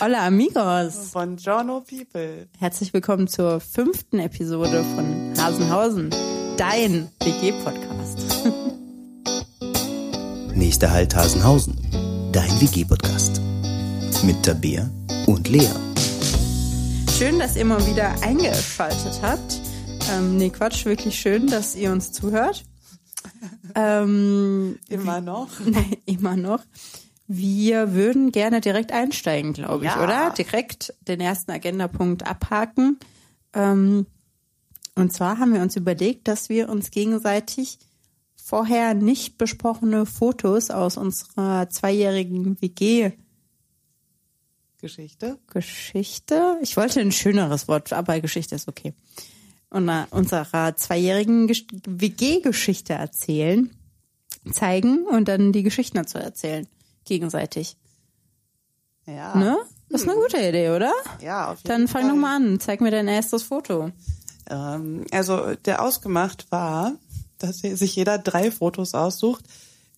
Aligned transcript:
Hola 0.00 0.26
amigos. 0.26 1.10
Buongiorno 1.12 1.80
people. 1.80 2.48
Herzlich 2.58 2.92
willkommen 2.92 3.28
zur 3.28 3.60
fünften 3.60 4.18
Episode 4.18 4.84
von 4.94 5.32
Hasenhausen, 5.38 6.10
dein 6.56 7.08
WG-Podcast. 7.20 8.18
Nächster 10.56 10.90
Halt 10.90 11.14
Hasenhausen, 11.14 11.78
dein 12.32 12.50
WG-Podcast. 12.60 13.40
Mit 14.24 14.42
Tabea 14.42 14.90
und 15.26 15.48
Lea. 15.48 15.68
Schön, 17.16 17.38
dass 17.38 17.56
ihr 17.56 17.64
mal 17.64 17.84
wieder 17.86 18.10
eingeschaltet 18.22 19.20
habt. 19.22 19.60
Ähm, 20.12 20.36
nee, 20.36 20.50
Quatsch, 20.50 20.84
wirklich 20.84 21.18
schön, 21.18 21.46
dass 21.46 21.74
ihr 21.76 21.90
uns 21.92 22.12
zuhört. 22.12 22.64
Ähm, 23.76 24.78
Immer 24.88 25.20
noch. 25.20 25.48
Nee, 25.64 25.98
immer 26.06 26.36
noch. 26.36 26.60
Wir 27.26 27.94
würden 27.94 28.32
gerne 28.32 28.60
direkt 28.60 28.92
einsteigen, 28.92 29.52
glaube 29.54 29.86
ich, 29.86 29.90
Ja. 29.90 30.02
oder? 30.04 30.30
Direkt 30.36 30.92
den 31.08 31.20
ersten 31.20 31.50
Agendapunkt 31.52 32.26
abhaken. 32.26 32.98
Ähm, 33.54 34.06
und 34.94 35.12
zwar 35.12 35.38
haben 35.38 35.54
wir 35.54 35.62
uns 35.62 35.74
überlegt, 35.76 36.28
dass 36.28 36.48
wir 36.48 36.68
uns 36.68 36.90
gegenseitig 36.90 37.78
vorher 38.36 38.94
nicht 38.94 39.38
besprochene 39.38 40.04
Fotos 40.06 40.70
aus 40.70 40.96
unserer 40.98 41.68
zweijährigen 41.70 42.60
WG-Geschichte, 42.60 43.16
Geschichte. 45.50 46.58
ich 46.62 46.76
wollte 46.76 47.00
ein 47.00 47.10
schöneres 47.12 47.68
Wort, 47.68 47.92
aber 47.94 48.20
Geschichte 48.20 48.54
ist 48.54 48.68
okay, 48.68 48.92
und, 49.70 49.88
äh, 49.88 50.04
unserer 50.10 50.76
zweijährigen 50.76 51.48
Gesch- 51.48 51.66
WG-Geschichte 51.86 52.92
erzählen, 52.92 53.70
zeigen 54.52 55.04
und 55.06 55.26
dann 55.28 55.52
die 55.52 55.62
Geschichten 55.62 55.96
dazu 55.96 56.18
erzählen, 56.18 56.68
gegenseitig. 57.04 57.76
Ja. 59.06 59.36
Ne? 59.36 59.56
Das 59.90 60.02
ist 60.02 60.08
eine 60.08 60.18
gute 60.20 60.38
Idee, 60.38 60.70
oder? 60.70 60.92
Ja, 61.20 61.52
auf 61.52 61.58
jeden 61.58 61.68
Dann 61.68 61.88
fang 61.88 62.02
Fall. 62.02 62.10
doch 62.10 62.16
mal 62.16 62.36
an. 62.36 62.58
Zeig 62.60 62.80
mir 62.80 62.90
dein 62.90 63.06
erstes 63.08 63.42
Foto. 63.42 63.90
Ähm, 64.48 65.04
also 65.10 65.54
der 65.64 65.82
ausgemacht 65.82 66.50
war, 66.50 66.92
dass 67.38 67.58
sich 67.58 67.94
jeder 67.96 68.18
drei 68.18 68.50
Fotos 68.50 68.94
aussucht. 68.94 69.44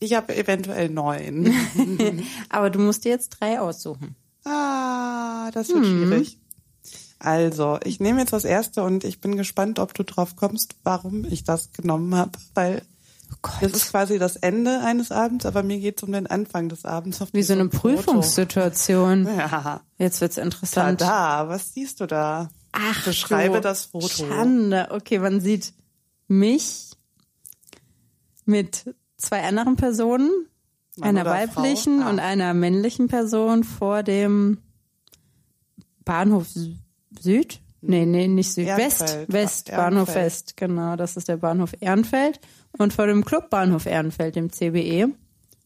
Ich 0.01 0.15
habe 0.15 0.37
eventuell 0.37 0.89
neun. 0.91 1.55
Aber 2.49 2.71
du 2.71 2.79
musst 2.81 3.05
dir 3.05 3.11
jetzt 3.11 3.31
drei 3.31 3.61
aussuchen. 3.61 4.17
ah, 4.45 5.51
das 5.53 5.69
wird 5.69 5.85
Hm. 5.85 5.85
schwierig. 6.09 6.39
Also, 7.19 7.79
ich 7.83 7.99
nehme 7.99 8.21
jetzt 8.21 8.33
das 8.35 8.45
erste 8.45 8.83
und 8.83 9.03
ich 9.03 9.21
bin 9.23 9.37
gespannt, 9.37 9.79
ob 9.79 9.95
du 9.95 10.03
drauf 10.05 10.37
kommst, 10.37 10.75
warum 10.85 11.25
ich 11.25 11.45
das 11.45 11.73
genommen 11.73 12.15
habe, 12.15 12.33
weil 12.55 12.83
Oh 13.45 13.51
das 13.61 13.73
ist 13.73 13.91
quasi 13.91 14.19
das 14.19 14.37
Ende 14.37 14.81
eines 14.81 15.11
Abends, 15.13 15.47
aber 15.47 15.63
mir 15.63 15.79
geht 15.79 15.99
es 15.99 16.03
um 16.03 16.13
den 16.13 16.27
Anfang 16.27 16.69
des 16.69 16.85
Abends. 16.85 17.21
Wie 17.33 17.43
so 17.43 17.53
eine. 17.53 17.69
Prüfungssituation. 17.69 19.27
Ja, 19.37 19.81
Jetzt 19.99 20.21
wird's 20.21 20.37
interessant. 20.37 21.01
da, 21.01 21.49
was 21.49 21.73
siehst 21.75 22.01
du 22.01 22.07
da? 22.07 22.51
Ach, 22.73 23.05
Beschreibe 23.05 23.55
du 23.57 23.61
das 23.63 23.87
Foto. 23.87 24.09
Schande. 24.09 24.89
Okay, 24.91 25.19
man 25.19 25.41
sieht 25.41 25.73
mich 26.29 26.91
mit 28.45 28.95
zwei 29.17 29.43
anderen 29.47 29.77
Personen, 29.77 30.31
Mann 30.97 31.09
einer 31.11 31.25
weiblichen? 31.25 32.03
Ah. 32.03 32.11
und 32.11 32.19
einer 32.21 32.55
männlichen 32.55 33.09
Person 33.09 33.65
vor 33.65 34.03
dem 34.03 34.59
Bahnhof 36.05 36.47
Sü- 36.49 36.77
Süd. 37.19 37.61
Nee, 37.81 38.07
nee, 38.07 38.29
nicht 38.29 38.53
Süd. 38.53 38.67
West. 38.67 39.01
Ehrenfeld. 39.03 39.33
West, 39.33 39.69
Ehrenfeld. 39.69 39.77
Bahnhof 39.95 40.15
West. 40.15 40.57
Genau, 40.57 40.97
das 40.97 41.17
ist 41.17 41.29
der 41.29 41.37
Bahnhof 41.37 41.73
Ehrenfeld. 41.81 42.41
Und 42.79 42.93
vor 42.93 43.07
dem 43.07 43.25
Club 43.25 43.51
Bahnhof 43.51 43.87
Ehrenfeld, 43.87 44.37
dem 44.37 44.51
CBE, 44.51 45.09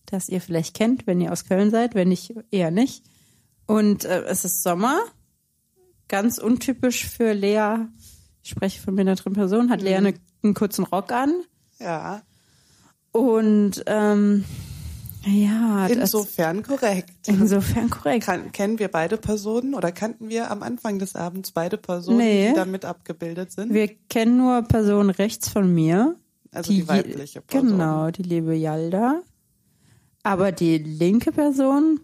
das 0.07 0.29
ihr 0.29 0.41
vielleicht 0.41 0.75
kennt, 0.75 1.07
wenn 1.07 1.21
ihr 1.21 1.33
aus 1.33 1.45
Köln 1.45 1.71
seid, 1.71 1.95
wenn 1.95 2.09
nicht, 2.09 2.35
eher 2.51 2.71
nicht. 2.71 3.05
Und 3.67 4.05
äh, 4.05 4.23
es 4.25 4.45
ist 4.45 4.63
Sommer, 4.63 4.99
ganz 6.09 6.39
untypisch 6.39 7.07
für 7.07 7.33
Lea. 7.33 7.87
Ich 8.43 8.51
spreche 8.51 8.81
von 8.81 8.95
mir 8.95 9.03
in 9.03 9.07
der 9.07 9.17
dritten 9.17 9.35
Person, 9.35 9.71
hat 9.71 9.83
Lea 9.83 9.95
eine, 9.97 10.15
einen 10.43 10.55
kurzen 10.55 10.85
Rock 10.85 11.13
an. 11.13 11.33
Ja, 11.79 12.23
Und 13.13 13.83
ähm, 13.87 14.45
ja, 15.25 15.87
insofern 15.87 16.63
korrekt. 16.63 17.13
insofern 17.27 17.91
korrekt. 17.91 18.25
Kan 18.25 18.53
kennen 18.53 18.79
wir 18.79 18.89
beide 18.89 19.17
Personen 19.17 19.75
oder 19.75 19.93
kannten 19.93 20.29
wir 20.29 20.51
am 20.51 20.63
Anfang 20.63 20.99
des 20.99 21.15
Abends 21.17 21.51
beide 21.53 21.77
Personen, 21.77 22.19
Nee. 22.19 22.49
die 22.49 22.55
damit 22.55 22.85
abgebildet 22.85 23.53
sind? 23.53 23.73
Wir 23.75 23.89
kennen 24.09 24.39
nur 24.39 24.63
Person 24.63 25.11
rechts 25.11 25.49
von 25.49 25.73
mir. 25.75 26.17
Also 26.53 26.73
die 26.73 26.89
weibliche 26.89 27.43
Person. 27.43 27.71
Genau, 27.71 28.11
die 28.11 28.23
liebe 28.23 28.55
Yalda. 28.55 29.23
Aber 30.23 30.53
die 30.53 30.79
linke 30.79 31.33
Person, 31.33 32.01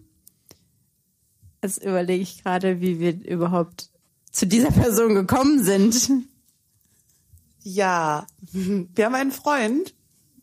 jetzt 1.63 1.83
überlege 1.83 2.23
ich 2.23 2.43
gerade, 2.43 2.81
wie 2.81 2.99
wir 2.99 3.13
überhaupt 3.25 3.89
zu 4.31 4.47
dieser 4.47 4.71
Person 4.71 5.15
gekommen 5.15 5.63
sind. 5.63 6.09
Ja, 7.61 8.25
wir 8.53 9.05
haben 9.05 9.15
einen 9.15 9.31
Freund, 9.31 9.93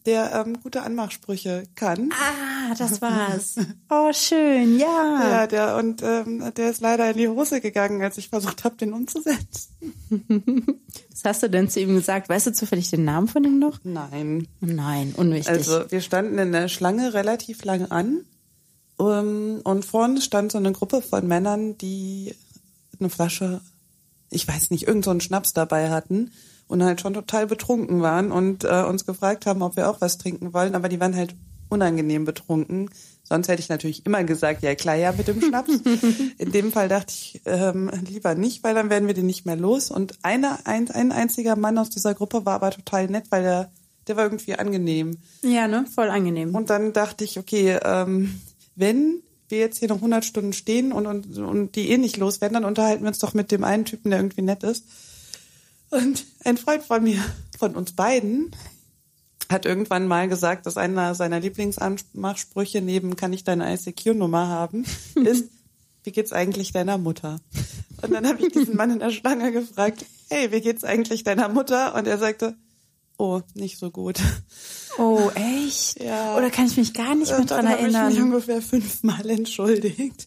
der 0.07 0.35
ähm, 0.35 0.61
gute 0.63 0.83
Anmachsprüche 0.83 1.65
kann. 1.75 2.11
Ah, 2.13 2.75
das 2.75 3.01
war's. 3.03 3.57
Oh, 3.89 4.13
schön, 4.13 4.79
ja. 4.79 5.21
Ja, 5.23 5.47
der 5.47 5.77
und 5.77 6.03
ähm, 6.03 6.53
der 6.57 6.71
ist 6.71 6.81
leider 6.81 7.11
in 7.11 7.17
die 7.17 7.29
Hose 7.29 7.61
gegangen, 7.61 8.03
als 8.03 8.19
ich 8.19 8.29
versucht 8.29 8.65
habe, 8.65 8.77
den 8.77 8.93
umzusetzen. 8.93 9.71
Was 11.11 11.25
hast 11.25 11.43
du 11.43 11.51
denn 11.51 11.71
zu 11.71 11.81
ihm 11.81 11.95
gesagt? 11.95 12.29
Weißt 12.29 12.47
du 12.47 12.53
zufällig 12.53 12.91
den 12.91 13.05
Namen 13.05 13.29
von 13.29 13.45
ihm 13.45 13.59
noch? 13.59 13.79
Nein. 13.85 14.47
Nein, 14.61 15.15
unwichtig. 15.17 15.49
Also 15.49 15.91
wir 15.91 16.01
standen 16.01 16.39
in 16.39 16.53
der 16.53 16.69
Schlange 16.69 17.15
relativ 17.15 17.65
lange 17.65 17.91
an 17.91 18.25
ähm, 19.01 19.61
und 19.65 19.85
vorne 19.85 20.21
stand 20.21 20.53
so 20.53 20.59
eine 20.59 20.73
Gruppe 20.73 21.01
von 21.01 21.27
Männern, 21.27 21.79
die 21.79 22.35
eine 23.01 23.09
Flasche, 23.09 23.63
ich 24.31 24.47
weiß 24.47 24.71
nicht, 24.71 24.87
irgend 24.87 25.05
so 25.05 25.11
einen 25.11 25.21
Schnaps 25.21 25.55
dabei 25.55 25.91
hatten 25.91 26.31
und 26.69 26.83
halt 26.83 27.01
schon 27.01 27.15
total 27.15 27.47
betrunken 27.47 28.03
waren 28.03 28.33
und 28.33 28.65
äh, 28.65 28.83
uns 28.83 29.07
gefragt 29.07 29.47
haben, 29.47 29.63
ob 29.63 29.77
wir 29.77 29.91
auch 29.91 30.01
was 30.01 30.19
trinken 30.19 30.53
wollen, 30.53 30.75
aber 30.75 30.89
die 30.89 31.01
waren 31.01 31.17
halt 31.17 31.35
unangenehm 31.69 32.25
betrunken. 32.25 32.91
Sonst 33.23 33.49
hätte 33.49 33.61
ich 33.61 33.71
natürlich 33.71 34.05
immer 34.05 34.23
gesagt, 34.23 34.63
ja 34.63 34.75
klar, 34.75 34.97
ja 34.97 35.13
mit 35.13 35.29
dem 35.29 35.41
Schnaps. 35.41 35.71
In 36.39 36.53
dem 36.53 36.73
Fall 36.73 36.89
dachte 36.89 37.13
ich 37.13 37.41
ähm, 37.47 37.91
lieber 38.07 38.35
nicht, 38.35 38.63
weil 38.63 38.75
dann 38.75 38.91
werden 38.91 39.07
wir 39.07 39.15
den 39.15 39.27
nicht 39.27 39.47
mehr 39.47 39.57
los. 39.57 39.91
Und 39.91 40.19
einer, 40.23 40.59
ein, 40.65 40.91
ein 40.91 41.11
einziger 41.11 41.57
Mann 41.57 41.79
aus 41.79 41.89
dieser 41.89 42.15
Gruppe 42.15 42.45
war 42.45 42.55
aber 42.55 42.71
total 42.71 43.09
nett, 43.09 43.25
weil 43.31 43.43
der, 43.43 43.73
der 44.07 44.17
war 44.17 44.25
irgendwie 44.25 44.55
angenehm. 44.55 45.17
ja, 45.43 45.67
ne? 45.67 45.87
Voll 45.95 46.11
angenehm. 46.11 46.55
Und 46.55 46.69
dann 46.69 46.93
dachte 46.93 47.25
ich, 47.25 47.39
okay, 47.39 47.79
ähm, 47.83 48.41
wenn 48.77 49.23
wir 49.49 49.59
jetzt 49.59 49.79
hier 49.79 49.89
noch 49.89 49.97
100 49.97 50.25
Stunden 50.25 50.53
stehen 50.53 50.93
und, 50.93 51.07
und, 51.07 51.39
und 51.39 51.77
die 51.77 51.91
eh 51.91 51.99
nicht 51.99 52.19
los 52.19 52.43
werden, 52.43 52.55
dann 52.55 52.65
unterhalten 52.65 53.05
wir 53.05 53.09
uns 53.09 53.19
doch 53.19 53.33
mit 53.33 53.51
dem 53.51 53.65
einen 53.65 53.87
Typen, 53.87 54.11
der 54.11 54.21
irgendwie 54.21 54.43
nett 54.43 54.65
ist. 54.65 54.85
Und 55.95 56.25
ein 56.45 56.57
Freund 56.57 56.83
von 56.83 57.03
mir, 57.03 57.25
von 57.59 57.77
uns 57.77 57.93
beiden, 57.93 58.51
hat 59.49 59.65
irgendwann 59.65 60.09
mal 60.09 60.29
gesagt, 60.29 60.67
dass 60.67 60.77
einer 60.77 61.15
seiner 61.15 61.39
Lieblingsanmachsprüche 61.39 62.81
neben 62.81 63.15
kann 63.15 63.33
ich 63.33 63.45
deine 63.45 63.73
ICQ-Nummer 63.73 64.49
haben, 64.49 64.85
ist, 65.15 65.51
wie 66.03 66.13
geht's 66.13 66.33
eigentlich 66.33 66.73
deiner 66.73 66.99
Mutter? 66.99 67.41
Und 68.03 68.13
dann 68.13 68.27
habe 68.27 68.45
ich 68.45 68.53
diesen 68.53 68.77
Mann 68.77 68.91
in 68.91 68.99
der 68.99 69.11
Schlange 69.11 69.53
gefragt, 69.53 70.05
hey, 70.29 70.51
wie 70.51 70.61
geht's 70.61 70.85
eigentlich 70.85 71.23
deiner 71.23 71.49
Mutter? 71.49 71.95
Und 71.95 72.07
er 72.09 72.19
sagte, 72.19 72.57
oh, 73.17 73.41
nicht 73.55 73.79
so 73.79 73.91
gut. 73.91 74.19
Oh, 74.99 75.31
echt? 75.35 75.85
Ja. 76.05 76.37
Oder 76.37 76.51
kann 76.51 76.67
ich 76.67 76.77
mich 76.77 76.93
gar 76.93 77.15
nicht 77.15 77.31
mehr 77.31 77.45
dran 77.45 77.69
habe 77.69 77.79
ich 77.79 77.87
mich 77.87 77.95
erinnern? 77.95 78.23
ungefähr 78.25 78.61
fünfmal 78.61 79.31
entschuldigt. 79.31 80.27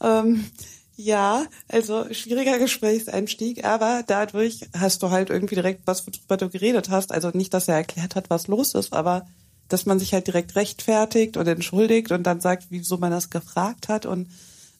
Ähm, 0.00 0.44
ja, 1.00 1.46
also 1.68 2.12
schwieriger 2.12 2.58
Gesprächseinstieg, 2.58 3.64
aber 3.64 4.02
dadurch 4.04 4.68
hast 4.76 5.00
du 5.00 5.10
halt 5.10 5.30
irgendwie 5.30 5.54
direkt 5.54 5.82
was, 5.86 6.04
worüber 6.04 6.36
du 6.36 6.48
geredet 6.48 6.90
hast. 6.90 7.12
Also 7.12 7.30
nicht, 7.32 7.54
dass 7.54 7.68
er 7.68 7.76
erklärt 7.76 8.16
hat, 8.16 8.30
was 8.30 8.48
los 8.48 8.74
ist, 8.74 8.92
aber 8.92 9.24
dass 9.68 9.86
man 9.86 10.00
sich 10.00 10.12
halt 10.12 10.26
direkt 10.26 10.56
rechtfertigt 10.56 11.36
und 11.36 11.46
entschuldigt 11.46 12.10
und 12.10 12.24
dann 12.24 12.40
sagt, 12.40 12.66
wieso 12.70 12.98
man 12.98 13.12
das 13.12 13.30
gefragt 13.30 13.88
hat. 13.88 14.06
Und 14.06 14.28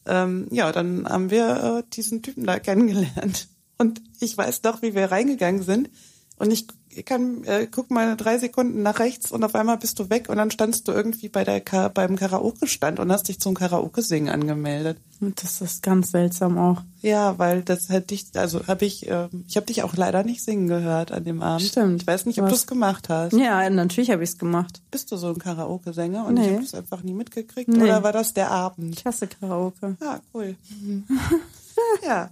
ähm, 0.05 0.47
ja, 0.51 0.73
dann 0.73 1.07
haben 1.07 1.29
wir 1.29 1.83
äh, 1.85 1.89
diesen 1.93 2.21
Typen 2.21 2.43
da 2.43 2.59
kennengelernt. 2.59 3.47
Und 3.77 4.01
ich 4.19 4.37
weiß 4.37 4.59
doch, 4.61 4.81
wie 4.81 4.95
wir 4.95 5.11
reingegangen 5.11 5.63
sind. 5.63 5.89
Und 6.37 6.51
ich 6.51 6.67
kann, 7.05 7.43
äh, 7.45 7.67
guck 7.69 7.91
mal 7.91 8.17
drei 8.17 8.37
Sekunden 8.37 8.81
nach 8.81 8.99
rechts 8.99 9.31
und 9.31 9.43
auf 9.43 9.55
einmal 9.55 9.77
bist 9.77 9.99
du 9.99 10.09
weg 10.09 10.27
und 10.29 10.37
dann 10.37 10.51
standst 10.51 10.87
du 10.87 10.91
irgendwie 10.91 11.29
bei 11.29 11.43
der 11.43 11.61
Ka 11.61 11.87
beim 11.87 12.15
Karaoke-Stand 12.15 12.99
und 12.99 13.11
hast 13.11 13.27
dich 13.27 13.39
zum 13.39 13.53
Karaoke-Singen 13.53 14.29
angemeldet. 14.29 14.97
Das 15.21 15.61
ist 15.61 15.83
ganz 15.83 16.11
seltsam 16.11 16.57
auch. 16.57 16.81
Ja, 17.01 17.37
weil 17.37 17.61
das 17.61 17.89
hat 17.89 18.09
dich, 18.09 18.27
also 18.35 18.65
habe 18.67 18.85
ich, 18.85 19.07
ähm, 19.09 19.43
ich 19.47 19.55
habe 19.57 19.65
dich 19.67 19.83
auch 19.83 19.95
leider 19.95 20.23
nicht 20.23 20.41
singen 20.43 20.67
gehört 20.67 21.11
an 21.11 21.23
dem 21.25 21.41
Abend. 21.41 21.67
Stimmt. 21.67 22.01
Ich 22.01 22.07
weiß 22.07 22.25
nicht, 22.25 22.41
ob 22.41 22.47
du 22.49 22.55
es 22.55 22.67
gemacht 22.67 23.09
hast. 23.09 23.33
Ja, 23.33 23.69
natürlich 23.69 24.11
habe 24.11 24.23
ich 24.23 24.29
es 24.31 24.37
gemacht. 24.37 24.81
Bist 24.91 25.11
du 25.11 25.17
so 25.17 25.27
ein 25.27 25.37
Karaoke-Sänger 25.37 26.25
und 26.25 26.35
Nee. 26.35 26.47
ich 26.47 26.53
habe 26.53 26.63
es 26.63 26.73
einfach 26.73 27.03
nie 27.03 27.13
mitgekriegt? 27.13 27.69
Nee. 27.69 27.83
Oder 27.83 28.03
war 28.03 28.13
das 28.13 28.33
der 28.33 28.49
Abend? 28.51 28.97
Ich 28.97 29.05
hasse 29.05 29.27
Karaoke. 29.27 29.97
Ja, 30.01 30.21
cool. 30.33 30.55
ja, 32.05 32.29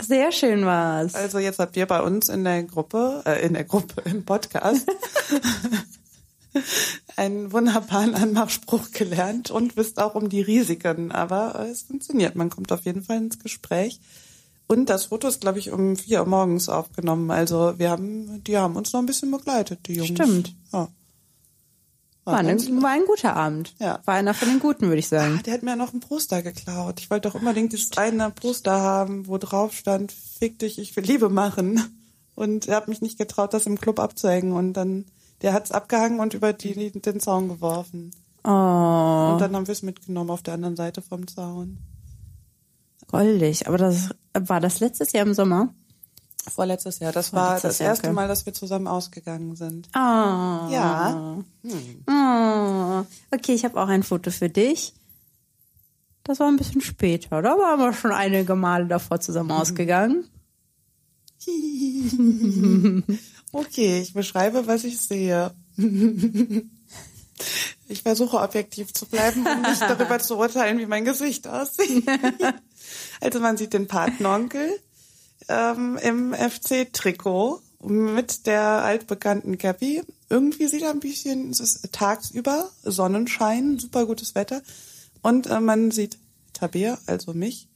Sehr 0.00 0.32
schön 0.32 0.64
war's. 0.64 1.14
also 1.14 1.38
jetzt 1.38 1.58
habt 1.58 1.76
ihr 1.76 1.86
bei 1.86 2.00
uns 2.00 2.28
in 2.28 2.44
der 2.44 2.62
Gruppe, 2.64 3.22
äh, 3.26 3.44
in 3.44 3.54
der 3.54 3.64
Gruppe, 3.64 4.00
im 4.04 4.24
Podcast, 4.24 4.86
einen 7.16 7.52
wunderbaren 7.52 8.14
Anmachspruch 8.14 8.90
gelernt 8.92 9.50
und 9.50 9.76
wisst 9.76 10.00
auch 10.00 10.14
um 10.14 10.28
die 10.28 10.40
Risiken. 10.40 11.12
Aber 11.12 11.60
äh, 11.60 11.70
es 11.70 11.82
funktioniert. 11.82 12.36
Man 12.36 12.50
kommt 12.50 12.72
auf 12.72 12.84
jeden 12.84 13.02
Fall 13.02 13.18
ins 13.18 13.38
Gespräch. 13.38 14.00
Und 14.66 14.90
das 14.90 15.06
Foto 15.06 15.28
ist, 15.28 15.40
glaube 15.40 15.58
ich, 15.58 15.72
um 15.72 15.96
vier 15.96 16.20
Uhr 16.20 16.26
morgens 16.26 16.68
aufgenommen. 16.68 17.30
Also 17.30 17.78
wir 17.78 17.88
haben, 17.90 18.44
die 18.44 18.58
haben 18.58 18.76
uns 18.76 18.92
noch 18.92 19.00
ein 19.00 19.06
bisschen 19.06 19.30
begleitet, 19.30 19.80
die 19.86 19.94
Jungs. 19.94 20.10
Stimmt. 20.10 20.54
Ja. 20.72 20.88
War, 22.32 22.38
eine, 22.38 22.82
war 22.82 22.90
ein 22.90 23.04
guter 23.06 23.34
Abend. 23.36 23.74
Ja. 23.78 24.00
War 24.04 24.14
einer 24.14 24.34
von 24.34 24.48
den 24.48 24.58
guten, 24.60 24.86
würde 24.86 24.98
ich 24.98 25.08
sagen. 25.08 25.36
Ah, 25.38 25.42
der 25.42 25.54
hat 25.54 25.62
mir 25.62 25.76
noch 25.76 25.92
ein 25.92 26.00
Poster 26.00 26.42
geklaut. 26.42 27.00
Ich 27.00 27.10
wollte 27.10 27.28
doch 27.28 27.34
unbedingt 27.34 27.72
dieses 27.72 27.96
eine 27.96 28.30
Poster 28.30 28.80
haben, 28.80 29.26
wo 29.26 29.38
drauf 29.38 29.74
stand, 29.74 30.12
fick 30.12 30.58
dich, 30.58 30.78
ich 30.78 30.94
will 30.96 31.04
Liebe 31.04 31.28
machen. 31.28 31.82
Und 32.34 32.68
er 32.68 32.76
hat 32.76 32.88
mich 32.88 33.00
nicht 33.00 33.18
getraut, 33.18 33.52
das 33.54 33.66
im 33.66 33.80
Club 33.80 33.98
abzuhängen. 33.98 34.52
Und 34.52 34.74
dann, 34.74 35.06
der 35.42 35.52
hat's 35.52 35.72
abgehangen 35.72 36.20
und 36.20 36.34
über 36.34 36.52
die, 36.52 36.92
den 36.92 37.20
Zaun 37.20 37.48
geworfen. 37.48 38.12
Oh, 38.44 38.48
Und 38.50 39.40
dann 39.40 39.56
haben 39.56 39.66
wir 39.66 39.72
es 39.72 39.82
mitgenommen 39.82 40.30
auf 40.30 40.42
der 40.42 40.54
anderen 40.54 40.76
Seite 40.76 41.02
vom 41.02 41.26
Zaun. 41.26 41.78
goldig. 43.08 43.66
Aber 43.66 43.78
das 43.78 44.10
war 44.38 44.60
das 44.60 44.80
letztes 44.80 45.12
Jahr 45.12 45.26
im 45.26 45.34
Sommer. 45.34 45.74
Vorletztes 46.50 46.98
Jahr. 46.98 47.12
Das 47.12 47.32
war 47.32 47.46
Vorletztes 47.46 47.70
das 47.70 47.78
Jahr, 47.78 47.88
erste 47.90 48.06
okay. 48.08 48.14
Mal, 48.14 48.28
dass 48.28 48.46
wir 48.46 48.52
zusammen 48.52 48.86
ausgegangen 48.86 49.56
sind. 49.56 49.88
Ah. 49.94 50.68
Ja. 50.70 51.38
Oh. 52.06 53.04
Okay, 53.34 53.54
ich 53.54 53.64
habe 53.64 53.80
auch 53.80 53.88
ein 53.88 54.02
Foto 54.02 54.30
für 54.30 54.48
dich. 54.48 54.94
Das 56.24 56.40
war 56.40 56.48
ein 56.48 56.56
bisschen 56.56 56.80
später. 56.80 57.40
Da 57.42 57.56
waren 57.56 57.78
wir 57.80 57.92
schon 57.92 58.12
einige 58.12 58.54
Male 58.54 58.86
davor 58.86 59.20
zusammen 59.20 59.52
ausgegangen. 59.52 60.28
Okay, 63.50 64.00
ich 64.02 64.12
beschreibe, 64.12 64.66
was 64.66 64.84
ich 64.84 65.00
sehe. 65.00 65.54
Ich 67.90 68.02
versuche 68.02 68.38
objektiv 68.38 68.92
zu 68.92 69.06
bleiben 69.06 69.46
und 69.46 69.62
nicht 69.62 69.80
darüber 69.80 70.18
zu 70.18 70.36
urteilen, 70.36 70.78
wie 70.78 70.86
mein 70.86 71.04
Gesicht 71.06 71.46
aussieht. 71.46 72.06
Also 73.20 73.40
man 73.40 73.56
sieht 73.56 73.72
den 73.72 73.86
Patenonkel 73.86 74.78
ähm, 75.48 75.98
im 76.02 76.34
FC-Trikot 76.34 77.60
mit 77.84 78.46
der 78.46 78.62
altbekannten 78.62 79.58
Cappy. 79.58 80.02
Irgendwie 80.28 80.66
sieht 80.66 80.82
er 80.82 80.90
ein 80.90 81.00
bisschen, 81.00 81.50
es 81.50 81.60
ist 81.60 81.92
tagsüber 81.92 82.70
Sonnenschein, 82.82 83.78
super 83.78 84.06
gutes 84.06 84.34
Wetter. 84.34 84.62
Und 85.22 85.46
äh, 85.46 85.60
man 85.60 85.90
sieht 85.90 86.18
Tabea, 86.52 86.98
also 87.06 87.34
mich, 87.34 87.68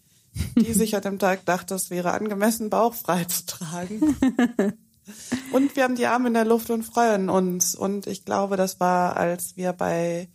die 0.56 0.72
sich 0.74 0.96
an 0.96 1.02
dem 1.02 1.18
Tag 1.18 1.44
dachte, 1.44 1.74
es 1.74 1.90
wäre 1.90 2.12
angemessen, 2.12 2.70
bauchfrei 2.70 3.24
zu 3.24 3.46
tragen. 3.46 4.16
Und 5.52 5.74
wir 5.74 5.84
haben 5.84 5.96
die 5.96 6.06
Arme 6.06 6.28
in 6.28 6.34
der 6.34 6.44
Luft 6.44 6.70
und 6.70 6.84
freuen 6.84 7.28
uns. 7.28 7.74
Und 7.74 8.06
ich 8.06 8.24
glaube, 8.24 8.56
das 8.56 8.78
war, 8.78 9.16
als 9.16 9.56
wir 9.56 9.72
bei 9.72 10.28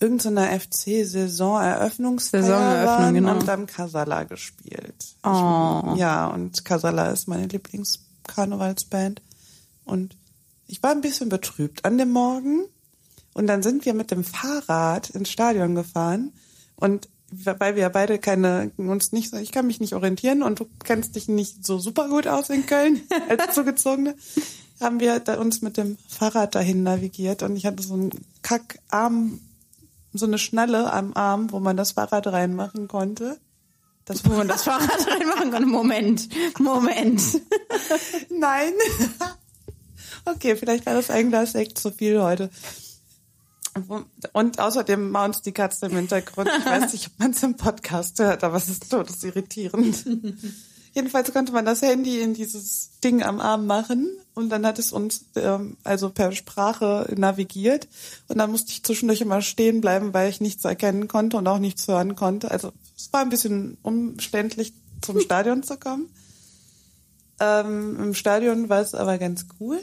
irgendeiner 0.00 0.48
FC-Saison-Eröffnungsfeier 0.60 2.42
Saisoneröffnung, 2.42 2.86
waren 2.86 3.14
genau. 3.14 3.32
und 3.32 3.48
haben 3.48 3.66
Casala 3.66 4.24
gespielt. 4.24 5.16
Oh. 5.24 5.92
Ich, 5.94 6.00
ja, 6.00 6.28
und 6.28 6.64
Casala 6.64 7.10
ist 7.10 7.28
meine 7.28 7.46
Lieblingskarnevalsband. 7.46 9.22
Und 9.84 10.16
ich 10.66 10.82
war 10.82 10.90
ein 10.92 11.00
bisschen 11.00 11.28
betrübt 11.28 11.84
an 11.84 11.98
dem 11.98 12.10
Morgen. 12.10 12.64
Und 13.34 13.46
dann 13.46 13.62
sind 13.62 13.84
wir 13.84 13.94
mit 13.94 14.10
dem 14.10 14.24
Fahrrad 14.24 15.10
ins 15.10 15.30
Stadion 15.30 15.74
gefahren. 15.74 16.32
Und 16.76 17.08
weil 17.30 17.76
wir 17.76 17.88
beide 17.90 18.18
keine, 18.18 18.70
uns 18.76 19.12
nicht, 19.12 19.30
so- 19.30 19.36
ich 19.36 19.52
kann 19.52 19.66
mich 19.66 19.80
nicht 19.80 19.94
orientieren 19.94 20.42
und 20.42 20.60
du 20.60 20.66
kennst 20.82 21.14
dich 21.14 21.28
nicht 21.28 21.64
so 21.66 21.78
super 21.78 22.08
gut 22.08 22.26
aus 22.26 22.48
in 22.48 22.64
Köln 22.66 23.02
als 23.28 23.54
Zugezogene, 23.54 24.14
haben 24.80 25.00
wir 25.00 25.20
uns 25.38 25.60
mit 25.60 25.76
dem 25.76 25.98
Fahrrad 26.08 26.54
dahin 26.54 26.82
navigiert 26.84 27.42
und 27.42 27.56
ich 27.56 27.66
hatte 27.66 27.82
so 27.82 27.94
einen 27.94 28.10
Kackarm, 28.42 29.40
so 30.18 30.26
eine 30.26 30.38
Schnalle 30.38 30.92
am 30.92 31.14
Arm, 31.14 31.52
wo 31.52 31.60
man 31.60 31.76
das 31.76 31.92
Fahrrad 31.92 32.26
reinmachen 32.26 32.88
konnte. 32.88 33.38
Das 34.04 34.24
Wo 34.24 34.30
man 34.30 34.48
das 34.48 34.62
Fahrrad 34.62 35.06
reinmachen 35.06 35.50
kann. 35.50 35.68
Moment, 35.68 36.28
Moment. 36.58 37.20
Nein. 38.30 38.72
okay, 40.24 40.56
vielleicht 40.56 40.86
war 40.86 40.94
das 40.94 41.10
ein 41.10 41.28
Glas 41.28 41.52
Sekt 41.52 41.78
zu 41.78 41.90
viel 41.90 42.22
heute. 42.22 42.48
Und 44.32 44.58
außerdem 44.58 45.10
maunzt 45.10 45.44
die 45.44 45.52
Katze 45.52 45.86
im 45.86 45.96
Hintergrund. 45.96 46.48
Ich 46.58 46.64
weiß 46.64 46.92
nicht, 46.92 47.08
ob 47.08 47.18
man 47.18 47.30
es 47.32 47.42
im 47.42 47.56
Podcast 47.56 48.18
hört, 48.18 48.42
aber 48.44 48.56
es 48.56 48.68
ist 48.68 48.90
todesirritierend. 48.90 50.04
Jedenfalls 50.98 51.32
konnte 51.32 51.52
man 51.52 51.64
das 51.64 51.80
Handy 51.80 52.20
in 52.20 52.34
dieses 52.34 52.90
Ding 53.04 53.22
am 53.22 53.38
Arm 53.38 53.66
machen 53.66 54.18
und 54.34 54.48
dann 54.48 54.66
hat 54.66 54.80
es 54.80 54.90
uns 54.90 55.26
ähm, 55.36 55.76
also 55.84 56.10
per 56.10 56.32
Sprache 56.32 57.14
navigiert 57.16 57.86
und 58.26 58.38
dann 58.38 58.50
musste 58.50 58.72
ich 58.72 58.82
zwischendurch 58.82 59.20
immer 59.20 59.40
stehen 59.40 59.80
bleiben, 59.80 60.12
weil 60.12 60.28
ich 60.28 60.40
nichts 60.40 60.64
erkennen 60.64 61.06
konnte 61.06 61.36
und 61.36 61.46
auch 61.46 61.60
nichts 61.60 61.86
hören 61.86 62.16
konnte. 62.16 62.50
Also 62.50 62.72
es 62.96 63.12
war 63.12 63.20
ein 63.20 63.28
bisschen 63.28 63.78
umständlich 63.82 64.72
zum 65.00 65.20
Stadion 65.24 65.62
zu 65.62 65.76
kommen. 65.76 66.08
Ähm, 67.38 67.96
Im 68.02 68.14
Stadion 68.14 68.68
war 68.68 68.80
es 68.80 68.92
aber 68.96 69.18
ganz 69.18 69.46
cool. 69.60 69.80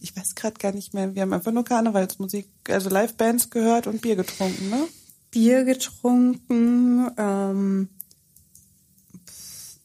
Ich 0.00 0.16
weiß 0.16 0.34
gerade 0.34 0.58
gar 0.58 0.72
nicht 0.72 0.94
mehr. 0.94 1.14
Wir 1.14 1.22
haben 1.22 1.32
einfach 1.32 1.52
nur 1.52 1.62
Karnevalsmusik, 1.62 2.48
also 2.68 2.90
Livebands 2.90 3.50
gehört 3.50 3.86
und 3.86 4.02
Bier 4.02 4.16
getrunken, 4.16 4.68
ne? 4.68 4.88
Bier 5.30 5.62
getrunken. 5.62 7.08
Ähm, 7.16 7.88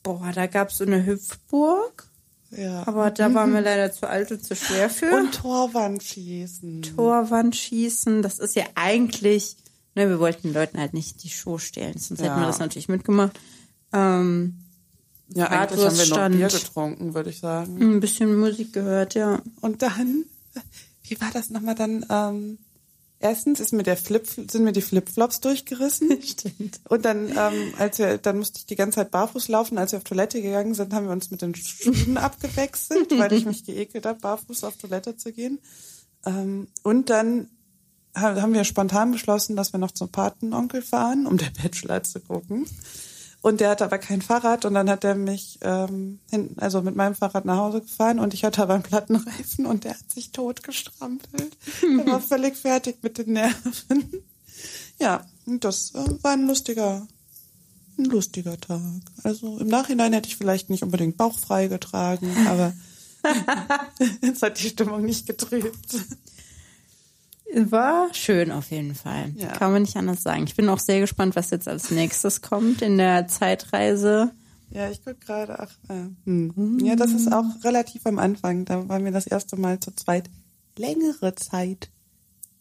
boah, 0.04 0.32
da 0.34 0.48
gab's 0.48 0.78
so 0.78 0.84
eine 0.86 1.06
Hüpfburg. 1.06 2.08
Ja. 2.52 2.86
Aber 2.86 3.12
da 3.12 3.34
waren 3.34 3.54
wir 3.54 3.62
leider 3.62 3.94
zu 3.94 4.08
alt 4.10 4.32
und 4.32 4.44
zu 4.44 4.56
schwer 4.56 4.90
für. 4.90 5.16
und 5.16 5.34
Torwandschießen. 5.34 6.82
Torwand 6.82 7.56
schießen, 7.56 8.22
das 8.22 8.40
ist 8.40 8.56
ja 8.56 8.66
eigentlich, 8.76 9.56
ne, 9.96 10.10
wir 10.10 10.20
wollten 10.20 10.50
den 10.50 10.54
Leuten 10.54 10.78
halt 10.78 10.94
nicht 10.94 11.24
die 11.24 11.30
Show 11.30 11.58
stehlen, 11.60 11.98
sonst 11.98 12.20
hätten 12.22 12.36
wir 12.36 12.42
Ja. 12.42 12.48
das 12.48 12.60
natürlich 12.60 12.90
mitgemacht. 12.90 13.40
Ähm, 13.94 14.58
ja, 15.34 15.46
eigentlich 15.48 15.80
haben 15.86 15.98
wir 15.98 16.06
noch 16.08 16.18
Bratwurststand. 16.18 16.36
Bier 16.36 16.48
getrunken, 16.50 17.14
würde 17.14 17.30
ich 17.30 17.40
sagen. 17.40 17.82
ein 17.82 18.00
bisschen 18.02 18.38
Musik 18.38 18.74
gehört, 18.74 19.14
ja. 19.14 19.42
Und 19.62 19.82
dann, 19.82 20.26
wie 21.04 21.22
war 21.22 21.30
das 21.32 21.52
nochmal 21.52 21.76
dann? 21.76 22.06
Ähm, 22.10 22.58
erstens 23.22 23.60
ist 23.60 23.72
mir 23.74 23.84
der 23.84 23.98
Flip, 23.98 24.26
sind 24.28 24.64
mir 24.64 24.72
die 24.74 24.82
Flipflops 24.82 25.40
durchgerissen. 25.42 26.22
Stimmt. 26.24 26.80
Und 26.90 27.06
dann, 27.06 27.30
ähm, 27.30 27.74
als 27.78 28.00
wir, 28.00 28.18
dann 28.18 28.38
musste 28.40 28.60
ich 28.60 28.66
die 28.66 28.76
ganze 28.76 28.96
Zeit 28.96 29.12
barfuß 29.12 29.48
laufen. 29.48 29.78
Als 29.78 29.92
wir 29.94 29.98
auf 29.98 30.04
Toilette 30.04 30.42
gegangen 30.42 30.74
sind, 30.74 30.94
haben 30.94 31.06
wir 31.06 31.12
uns 31.14 31.32
mit 31.32 31.42
den 31.42 31.56
Schuhen 31.56 32.18
abgewechselt, 32.18 33.12
weil 33.18 33.32
ich 33.34 33.46
mich 33.46 33.64
geekelt 33.66 34.06
habe, 34.06 34.20
barfuß 34.20 34.64
auf 34.64 34.78
Toilette 34.78 35.16
zu 35.18 35.32
gehen. 35.32 35.60
Ähm, 36.26 36.68
und 36.84 37.10
dann 37.10 37.50
ha- 38.16 38.42
haben 38.42 38.54
wir 38.54 38.64
spontan 38.64 39.12
beschlossen, 39.12 39.56
dass 39.56 39.74
wir 39.74 39.80
noch 39.80 39.92
zum 39.92 40.10
Patenonkel 40.10 40.82
fahren, 40.82 41.26
um 41.26 41.38
der 41.38 41.52
Bachelor 41.62 42.04
zu 42.04 42.20
gucken. 42.20 42.66
Und 43.42 43.60
der 43.60 43.72
hatte 43.72 43.86
aber 43.86 43.98
kein 43.98 44.22
Fahrrad 44.22 44.66
und 44.66 44.76
dann 44.76 44.90
hat 44.90 45.04
er 45.04 45.16
mich 45.16 45.58
ähm, 45.62 46.20
hinten, 46.30 46.60
also 46.60 46.82
mit 46.84 46.96
meinem 46.96 47.16
Fahrrad 47.16 47.46
nach 47.46 47.58
Hause 47.58 47.82
gefahren 47.82 48.20
und 48.20 48.36
ich 48.36 48.44
hatte 48.44 48.62
aber 48.62 48.76
einen 48.76 48.84
Plattenreifen 48.84 49.66
und 49.66 49.84
der 49.84 49.96
hat 49.98 50.12
sich 50.12 50.32
tot 50.32 50.62
gestrampelt. 50.62 51.58
er 51.82 52.06
war 52.06 52.22
völlig 52.22 52.56
fertig 52.56 52.98
mit 53.02 53.18
den 53.18 53.34
Nerven. 53.34 54.24
Ja, 55.00 55.26
und 55.48 55.64
das 55.64 55.96
äh, 55.96 56.24
war 56.24 56.34
ein 56.34 56.46
lustiger, 56.46 57.08
ein 57.98 58.06
lustiger 58.06 58.60
Tag. 58.60 59.02
Also 59.24 59.58
im 59.58 59.68
Nachhinein 59.68 60.14
hätte 60.14 60.30
ich 60.30 60.38
vielleicht 60.38 60.70
nicht 60.70 60.84
unbedingt 60.84 61.18
bauchfrei 61.18 61.68
getragen, 61.68 62.32
aber 62.48 62.74
es 64.22 64.42
hat 64.42 64.60
die 64.60 64.70
Stimmung 64.70 65.04
nicht 65.04 65.26
getrübt. 65.26 65.96
War 67.54 68.14
schön 68.14 68.52
auf 68.52 68.72
jeden 68.72 68.96
Fall. 68.96 69.32
Ja. 69.36 69.48
Kann 69.50 69.72
man 69.74 69.82
nicht 69.82 69.98
anders 69.98 70.24
sagen. 70.24 70.44
Ich 70.46 70.56
bin 70.56 70.70
auch 70.70 70.80
sehr 70.80 71.00
gespannt, 71.02 71.36
was 71.36 71.50
jetzt 71.50 71.68
als 71.68 71.92
nächstes 71.92 72.42
kommt 72.42 72.82
in 72.82 72.98
der 72.98 73.28
Zeitreise. 73.28 74.32
Ja, 74.70 74.90
ich 74.90 75.04
guck 75.04 75.20
gerade, 75.20 75.60
ach, 75.60 75.72
äh, 75.90 76.06
hm. 76.26 76.80
ja, 76.82 76.96
das 76.96 77.12
ist 77.12 77.32
auch 77.34 77.44
relativ 77.64 78.06
am 78.06 78.20
Anfang. 78.20 78.64
Da 78.64 78.88
waren 78.88 79.04
wir 79.04 79.12
das 79.12 79.28
erste 79.28 79.58
Mal 79.58 79.80
zu 79.82 79.94
zweit 79.94 80.30
längere 80.78 81.36
Zeit 81.36 81.90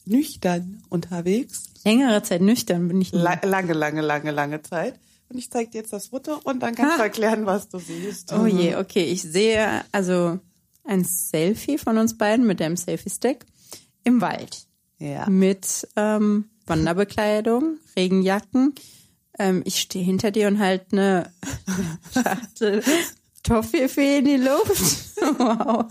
nüchtern 0.07 0.83
unterwegs. 0.89 1.65
Längere 1.85 2.23
Zeit 2.23 2.41
nüchtern 2.43 2.89
bin 2.89 3.01
ich. 3.01 3.13
La 3.13 3.39
lange, 3.45 3.73
lange, 3.75 4.01
lange, 4.01 4.31
lange 4.33 4.61
Zeit. 4.63 4.99
Und 5.29 5.39
ich 5.39 5.51
zeig 5.51 5.71
dir 5.71 5.79
jetzt 5.79 5.93
das 5.93 6.09
Foto 6.09 6.41
und 6.43 6.61
dann 6.61 6.75
kannst 6.75 6.97
du 6.97 7.01
Ah. 7.03 7.05
erklären, 7.05 7.47
was 7.47 7.69
du 7.69 7.79
siehst. 7.79 8.33
Oh 8.33 8.47
je, 8.47 8.75
okay. 8.75 9.05
Ich 9.05 9.23
sehe 9.23 9.85
also 9.93 10.41
ein 10.85 11.05
Selfie 11.05 11.79
von 11.79 11.97
uns 11.99 12.19
beiden 12.19 12.45
mit 12.47 12.59
dem 12.59 12.77
Selfie-Stick 12.77 13.47
im 14.03 14.21
Wald. 14.21 14.67
Ja. 15.01 15.29
Mit 15.29 15.89
ähm, 15.97 16.45
Wanderbekleidung, 16.67 17.79
Regenjacken. 17.97 18.75
Ähm, 19.39 19.63
ich 19.65 19.81
stehe 19.81 20.05
hinter 20.05 20.31
dir 20.31 20.47
und 20.47 20.59
halt 20.59 20.87
eine 20.93 21.33
Toffifee 23.43 24.19
in 24.19 24.25
die 24.27 24.37
Luft. 24.37 25.17
wow. 25.39 25.87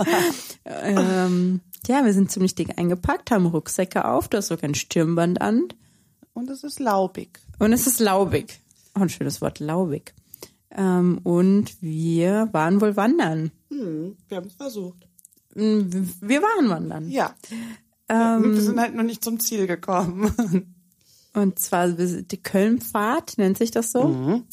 ähm, 0.66 1.62
ja, 1.88 2.06
wir 2.06 2.14
sind 2.14 2.32
ziemlich 2.32 2.56
dick 2.56 2.78
eingepackt, 2.78 3.32
haben 3.32 3.48
Rucksäcke 3.48 4.06
auf, 4.06 4.28
du 4.28 4.38
hast 4.38 4.48
sogar 4.48 4.70
ein 4.70 4.76
Stirnband 4.76 5.42
an. 5.42 5.68
Und 6.34 6.50
es 6.50 6.64
ist 6.64 6.80
laubig. 6.80 7.40
Und 7.58 7.74
es 7.74 7.88
ist 7.88 8.00
laubig. 8.00 8.60
Auch 8.94 9.02
ein 9.02 9.10
schönes 9.10 9.42
Wort, 9.42 9.60
laubig. 9.60 10.14
Ähm, 10.72 11.20
und 11.24 11.82
wir 11.82 12.50
waren 12.52 12.80
wohl 12.80 12.96
wandern. 12.96 13.52
Hm, 13.70 14.16
wir 14.28 14.38
haben 14.38 14.48
es 14.48 14.54
versucht. 14.54 15.08
Mm, 15.56 15.90
Wir 16.22 16.42
waren 16.44 16.70
wandern. 16.70 17.10
Ja. 17.10 17.36
Ähm, 18.10 18.56
wir 18.56 18.62
sind 18.62 18.80
halt 18.80 18.96
noch 18.96 19.04
nicht 19.04 19.24
zum 19.24 19.40
Ziel 19.40 19.68
gekommen. 19.68 20.34
Und 21.34 21.60
zwar 21.60 21.88
die 21.90 22.42
Kölnpfad, 22.42 23.38
nennt 23.38 23.58
sich 23.58 23.72
das 23.72 23.92
so. 23.92 24.08
Mhm. 24.08 24.44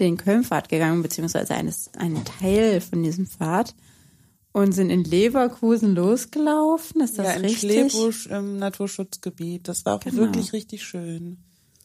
Den 0.00 0.16
Kölnpfad 0.16 0.68
gegangen, 0.68 1.02
beziehungsweise 1.02 1.54
eines, 1.54 1.90
einen 1.96 2.24
Teil 2.24 2.80
von 2.80 3.02
diesem 3.02 3.26
Pfad. 3.26 3.74
Und 4.52 4.72
sind 4.72 4.90
in 4.90 5.02
Leverkusen 5.02 5.94
losgelaufen. 5.96 7.00
Ist 7.00 7.18
das 7.18 7.26
ja, 7.26 7.32
in 7.34 7.44
richtig? 7.44 7.92
Schlebusch 7.92 8.26
im 8.26 8.58
Naturschutzgebiet. 8.58 9.66
Das 9.66 9.84
war 9.84 9.96
auch 9.96 10.00
Genau. 10.00 10.16
wirklich 10.16 10.52
richtig 10.52 10.84
schön. 10.84 11.38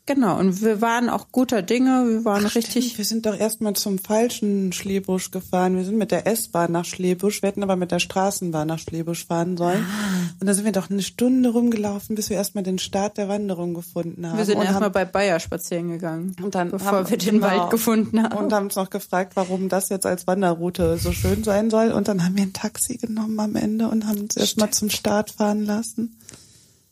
Genau. 0.10 0.39
Und 0.39 0.63
wir 0.63 0.82
waren 0.82 1.08
auch 1.08 1.28
guter 1.32 1.62
Dinge. 1.62 2.04
Wir 2.10 2.25
waren 2.25 2.44
richtig. 2.44 2.86
Stimmt, 2.86 2.98
wir 2.98 3.06
sind 3.06 3.25
doch 3.28 3.38
erstmal 3.38 3.74
zum 3.74 4.00
falschen 4.00 4.74
Schlebusch 4.74 5.30
gefahren. 5.30 5.78
Wir 5.78 5.86
sind 5.86 6.00
mit 6.00 6.10
der 6.10 6.25
S-Bahn 6.25 6.72
nach 6.72 6.86
Schlebusch. 6.86 7.44
Wir 7.44 7.50
hätten 7.50 7.62
aber 7.62 7.75
mit 7.75 7.92
der 7.92 8.00
Straßenbahn 8.00 8.68
nach 8.68 8.80
Schlebusch 8.80 9.28
fahren 9.28 9.56
sollen. 9.56 9.86
Ah. 9.88 10.34
Und 10.39 10.48
da 10.48 10.56
sind 10.56 10.66
wir 10.66 10.72
doch 10.72 10.89
eine 10.89 11.04
Stunde 11.04 11.50
rumgelaufen, 11.50 12.16
bis 12.16 12.32
wir 12.32 12.38
erstmal 12.38 12.63
den 12.63 12.80
Start 12.80 13.20
der 13.20 13.30
Wanderung 13.30 13.75
gefunden 13.75 14.25
haben. 14.28 14.39
Wir 14.39 14.46
sind 14.46 14.58
erstmal 14.58 14.89
bei 14.89 15.06
Bayer 15.06 15.39
spazieren 15.39 15.92
gegangen. 15.92 16.36
und 16.42 16.56
dann 16.56 16.72
bevor 16.72 16.92
haben, 16.92 17.10
wir 17.12 17.18
den 17.18 17.36
genau, 17.36 17.46
Wald 17.46 17.70
gefunden 17.70 18.24
haben. 18.24 18.36
Und 18.36 18.51
haben 18.51 18.66
uns 18.66 18.78
noch 18.78 18.89
gefragt, 18.89 19.34
warum 19.36 19.70
das 19.70 19.89
jetzt 19.89 20.08
als 20.08 20.25
Wanderroute 20.25 20.98
so 20.98 21.12
schön 21.12 21.44
sein 21.44 21.70
soll. 21.70 21.92
Und 21.92 22.08
dann 22.08 22.25
haben 22.25 22.36
wir 22.36 22.42
ein 22.42 22.54
Taxi 22.54 22.98
genommen 22.98 23.39
am 23.39 23.56
Ende 23.56 23.88
und 23.88 24.08
haben 24.08 24.22
uns 24.22 24.36
erstmal 24.36 24.72
zum 24.72 24.89
Start 24.89 25.30
fahren 25.30 25.68
lassen. 25.68 26.16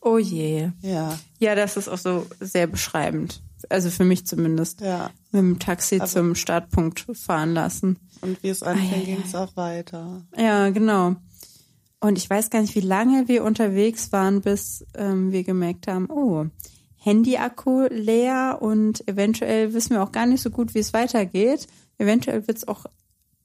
Oh 0.08 0.18
je. 0.18 0.70
Ja, 0.82 1.18
Ja, 1.38 1.54
das 1.54 1.76
ist 1.76 1.88
auch 1.88 1.98
so 1.98 2.26
sehr 2.40 2.66
beschreibend. 2.66 3.42
Also 3.68 3.90
für 3.90 4.04
mich 4.04 4.26
zumindest. 4.26 4.80
ja. 4.80 5.10
Mit 5.30 5.40
dem 5.40 5.58
Taxi 5.58 6.00
zum 6.04 6.34
Startpunkt 6.34 7.06
fahren 7.12 7.52
lassen. 7.52 7.98
Und 8.20 8.42
wie 8.42 8.48
es 8.48 8.62
anfing, 8.62 9.04
ging 9.04 9.22
es 9.24 9.34
auch 9.34 9.56
weiter. 9.56 10.22
Ja, 10.36 10.70
genau. 10.70 11.16
Und 12.00 12.16
ich 12.16 12.30
weiß 12.30 12.50
gar 12.50 12.60
nicht, 12.62 12.74
wie 12.76 12.80
lange 12.80 13.28
wir 13.28 13.44
unterwegs 13.44 14.12
waren, 14.12 14.40
bis 14.40 14.86
ähm, 14.94 15.32
wir 15.32 15.42
gemerkt 15.42 15.88
haben, 15.88 16.08
oh, 16.08 16.46
Handy-Akku 16.96 17.88
leer 17.90 18.58
und 18.60 19.06
eventuell 19.08 19.72
wissen 19.74 19.90
wir 19.90 20.02
auch 20.02 20.12
gar 20.12 20.26
nicht 20.26 20.42
so 20.42 20.50
gut, 20.50 20.74
wie 20.74 20.78
es 20.78 20.92
weitergeht. 20.92 21.66
Eventuell 21.98 22.46
wird 22.46 22.58
es 22.58 22.68
auch 22.68 22.86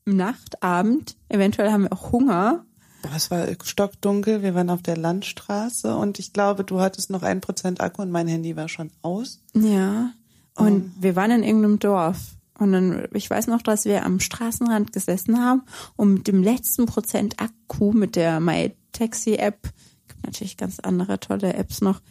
Nacht, 0.06 0.62
Abend. 0.62 1.16
Eventuell 1.30 1.72
haben 1.72 1.84
wir 1.84 1.94
auch 1.94 2.12
Hunger. 2.12 2.66
Boah, 3.04 3.12
es 3.18 3.30
war 3.30 3.46
stockdunkel, 3.62 4.44
wir 4.44 4.56
waren 4.56 4.70
auf 4.70 4.82
der 4.82 4.96
Landstraße 4.96 5.94
und 5.96 6.20
ich 6.20 6.32
glaube, 6.32 6.64
du 6.64 6.80
hattest 6.80 7.10
noch 7.10 7.22
ein 7.22 7.42
Prozent 7.42 7.82
Akku 7.82 8.02
und 8.02 8.12
mein 8.12 8.30
Handy 8.30 8.56
war 8.56 8.70
schon 8.70 8.92
aus. 9.02 9.42
Ja. 9.54 10.12
Und 10.56 10.94
wir 11.00 11.16
waren 11.18 11.32
in 11.32 11.44
irgendeinem 11.44 11.80
Dorf. 11.80 12.18
Und 12.58 12.72
dann, 12.72 13.08
ich 13.14 13.30
weiß 13.30 13.48
noch, 13.48 13.62
dass 13.62 13.84
wir 13.84 14.06
am 14.06 14.22
Straßenrand 14.22 14.94
gesessen 14.94 15.44
haben 15.44 15.64
und 15.98 16.14
mit 16.14 16.28
dem 16.28 16.42
letzten 16.42 16.86
Prozent 16.86 17.42
Akku 17.42 17.92
mit 17.92 18.16
der 18.16 18.40
MyTaxi-App, 18.40 19.70
gibt 20.08 20.26
natürlich 20.26 20.56
ganz 20.56 20.80
andere 20.80 21.20
tolle 21.20 21.56
Apps 21.56 21.82
noch, 21.82 22.02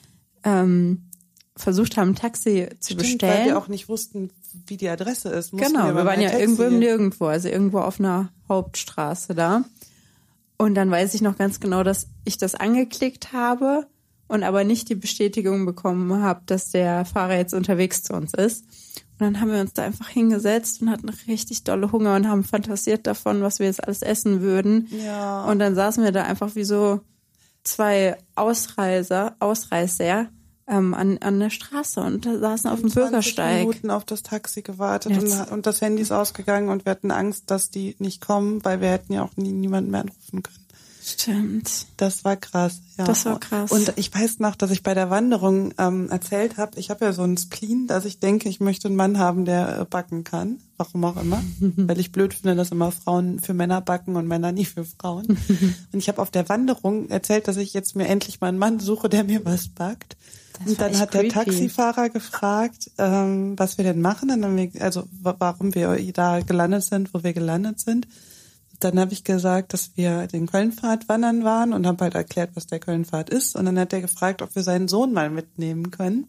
ähm, 0.44 1.08
versucht 1.56 1.96
haben, 1.96 2.10
ein 2.10 2.16
Taxi 2.16 2.68
zu 2.80 2.92
Stimmt, 2.92 3.00
weil 3.00 3.12
bestellen. 3.12 3.46
wir 3.46 3.58
auch 3.58 3.68
nicht 3.68 3.88
wussten, 3.88 4.30
wie 4.66 4.76
die 4.76 4.88
Adresse 4.90 5.30
ist. 5.30 5.54
Mussten 5.54 5.72
genau, 5.72 5.86
wir 5.86 5.94
bei 5.94 6.04
waren 6.04 6.20
ja 6.20 6.36
irgendwo 6.36 6.64
im 6.64 6.78
Nirgendwo, 6.80 7.26
also 7.26 7.48
irgendwo 7.48 7.78
auf 7.78 7.98
einer 7.98 8.30
Hauptstraße 8.48 9.34
da. 9.34 9.64
Und 10.62 10.76
dann 10.76 10.92
weiß 10.92 11.14
ich 11.14 11.22
noch 11.22 11.36
ganz 11.36 11.58
genau, 11.58 11.82
dass 11.82 12.06
ich 12.24 12.38
das 12.38 12.54
angeklickt 12.54 13.32
habe 13.32 13.88
und 14.28 14.44
aber 14.44 14.62
nicht 14.62 14.88
die 14.88 14.94
Bestätigung 14.94 15.66
bekommen 15.66 16.22
habe, 16.22 16.42
dass 16.46 16.70
der 16.70 17.04
Fahrer 17.04 17.36
jetzt 17.36 17.52
unterwegs 17.52 18.04
zu 18.04 18.12
uns 18.12 18.32
ist. 18.32 18.64
Und 19.18 19.26
dann 19.26 19.40
haben 19.40 19.50
wir 19.50 19.60
uns 19.60 19.72
da 19.72 19.82
einfach 19.82 20.08
hingesetzt 20.08 20.80
und 20.80 20.88
hatten 20.88 21.08
richtig 21.08 21.64
dolle 21.64 21.90
Hunger 21.90 22.14
und 22.14 22.28
haben 22.28 22.44
fantasiert 22.44 23.08
davon, 23.08 23.42
was 23.42 23.58
wir 23.58 23.66
jetzt 23.66 23.82
alles 23.82 24.02
essen 24.02 24.40
würden. 24.40 24.86
Ja. 25.04 25.46
Und 25.46 25.58
dann 25.58 25.74
saßen 25.74 26.04
wir 26.04 26.12
da 26.12 26.22
einfach 26.22 26.54
wie 26.54 26.62
so 26.62 27.00
zwei 27.64 28.16
Ausreiser, 28.36 29.34
Ausreißer 29.40 30.28
ähm, 30.72 30.94
an, 30.94 31.18
an 31.18 31.38
der 31.38 31.50
Straße 31.50 32.00
und 32.00 32.24
da 32.24 32.38
saßen 32.38 32.70
auf 32.70 32.80
dem 32.80 32.90
20 32.90 32.94
Bürgersteig. 32.94 33.60
Minuten 33.60 33.90
auf 33.90 34.04
das 34.04 34.22
Taxi 34.22 34.62
gewartet 34.62 35.12
und, 35.12 35.52
und 35.52 35.66
das 35.66 35.80
Handy 35.80 36.02
ist 36.02 36.12
ausgegangen 36.12 36.70
und 36.70 36.86
wir 36.86 36.92
hatten 36.92 37.10
Angst, 37.10 37.50
dass 37.50 37.70
die 37.70 37.94
nicht 37.98 38.20
kommen, 38.20 38.64
weil 38.64 38.80
wir 38.80 38.88
hätten 38.88 39.12
ja 39.12 39.22
auch 39.22 39.36
nie, 39.36 39.52
niemanden 39.52 39.90
mehr 39.90 40.00
anrufen 40.00 40.42
können. 40.42 40.62
Stimmt. 41.04 41.86
Das 41.96 42.24
war 42.24 42.36
krass. 42.36 42.80
Ja. 42.96 43.04
Das 43.04 43.24
war 43.24 43.40
krass. 43.40 43.72
Und 43.72 43.92
ich 43.96 44.14
weiß 44.14 44.38
noch, 44.38 44.54
dass 44.54 44.70
ich 44.70 44.84
bei 44.84 44.94
der 44.94 45.10
Wanderung 45.10 45.74
ähm, 45.76 46.08
erzählt 46.10 46.58
habe, 46.58 46.78
ich 46.78 46.90
habe 46.90 47.04
ja 47.04 47.12
so 47.12 47.22
einen 47.22 47.36
Spleen, 47.36 47.88
dass 47.88 48.04
ich 48.04 48.20
denke, 48.20 48.48
ich 48.48 48.60
möchte 48.60 48.86
einen 48.86 48.96
Mann 48.96 49.18
haben, 49.18 49.44
der 49.44 49.80
äh, 49.80 49.84
backen 49.84 50.22
kann. 50.22 50.60
Warum 50.76 51.04
auch 51.04 51.20
immer. 51.20 51.42
Weil 51.60 51.98
ich 51.98 52.12
blöd 52.12 52.34
finde, 52.34 52.54
dass 52.54 52.70
immer 52.70 52.92
Frauen 52.92 53.40
für 53.40 53.52
Männer 53.52 53.80
backen 53.80 54.14
und 54.14 54.28
Männer 54.28 54.52
nie 54.52 54.64
für 54.64 54.84
Frauen. 54.84 55.26
und 55.92 55.98
ich 55.98 56.06
habe 56.06 56.22
auf 56.22 56.30
der 56.30 56.48
Wanderung 56.48 57.10
erzählt, 57.10 57.48
dass 57.48 57.56
ich 57.56 57.74
jetzt 57.74 57.96
mir 57.96 58.06
endlich 58.06 58.40
mal 58.40 58.48
einen 58.48 58.58
Mann 58.58 58.78
suche, 58.78 59.08
der 59.08 59.24
mir 59.24 59.44
was 59.44 59.68
backt. 59.68 60.16
Das 60.58 60.66
und 60.68 60.80
dann 60.80 60.98
hat 60.98 61.14
der 61.14 61.22
creepy. 61.22 61.34
Taxifahrer 61.34 62.10
gefragt, 62.10 62.90
ähm, 62.98 63.58
was 63.58 63.78
wir 63.78 63.84
denn 63.84 64.00
machen, 64.00 64.30
und 64.30 64.42
dann 64.42 64.56
wir, 64.56 64.70
also 64.80 65.04
wa- 65.22 65.36
warum 65.38 65.74
wir 65.74 65.96
da 66.12 66.40
gelandet 66.40 66.84
sind, 66.84 67.12
wo 67.14 67.22
wir 67.22 67.32
gelandet 67.32 67.80
sind. 67.80 68.06
Dann 68.80 68.98
habe 68.98 69.12
ich 69.12 69.22
gesagt, 69.22 69.72
dass 69.72 69.92
wir 69.96 70.26
den 70.26 70.46
Kölnpfad 70.46 71.08
wandern 71.08 71.44
waren 71.44 71.72
und 71.72 71.86
habe 71.86 72.02
halt 72.04 72.14
erklärt, 72.16 72.50
was 72.54 72.66
der 72.66 72.80
Kölnpfad 72.80 73.30
ist. 73.30 73.54
Und 73.54 73.64
dann 73.66 73.78
hat 73.78 73.92
er 73.92 74.00
gefragt, 74.00 74.42
ob 74.42 74.54
wir 74.56 74.64
seinen 74.64 74.88
Sohn 74.88 75.12
mal 75.12 75.30
mitnehmen 75.30 75.92
können. 75.92 76.26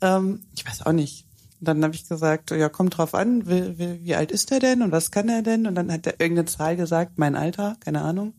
Ähm, 0.00 0.40
ich 0.56 0.66
weiß 0.66 0.84
auch 0.84 0.92
nicht. 0.92 1.26
Und 1.60 1.68
dann 1.68 1.84
habe 1.84 1.94
ich 1.94 2.08
gesagt, 2.08 2.50
ja, 2.50 2.68
kommt 2.68 2.98
drauf 2.98 3.14
an, 3.14 3.46
wie, 3.48 3.78
wie, 3.78 4.04
wie 4.04 4.14
alt 4.16 4.32
ist 4.32 4.50
er 4.50 4.58
denn 4.58 4.82
und 4.82 4.90
was 4.92 5.10
kann 5.12 5.28
er 5.28 5.42
denn? 5.42 5.66
Und 5.66 5.76
dann 5.76 5.90
hat 5.92 6.06
er 6.06 6.20
irgendeine 6.20 6.46
Zahl 6.46 6.76
gesagt, 6.76 7.18
mein 7.18 7.36
Alter, 7.36 7.76
keine 7.80 8.02
Ahnung. 8.02 8.34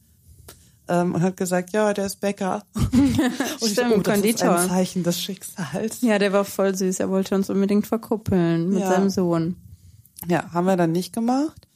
Ähm, 0.89 1.15
und 1.15 1.21
hat 1.21 1.37
gesagt, 1.37 1.71
ja, 1.73 1.93
der 1.93 2.05
ist 2.05 2.21
Bäcker. 2.21 2.63
und 2.73 3.61
ich 3.61 3.71
Stimmt, 3.73 3.93
oh, 3.95 3.99
das 4.01 4.13
Konditor. 4.13 4.55
ist 4.55 4.61
ein 4.61 4.69
Zeichen 4.69 5.03
des 5.03 5.21
Schicksals. 5.21 6.01
Ja, 6.01 6.17
der 6.19 6.31
war 6.33 6.45
voll 6.45 6.75
süß. 6.75 6.99
Er 6.99 7.09
wollte 7.09 7.35
uns 7.35 7.49
unbedingt 7.49 7.87
verkuppeln 7.87 8.69
mit 8.69 8.79
Ja. 8.79 8.87
seinem 8.91 9.09
Sohn. 9.09 9.55
Ja, 10.27 10.51
haben 10.53 10.65
wir 10.65 10.77
dann 10.77 10.91
nicht 10.93 11.13
gemacht. 11.13 11.67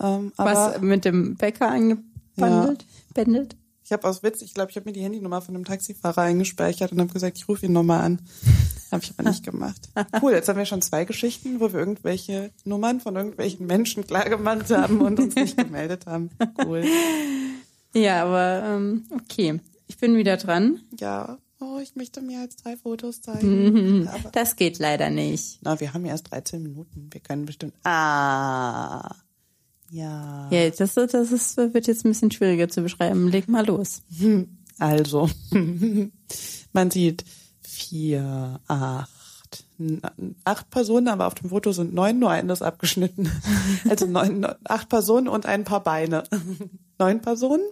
Ähm, 0.00 0.32
aber 0.36 0.52
Was 0.54 0.80
mit 0.80 1.04
dem 1.04 1.36
Bäcker 1.36 1.70
eingebandelt? 1.70 2.84
Bändelt? 3.14 3.56
Ich 3.84 3.92
habe 3.92 4.06
aus 4.06 4.22
Witz, 4.22 4.42
ich 4.42 4.52
glaube, 4.52 4.70
ich 4.70 4.76
habe 4.76 4.84
mir 4.86 4.92
die 4.92 5.02
Handynummer 5.02 5.40
von 5.40 5.54
dem 5.54 5.64
Taxifahrer 5.64 6.20
eingespeichert 6.22 6.92
und 6.92 7.00
habe 7.00 7.12
gesagt, 7.12 7.38
ich 7.38 7.48
rufe 7.48 7.64
ihn 7.66 7.72
nochmal 7.72 8.02
an. 8.04 8.20
Habe 8.90 9.04
ich 9.04 9.12
aber 9.18 9.28
nicht 9.28 9.44
gemacht. 9.44 9.90
Cool, 10.22 10.32
jetzt 10.32 10.48
haben 10.48 10.56
wir 10.56 10.64
schon 10.64 10.80
zwei 10.80 11.04
Geschichten, 11.04 11.60
wo 11.60 11.70
wir 11.74 11.78
irgendwelche 11.78 12.50
Nummern 12.64 13.00
von 13.00 13.16
irgendwelchen 13.16 13.66
Menschen 13.66 14.06
klargemacht 14.06 14.70
haben 14.70 15.02
und 15.02 15.20
uns 15.20 15.34
nicht 15.34 15.58
gemeldet 15.62 16.06
haben. 16.06 16.30
Cool. 16.64 16.84
Ja, 17.94 18.24
aber 18.24 18.62
ähm, 18.64 19.04
okay. 19.12 19.60
Ich 19.86 19.96
bin 19.98 20.16
wieder 20.16 20.36
dran. 20.36 20.80
Ja, 20.98 21.38
oh, 21.60 21.78
ich 21.82 21.96
möchte 21.96 22.20
mehr 22.20 22.40
als 22.40 22.56
drei 22.56 22.76
Fotos 22.76 23.22
zeigen. 23.22 24.06
Aber, 24.08 24.30
Das 24.30 24.56
geht 24.56 24.78
leider 24.78 25.10
nicht. 25.10 25.58
na, 25.62 25.80
wir 25.80 25.94
haben 25.94 26.04
ja 26.04 26.12
erst 26.12 26.30
13 26.30 26.62
Minuten. 26.62 27.08
Wir 27.10 27.20
können 27.20 27.46
bestimmt. 27.46 27.74
Ah. 27.84 29.14
Ja. 29.90 30.48
Ja, 30.50 30.68
das, 30.70 30.94
das 30.94 31.32
ist, 31.32 31.56
wird 31.56 31.86
jetzt 31.86 32.04
ein 32.04 32.10
bisschen 32.10 32.30
schwieriger 32.30 32.68
zu 32.68 32.82
beschreiben. 32.82 33.28
Leg 33.28 33.48
mal 33.48 33.66
los. 33.66 34.02
Also, 34.78 35.30
man 36.72 36.90
sieht 36.90 37.24
vier, 37.62 38.60
acht, 38.68 39.10
acht 40.44 40.70
Personen, 40.70 41.08
aber 41.08 41.26
auf 41.26 41.34
dem 41.34 41.50
Foto 41.50 41.72
sind 41.72 41.94
neun, 41.94 42.18
nur 42.18 42.30
eine 42.30 42.52
ist 42.52 42.62
abgeschnitten. 42.62 43.30
Also 43.88 44.06
neun, 44.06 44.40
neun, 44.40 44.54
acht 44.64 44.88
Personen 44.88 45.28
und 45.28 45.46
ein 45.46 45.64
paar 45.64 45.82
Beine. 45.82 46.24
Neun 46.98 47.20
Personen 47.20 47.64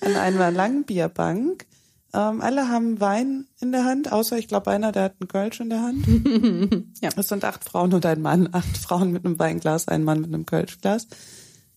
an 0.00 0.14
einer 0.14 0.52
langen 0.52 0.84
Bierbank. 0.84 1.66
Ähm, 2.14 2.40
alle 2.40 2.68
haben 2.68 3.00
Wein 3.00 3.46
in 3.60 3.72
der 3.72 3.84
Hand, 3.84 4.12
außer 4.12 4.38
ich 4.38 4.46
glaube 4.46 4.70
einer, 4.70 4.92
der 4.92 5.04
hat 5.04 5.14
einen 5.20 5.28
Kölsch 5.28 5.60
in 5.60 5.70
der 5.70 5.82
Hand. 5.82 6.06
Ja. 7.02 7.10
Es 7.16 7.28
sind 7.28 7.44
acht 7.44 7.64
Frauen 7.64 7.92
und 7.92 8.06
ein 8.06 8.22
Mann. 8.22 8.48
Acht 8.52 8.78
Frauen 8.78 9.12
mit 9.12 9.24
einem 9.24 9.38
Weinglas, 9.38 9.88
ein 9.88 10.04
Mann 10.04 10.20
mit 10.20 10.32
einem 10.32 10.46
Kölschglas. 10.46 11.08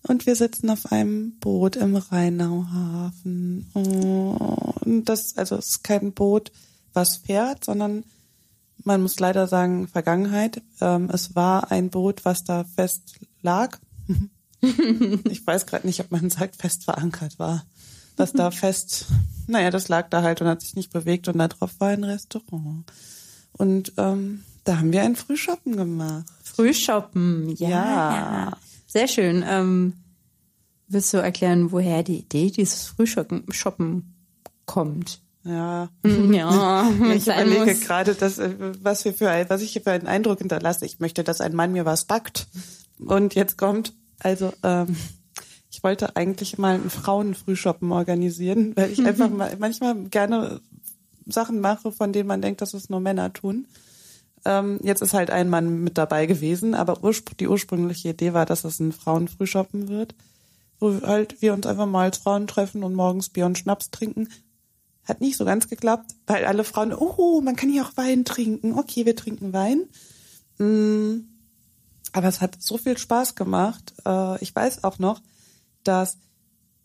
Und 0.03 0.25
wir 0.25 0.35
sitzen 0.35 0.69
auf 0.69 0.91
einem 0.91 1.37
Boot 1.39 1.75
im 1.75 1.95
Rheinauhafen. 1.95 3.69
Oh, 3.73 4.73
Und 4.85 5.05
das, 5.09 5.35
also 5.35 5.57
es 5.57 5.69
ist 5.71 5.83
kein 5.83 6.13
Boot, 6.13 6.51
was 6.93 7.17
fährt, 7.17 7.65
sondern 7.65 8.05
man 8.89 9.03
muss 9.03 9.19
leider 9.19 9.45
sagen, 9.45 9.87
Vergangenheit. 9.87 10.63
Ähm, 10.81 11.11
es 11.13 11.35
war 11.35 11.69
ein 11.69 11.91
Boot, 11.91 12.25
was 12.25 12.43
da 12.43 12.63
fest 12.63 13.19
lag. 13.43 13.77
ich 15.29 15.45
weiß 15.45 15.67
gerade 15.67 15.85
nicht, 15.85 15.99
ob 15.99 16.09
man 16.09 16.31
sagt, 16.31 16.55
fest 16.55 16.85
verankert 16.85 17.37
war. 17.37 17.67
Was 18.17 18.33
da 18.33 18.49
fest, 18.49 19.05
naja, 19.45 19.69
das 19.69 19.89
lag 19.89 20.09
da 20.09 20.23
halt 20.23 20.41
und 20.41 20.47
hat 20.47 20.61
sich 20.61 20.75
nicht 20.75 20.91
bewegt 20.91 21.27
und 21.27 21.37
da 21.37 21.47
drauf 21.47 21.75
war 21.77 21.89
ein 21.89 22.03
Restaurant. 22.03 22.91
Und 23.51 23.93
ähm, 23.97 24.43
da 24.63 24.79
haben 24.79 24.91
wir 24.91 25.03
ein 25.03 25.15
Frühschoppen 25.15 25.77
gemacht. 25.77 26.25
Frühshoppen. 26.43 27.55
Ja. 27.57 27.69
Ja. 27.69 28.57
Sehr 28.87 29.07
schön. 29.07 29.45
Ähm, 29.47 29.93
willst 30.87 31.13
du 31.13 31.17
erklären, 31.17 31.71
woher 31.71 32.01
die 32.01 32.21
Idee 32.21 32.49
dieses 32.49 32.87
Frühshoppen 32.87 33.43
Shoppen 33.53 34.15
kommt? 34.65 35.21
Ja. 35.43 35.89
Ja, 36.31 36.89
Ich 37.15 37.27
überlege 37.27 37.65
muss. 37.65 37.81
gerade, 37.81 38.15
dass, 38.15 38.39
äh, 38.39 38.51
was, 38.81 39.05
wir 39.05 39.13
für 39.13 39.29
ein, 39.29 39.49
was 39.49 39.61
ich 39.61 39.71
hier 39.71 39.81
für 39.81 39.91
einen 39.91 40.07
Eindruck 40.07 40.39
hinterlasse. 40.39 40.85
Ich 40.85 40.99
möchte, 40.99 41.23
dass 41.23 41.41
ein 41.41 41.55
Mann 41.55 41.71
mir 41.71 41.85
was 41.85 42.05
backt. 42.05 42.47
Und 42.99 43.35
jetzt 43.35 43.57
kommt, 43.57 43.93
also 44.19 44.53
ähm, 44.63 44.95
ich 45.71 45.83
wollte 45.83 46.15
eigentlich 46.15 46.57
mal 46.57 46.75
einen 46.75 46.89
Frauenfrühshoppen 46.89 47.91
organisieren, 47.91 48.75
weil 48.75 48.91
ich 48.91 48.99
einfach 49.05 49.29
mal 49.29 49.55
manchmal 49.59 49.95
gerne 50.05 50.61
Sachen 51.25 51.61
mache, 51.61 51.91
von 51.91 52.11
denen 52.11 52.27
man 52.27 52.41
denkt, 52.41 52.61
dass 52.61 52.73
es 52.73 52.89
nur 52.89 52.99
Männer 52.99 53.31
tun. 53.33 53.67
Ähm, 54.45 54.79
jetzt 54.81 55.01
ist 55.01 55.13
halt 55.13 55.31
ein 55.31 55.49
Mann 55.49 55.83
mit 55.83 55.97
dabei 55.97 56.25
gewesen, 56.25 56.73
aber 56.73 57.03
urspr 57.03 57.35
die 57.35 57.47
ursprüngliche 57.47 58.09
Idee 58.09 58.33
war, 58.33 58.45
dass 58.45 58.63
es 58.63 58.79
ein 58.79 58.91
Frauenfrühshoppen 58.91 59.89
wird, 59.89 60.15
wo 60.79 61.01
halt 61.01 61.41
wir 61.41 61.53
uns 61.53 61.65
einfach 61.65 61.85
mal 61.85 62.03
als 62.05 62.17
Frauen 62.17 62.47
treffen 62.47 62.83
und 62.83 62.93
morgens 62.93 63.29
Bier 63.29 63.45
und 63.45 63.57
Schnaps 63.57 63.91
trinken. 63.91 64.29
Hat 65.09 65.21
nicht 65.21 65.37
so 65.37 65.45
ganz 65.45 65.67
geklappt, 65.67 66.11
weil 66.27 66.45
alle 66.45 66.63
Frauen, 66.63 66.93
oh, 66.93 67.41
man 67.41 67.55
kann 67.55 67.69
hier 67.69 67.83
auch 67.83 67.97
Wein 67.97 68.25
trinken. 68.25 68.73
Okay, 68.73 69.05
wir 69.05 69.15
trinken 69.15 69.53
Wein. 69.53 69.89
Mm, 70.59 71.25
aber 72.13 72.27
es 72.27 72.41
hat 72.41 72.61
so 72.61 72.77
viel 72.77 72.97
Spaß 72.97 73.35
gemacht. 73.35 73.93
Äh, 74.05 74.41
ich 74.43 74.55
weiß 74.55 74.83
auch 74.83 74.99
noch, 74.99 75.21
dass 75.83 76.17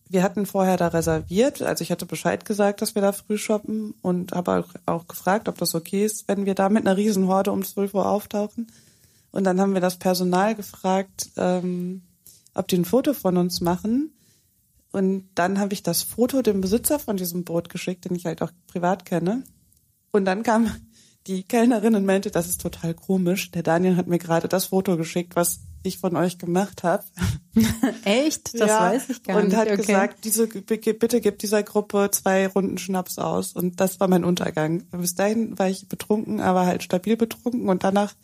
wir 0.08 0.22
hatten 0.22 0.46
vorher 0.46 0.76
da 0.76 0.88
reserviert, 0.88 1.62
also 1.62 1.82
ich 1.82 1.90
hatte 1.90 2.06
Bescheid 2.06 2.44
gesagt, 2.44 2.82
dass 2.82 2.94
wir 2.94 3.02
da 3.02 3.12
früh 3.12 3.38
shoppen 3.38 3.94
und 4.02 4.32
habe 4.32 4.64
auch 4.86 5.08
gefragt, 5.08 5.48
ob 5.48 5.58
das 5.58 5.74
okay 5.74 6.04
ist, 6.04 6.28
wenn 6.28 6.46
wir 6.46 6.54
da 6.54 6.68
mit 6.68 6.86
einer 6.86 6.96
Riesenhorde 6.96 7.50
um 7.50 7.64
12 7.64 7.94
Uhr 7.94 8.08
auftauchen. 8.08 8.70
Und 9.32 9.44
dann 9.44 9.60
haben 9.60 9.74
wir 9.74 9.80
das 9.80 9.96
Personal 9.96 10.54
gefragt, 10.54 11.30
ähm, 11.36 12.02
ob 12.54 12.68
die 12.68 12.76
ein 12.76 12.84
Foto 12.84 13.14
von 13.14 13.36
uns 13.36 13.60
machen. 13.60 14.12
Und 14.94 15.28
dann 15.34 15.58
habe 15.58 15.74
ich 15.74 15.82
das 15.82 16.02
Foto 16.02 16.40
dem 16.40 16.60
Besitzer 16.60 17.00
von 17.00 17.16
diesem 17.16 17.42
Boot 17.42 17.68
geschickt, 17.68 18.04
den 18.04 18.14
ich 18.14 18.26
halt 18.26 18.42
auch 18.42 18.52
privat 18.68 19.04
kenne. 19.04 19.42
Und 20.12 20.24
dann 20.24 20.44
kam 20.44 20.70
die 21.26 21.42
Kellnerin 21.42 21.96
und 21.96 22.06
meinte, 22.06 22.30
das 22.30 22.48
ist 22.48 22.60
total 22.60 22.94
komisch. 22.94 23.50
Der 23.50 23.64
Daniel 23.64 23.96
hat 23.96 24.06
mir 24.06 24.20
gerade 24.20 24.46
das 24.46 24.66
Foto 24.66 24.96
geschickt, 24.96 25.34
was 25.34 25.62
ich 25.82 25.98
von 25.98 26.14
euch 26.14 26.38
gemacht 26.38 26.84
habe. 26.84 27.02
Echt? 28.04 28.54
Das 28.54 28.68
ja, 28.68 28.80
weiß 28.82 29.10
ich 29.10 29.24
gar 29.24 29.38
und 29.38 29.48
nicht. 29.48 29.56
hat 29.56 29.66
okay. 29.66 29.78
gesagt, 29.78 30.24
diese, 30.24 30.46
bitte 30.46 31.20
gib 31.20 31.40
dieser 31.40 31.64
Gruppe 31.64 32.10
zwei 32.12 32.46
Runden 32.46 32.78
Schnaps 32.78 33.18
aus. 33.18 33.52
Und 33.52 33.80
das 33.80 33.98
war 33.98 34.06
mein 34.06 34.22
Untergang. 34.22 34.84
Bis 34.92 35.16
dahin 35.16 35.58
war 35.58 35.68
ich 35.68 35.88
betrunken, 35.88 36.40
aber 36.40 36.66
halt 36.66 36.84
stabil 36.84 37.16
betrunken. 37.16 37.68
Und 37.68 37.82
danach 37.82 38.14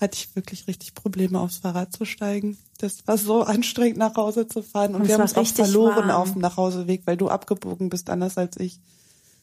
hatte 0.00 0.16
ich 0.16 0.34
wirklich 0.36 0.66
richtig 0.68 0.94
Probleme, 0.94 1.40
aufs 1.40 1.58
Fahrrad 1.58 1.92
zu 1.92 2.04
steigen. 2.04 2.56
Das 2.78 3.06
war 3.06 3.18
so 3.18 3.42
anstrengend, 3.42 3.98
nach 3.98 4.14
Hause 4.16 4.46
zu 4.46 4.62
fahren. 4.62 4.94
Und 4.94 5.02
Und 5.02 5.08
wir 5.08 5.14
haben 5.14 5.22
uns 5.22 5.36
auch 5.36 5.46
verloren 5.46 6.08
warm. 6.08 6.22
auf 6.22 6.32
dem 6.32 6.40
Nachhauseweg, 6.40 7.02
weil 7.04 7.16
du 7.16 7.28
abgebogen 7.28 7.88
bist, 7.88 8.08
anders 8.10 8.38
als 8.38 8.56
ich. 8.58 8.78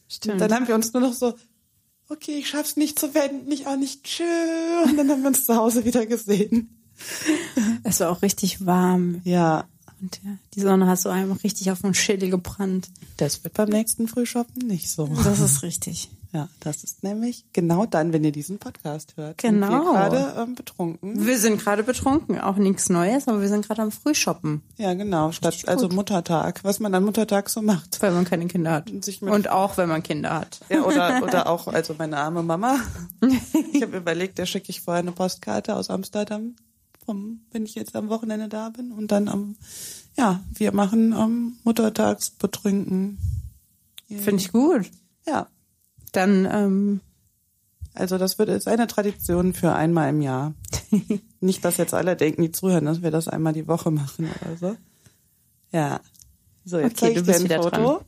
Stimmt. 0.08 0.34
Und 0.34 0.40
dann 0.40 0.54
haben 0.54 0.68
wir 0.68 0.74
uns 0.74 0.92
nur 0.92 1.02
noch 1.02 1.12
so, 1.12 1.34
okay, 2.08 2.38
ich 2.38 2.48
schaff's 2.48 2.76
nicht 2.76 2.98
zu 2.98 3.14
wenden, 3.14 3.50
ich 3.52 3.66
auch 3.66 3.76
nicht, 3.76 4.04
tschö. 4.04 4.24
Und 4.84 4.96
dann 4.96 5.10
haben 5.10 5.22
wir 5.22 5.28
uns 5.28 5.44
zu 5.44 5.56
Hause 5.56 5.84
wieder 5.84 6.06
gesehen. 6.06 6.70
es 7.84 8.00
war 8.00 8.10
auch 8.10 8.22
richtig 8.22 8.64
warm. 8.64 9.20
Ja, 9.24 9.68
Und 10.00 10.20
ja, 10.24 10.30
die 10.54 10.60
Sonne 10.60 10.86
hat 10.86 10.98
so 11.00 11.08
einfach 11.08 11.42
richtig 11.42 11.70
auf 11.70 11.80
den 11.82 11.94
Schädel 11.94 12.30
gebrannt. 12.30 12.88
das 13.16 13.42
wird 13.44 13.54
beim 13.54 13.68
nächsten 13.70 14.08
Frühshoppen 14.08 14.66
nicht 14.66 14.90
so. 14.90 15.06
Das 15.24 15.40
ist 15.40 15.62
richtig. 15.62 16.10
Ja, 16.32 16.48
das 16.60 16.84
ist 16.84 17.02
nämlich 17.02 17.46
genau 17.54 17.86
dann, 17.86 18.12
wenn 18.12 18.22
ihr 18.22 18.32
diesen 18.32 18.58
Podcast 18.58 19.16
hört. 19.16 19.40
Sind 19.40 19.54
Genau. 19.54 19.70
wir 19.70 19.92
gerade 19.92 20.34
ähm, 20.42 20.54
betrunken. 20.54 21.24
Wir 21.24 21.38
sind 21.38 21.62
gerade 21.62 21.82
betrunken, 21.82 22.38
auch 22.38 22.56
nichts 22.56 22.90
Neues, 22.90 23.26
aber 23.26 23.40
wir 23.40 23.48
sind 23.48 23.66
gerade 23.66 23.80
am 23.80 23.90
Frühshoppen, 23.90 24.60
Ja, 24.76 24.92
genau. 24.92 25.32
Statt, 25.32 25.66
also 25.66 25.88
Muttertag, 25.88 26.62
was 26.62 26.78
man 26.78 26.94
an 26.94 27.04
Muttertag 27.04 27.48
so 27.48 27.62
macht. 27.62 28.02
weil 28.02 28.12
man 28.12 28.26
keine 28.26 28.46
Kinder 28.48 28.72
hat. 28.72 28.90
Und 28.90 29.22
Und 29.22 29.48
auch, 29.48 29.78
wenn 29.78 29.88
man 29.88 30.02
Kinder 30.02 30.34
hat. 30.34 30.60
Ja, 30.68 30.82
oder, 30.82 31.22
oder 31.22 31.46
auch, 31.48 31.68
also 31.68 31.94
meine 31.96 32.18
arme 32.18 32.42
Mama. 32.42 32.80
Ich 33.72 33.80
habe 33.82 33.96
überlegt, 33.96 34.36
der 34.38 34.46
schicke 34.46 34.70
ich 34.70 34.80
vorher 34.82 35.00
eine 35.02 35.12
Postkarte 35.12 35.74
aus 35.76 35.88
Amsterdam, 35.90 36.54
vom, 37.06 37.40
wenn 37.52 37.64
ich 37.64 37.74
jetzt 37.74 37.96
am 37.96 38.08
Wochenende 38.10 38.48
da 38.48 38.68
bin. 38.68 38.92
Und 38.92 39.10
dann 39.12 39.28
am, 39.28 39.56
ja, 40.16 40.40
wir 40.52 40.72
machen 40.72 41.12
am 41.14 41.56
Muttertags 41.64 42.30
betrunken. 42.30 43.18
Finde 44.08 44.42
ich 44.42 44.52
gut. 44.52 44.90
Ja. 45.26 45.46
Dann, 46.12 46.46
ähm, 46.50 47.00
Also 47.94 48.18
das 48.18 48.38
wird 48.38 48.48
jetzt 48.50 48.68
eine 48.68 48.86
Tradition 48.86 49.54
für 49.54 49.74
einmal 49.74 50.10
im 50.10 50.20
Jahr. 50.20 50.54
Nicht, 51.40 51.64
dass 51.64 51.78
jetzt 51.78 51.94
alle 51.94 52.14
denken, 52.16 52.42
die 52.42 52.52
zuhören, 52.52 52.84
dass 52.84 53.02
wir 53.02 53.10
das 53.10 53.28
einmal 53.28 53.52
die 53.54 53.66
Woche 53.68 53.90
machen 53.90 54.28
oder 54.42 54.56
so. 54.56 54.76
Ja. 55.72 56.00
So, 56.64 56.78
jetzt 56.78 57.02
Okay, 57.02 57.14
zeige 57.14 57.22
du 57.22 57.30
ich 57.32 57.48
dir 57.48 57.56
ein 57.56 57.62
Foto. 57.62 58.00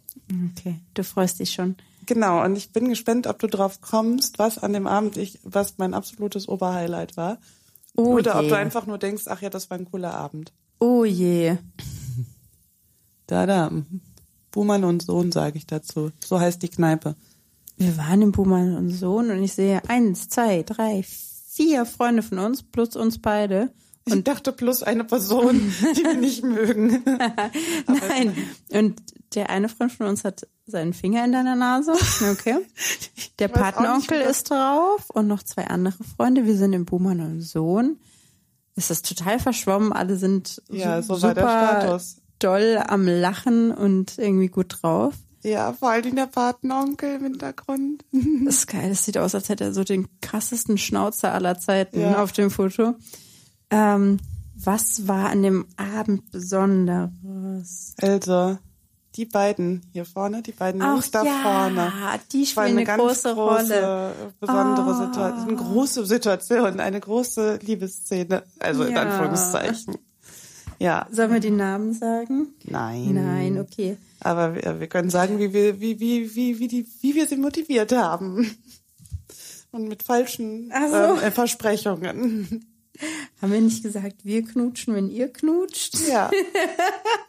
okay, 0.50 0.80
du 0.94 1.04
freust 1.04 1.38
dich 1.40 1.52
schon. 1.52 1.76
Genau, 2.06 2.42
und 2.42 2.56
ich 2.56 2.72
bin 2.72 2.88
gespannt, 2.88 3.26
ob 3.26 3.38
du 3.38 3.46
drauf 3.48 3.80
kommst, 3.80 4.38
was 4.38 4.58
an 4.58 4.72
dem 4.72 4.86
Abend 4.86 5.16
ich, 5.16 5.38
was 5.42 5.74
mein 5.76 5.92
absolutes 5.94 6.48
Oberhighlight 6.48 7.16
war. 7.16 7.38
Oh 7.98 8.14
Oder 8.14 8.36
ob 8.36 8.44
je. 8.44 8.50
du 8.50 8.56
einfach 8.56 8.86
nur 8.86 8.96
denkst, 8.96 9.24
ach 9.26 9.42
ja, 9.42 9.50
das 9.50 9.70
war 9.70 9.76
ein 9.76 9.90
cooler 9.90 10.14
Abend. 10.14 10.52
Oh 10.78 11.04
je. 11.04 11.56
Da, 13.26 13.44
da. 13.44 13.72
Buhmann 14.52 14.84
und 14.84 15.02
Sohn, 15.02 15.32
sage 15.32 15.58
ich 15.58 15.66
dazu. 15.66 16.12
So 16.24 16.38
heißt 16.38 16.62
die 16.62 16.68
Kneipe. 16.68 17.16
Wir 17.76 17.96
waren 17.96 18.22
im 18.22 18.30
Buhmann 18.30 18.76
und 18.76 18.90
Sohn 18.90 19.32
und 19.32 19.42
ich 19.42 19.52
sehe 19.52 19.82
eins, 19.88 20.28
zwei, 20.28 20.62
drei, 20.62 21.02
vier 21.02 21.86
Freunde 21.86 22.22
von 22.22 22.38
uns, 22.38 22.62
plus 22.62 22.94
uns 22.94 23.20
beide. 23.20 23.72
Und 24.04 24.18
ich 24.18 24.24
dachte 24.24 24.52
plus 24.52 24.84
eine 24.84 25.02
Person, 25.02 25.60
die 25.96 26.04
wir 26.04 26.14
nicht 26.14 26.44
mögen. 26.44 27.02
Nein. 27.88 28.32
Und 28.70 29.02
der 29.34 29.50
eine 29.50 29.68
Freund 29.68 29.92
von 29.92 30.06
uns 30.06 30.24
hat 30.24 30.46
seinen 30.66 30.92
Finger 30.92 31.24
in 31.24 31.32
deiner 31.32 31.54
Nase. 31.56 31.92
Okay. 32.32 32.58
Der 33.38 33.48
Patenonkel 33.48 34.20
ist 34.20 34.50
drauf 34.50 35.08
und 35.10 35.26
noch 35.28 35.42
zwei 35.42 35.66
andere 35.68 36.02
Freunde. 36.16 36.44
Wir 36.44 36.56
sind 36.56 36.72
im 36.72 36.84
Buhmann 36.84 37.20
und 37.20 37.40
Sohn. 37.40 37.98
Es 38.76 38.90
ist 38.90 39.08
total 39.08 39.38
verschwommen. 39.38 39.92
Alle 39.92 40.16
sind 40.16 40.62
Ja, 40.70 41.00
so 41.02 41.14
super 41.14 42.00
doll 42.38 42.82
am 42.86 43.06
Lachen 43.06 43.70
und 43.72 44.18
irgendwie 44.18 44.48
gut 44.48 44.78
drauf. 44.82 45.14
Ja, 45.42 45.72
vor 45.72 45.90
allem 45.90 46.14
der 46.16 46.26
Patenonkel 46.26 47.16
im 47.16 47.22
Hintergrund. 47.24 48.04
Das 48.44 48.56
ist 48.56 48.66
geil. 48.66 48.88
Das 48.90 49.04
sieht 49.04 49.18
aus, 49.18 49.34
als 49.34 49.48
hätte 49.48 49.64
er 49.64 49.72
so 49.72 49.84
den 49.84 50.08
krassesten 50.20 50.78
Schnauzer 50.78 51.32
aller 51.32 51.58
Zeiten 51.58 52.00
Ja. 52.00 52.22
auf 52.22 52.32
dem 52.32 52.50
Foto. 52.50 52.94
Ähm, 53.70 54.18
was 54.56 55.06
war 55.06 55.28
an 55.30 55.42
dem 55.42 55.66
Abend 55.76 56.30
Besonderes? 56.32 57.94
Also, 58.00 58.58
die 59.16 59.24
beiden 59.24 59.82
hier 59.92 60.04
vorne, 60.04 60.42
die 60.42 60.52
beiden 60.52 60.80
Ach 60.82 60.92
Jungs 60.92 61.10
da 61.10 61.24
ja, 61.24 61.40
vorne. 61.42 61.92
die 62.32 62.46
spielen 62.46 62.66
eine 62.66 62.76
eine, 62.76 62.84
ganz 62.84 63.00
große, 63.02 63.34
große, 63.34 63.74
Rolle. 63.80 64.14
besondere 64.38 64.90
Ah. 64.90 65.06
Situation, 65.06 65.48
eine 65.48 65.56
große 65.56 66.06
Situation, 66.06 66.80
eine 66.80 67.00
große 67.00 67.58
Liebesszene, 67.62 68.42
also 68.58 68.84
in 68.84 68.94
Ja. 68.94 69.02
Anführungszeichen. 69.02 69.96
Ja, 70.80 71.08
Sollen 71.10 71.32
wir 71.32 71.40
die 71.40 71.50
Namen 71.50 71.92
sagen? 71.92 72.54
nein. 72.64 73.14
Nein, 73.14 73.58
okay. 73.58 73.96
Aber 74.20 74.54
wir, 74.54 74.78
wir 74.78 74.86
können 74.86 75.10
sagen, 75.10 75.38
wie 75.40 75.52
wir, 75.52 75.80
wie, 75.80 75.98
wie, 75.98 76.34
wie, 76.36 76.58
wie, 76.60 76.68
die, 76.68 76.86
wie 77.00 77.14
wir 77.16 77.26
sie 77.26 77.36
motiviert 77.36 77.90
haben. 77.92 78.56
Und 79.72 79.88
mit 79.88 80.02
falschen 80.02 80.70
so. 80.90 80.96
ähm, 81.20 81.32
Versprechungen. 81.32 82.64
Haben 83.42 83.52
wir 83.52 83.60
nicht 83.60 83.82
gesagt, 83.82 84.24
wir 84.24 84.42
knutschen, 84.44 84.94
wenn 84.94 85.08
ihr 85.10 85.32
knutscht? 85.32 85.98
Ja. 86.08 86.30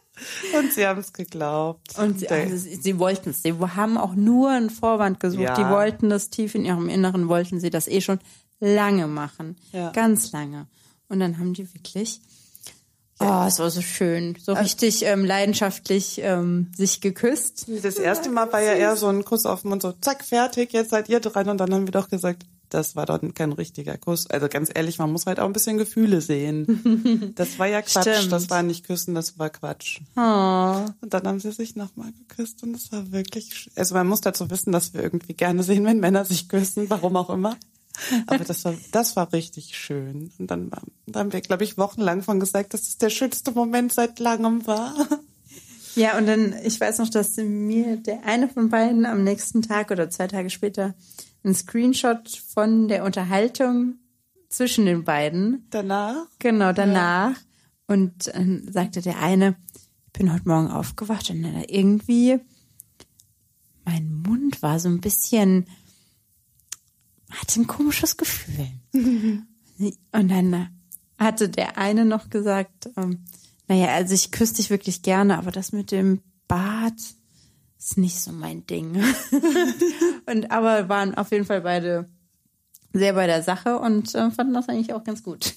Und 0.58 0.74
sie 0.74 0.86
haben 0.86 1.00
es 1.00 1.14
geglaubt. 1.14 1.98
Und 1.98 2.20
sie, 2.20 2.30
also 2.30 2.56
sie, 2.58 3.00
wollten 3.00 3.32
es. 3.32 3.44
Sie 3.44 3.54
haben 3.54 3.98
auch 3.98 4.16
nur 4.16 4.50
einen 4.50 4.70
Vorwand 4.70 5.20
gesucht. 5.20 5.44
Ja. 5.44 5.56
Die 5.56 5.70
wollten 5.70 6.10
das 6.10 6.30
tief 6.30 6.56
in 6.56 6.66
ihrem 6.66 6.90
Inneren, 6.90 7.30
wollten 7.30 7.60
sie 7.60 7.70
das 7.70 7.88
eh 7.88 8.02
schon 8.02 8.20
lange 8.60 9.08
machen. 9.08 9.58
Ja. 9.72 9.92
Ganz 9.92 10.32
lange. 10.32 10.68
Und 11.08 11.20
dann 11.20 11.40
haben 11.40 11.54
die 11.54 11.74
wirklich, 11.74 12.22
oh, 13.20 13.46
es 13.48 13.60
war 13.60 13.70
so 13.70 13.82
schön, 13.82 14.38
so 14.42 14.54
richtig 14.54 15.04
ähm, 15.04 15.26
leidenschaftlich 15.26 16.22
ähm, 16.24 16.72
sich 16.76 17.02
geküsst. 17.02 17.68
Das 17.84 17.96
erste 17.96 18.30
Mal 18.30 18.52
war 18.54 18.62
ja 18.62 18.74
eher 18.74 18.96
so 18.96 19.08
ein 19.08 19.26
Kuss 19.26 19.46
auf 19.46 19.62
den 19.62 19.70
Mund, 19.70 19.82
so 19.82 19.92
zack, 19.94 20.24
fertig, 20.24 20.74
jetzt 20.74 20.92
seid 20.92 21.10
ihr 21.10 21.20
dran. 21.20 21.50
Und 21.50 21.58
dann 21.58 21.74
haben 21.74 21.88
wir 21.88 21.92
doch 21.92 22.10
gesagt, 22.10 22.46
das 22.70 22.96
war 22.96 23.06
doch 23.06 23.20
kein 23.34 23.52
richtiger 23.52 23.98
Kuss. 23.98 24.28
Also 24.28 24.48
ganz 24.48 24.70
ehrlich, 24.74 25.00
man 25.00 25.12
muss 25.12 25.26
halt 25.26 25.40
auch 25.40 25.46
ein 25.46 25.54
bisschen 25.54 25.78
Gefühle 25.78 26.22
sehen. 26.22 27.32
Das 27.36 27.58
war 27.60 27.68
ja 27.68 27.82
Quatsch, 27.82 28.08
Stimmt. 28.18 28.32
das 28.32 28.50
war 28.50 28.64
nicht 28.64 28.86
Küssen, 28.86 29.16
das 29.16 29.38
war 29.40 29.50
Quatsch. 29.50 30.02
Oh. 30.16 30.86
Und 31.02 31.14
dann 31.14 31.26
haben 31.28 31.40
sie 31.40 31.52
sich 31.52 31.76
nochmal 31.76 32.12
geküsst 32.12 32.64
und 32.64 32.76
es 32.76 32.92
war 32.92 33.12
wirklich, 33.12 33.70
also 33.76 33.96
man 33.96 34.08
muss 34.08 34.22
dazu 34.22 34.50
wissen, 34.50 34.72
dass 34.72 34.94
wir 34.94 35.02
irgendwie 35.02 35.34
gerne 35.34 35.64
sehen, 35.64 35.86
wenn 35.86 36.00
Männer 36.00 36.26
sich 36.26 36.50
küssen, 36.50 36.90
warum 36.90 37.16
auch 37.16 37.30
immer. 37.30 37.56
Aber 38.28 38.44
das 38.46 38.64
war, 38.66 38.74
das 38.92 39.16
war 39.16 39.32
richtig 39.34 39.78
schön. 39.78 40.32
Und 40.40 40.50
dann, 40.52 40.72
war- 40.72 40.82
dann 41.06 41.20
haben 41.26 41.34
wir, 41.34 41.42
glaube 41.42 41.64
ich, 41.66 41.78
wochenlang 41.78 42.24
von 42.24 42.40
gesagt, 42.40 42.74
dass 42.74 42.84
es 42.84 42.98
der 42.98 43.10
schönste 43.10 43.52
Moment 43.52 43.94
seit 43.94 44.20
langem 44.20 44.66
war. 44.68 44.96
Ja, 45.96 46.18
und 46.18 46.26
dann, 46.28 46.56
ich 46.64 46.80
weiß 46.80 47.00
noch, 47.00 47.10
dass 47.10 47.36
mir 47.38 47.98
der 47.98 48.26
eine 48.26 48.48
von 48.48 48.70
beiden 48.70 49.06
am 49.06 49.24
nächsten 49.24 49.62
Tag 49.62 49.92
oder 49.92 50.10
zwei 50.10 50.28
Tage 50.28 50.50
später 50.50 50.94
einen 51.44 51.56
Screenshot 51.56 52.30
von 52.30 52.88
der 52.88 53.04
Unterhaltung 53.04 53.96
zwischen 54.50 54.86
den 54.86 55.04
beiden 55.04 55.68
Danach, 55.70 56.26
Genau, 56.40 56.74
danach. 56.74 57.36
Und 57.88 58.28
dann 58.28 58.72
sagte 58.72 59.02
der 59.02 59.20
eine, 59.20 59.56
ich 60.08 60.14
bin 60.14 60.34
heute 60.34 60.48
Morgen 60.48 60.68
aufgewacht 60.68 61.30
und 61.30 61.44
dann 61.44 61.64
irgendwie, 61.64 62.40
mein 63.86 64.14
Mund 64.14 64.62
war 64.62 64.80
so 64.80 64.90
ein 64.90 65.02
bisschen, 65.02 65.66
hatte 67.30 67.62
ein 67.62 67.68
komisches 67.68 68.18
Gefühl. 68.18 68.68
Und 70.12 70.28
dann 70.30 70.70
hatte 71.18 71.48
der 71.48 71.78
eine 71.78 72.04
noch 72.04 72.30
gesagt, 72.30 72.90
ähm, 72.98 73.24
naja, 73.68 73.88
also 73.94 74.14
ich 74.14 74.32
küsse 74.32 74.56
dich 74.56 74.70
wirklich 74.70 75.04
gerne, 75.04 75.38
aber 75.38 75.52
das 75.52 75.72
mit 75.72 75.92
dem 75.92 76.22
Bart, 76.48 77.00
ist 77.80 77.98
nicht 77.98 78.20
so 78.20 78.32
mein 78.32 78.68
Ding. 78.68 79.02
und 80.26 80.52
aber 80.52 80.90
waren 80.90 81.16
auf 81.16 81.32
jeden 81.32 81.46
Fall 81.46 81.62
beide 81.62 82.10
sehr 82.94 83.14
bei 83.14 83.26
der 83.26 83.42
Sache 83.42 83.80
und 83.80 84.14
äh, 84.14 84.30
fanden 84.32 84.54
das 84.54 84.68
eigentlich 84.68 84.94
auch 84.94 85.04
ganz 85.04 85.24
gut. 85.24 85.54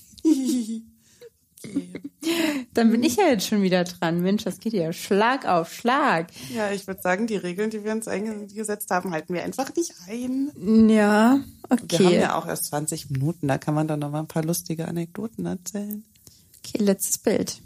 Dann 2.74 2.90
bin 2.90 3.02
ich 3.02 3.16
ja 3.16 3.24
jetzt 3.26 3.46
schon 3.46 3.62
wieder 3.62 3.84
dran. 3.84 4.22
Mensch, 4.22 4.44
das 4.44 4.60
geht 4.60 4.72
ja 4.72 4.92
Schlag 4.92 5.46
auf 5.46 5.72
Schlag. 5.72 6.28
Ja, 6.54 6.70
ich 6.70 6.86
würde 6.86 7.02
sagen, 7.02 7.26
die 7.26 7.36
Regeln, 7.36 7.70
die 7.70 7.84
wir 7.84 7.92
uns 7.92 8.06
eingesetzt 8.08 8.90
haben, 8.90 9.10
halten 9.12 9.34
wir 9.34 9.42
einfach 9.42 9.74
nicht 9.74 9.92
ein. 10.08 10.52
Ja, 10.88 11.40
Wir 11.68 11.76
haben 11.76 11.82
okay. 11.82 12.20
ja 12.20 12.36
auch 12.36 12.46
erst 12.46 12.66
20 12.66 13.10
Minuten, 13.10 13.48
da 13.48 13.58
kann 13.58 13.74
man 13.74 13.88
dann 13.88 14.00
noch 14.00 14.10
mal 14.10 14.20
ein 14.20 14.28
paar 14.28 14.44
lustige 14.44 14.86
Anekdoten 14.86 15.46
erzählen. 15.46 16.04
Okay, 16.58 16.82
letztes 16.82 17.18
Bild. 17.18 17.60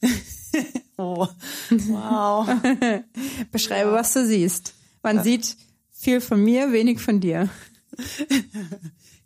Oh, 0.96 1.26
wow. 1.70 2.48
Beschreibe, 3.50 3.92
was 3.92 4.12
du 4.12 4.26
siehst. 4.26 4.74
Man 5.02 5.22
sieht 5.22 5.56
viel 5.90 6.20
von 6.20 6.42
mir, 6.42 6.72
wenig 6.72 7.00
von 7.00 7.20
dir. 7.20 7.48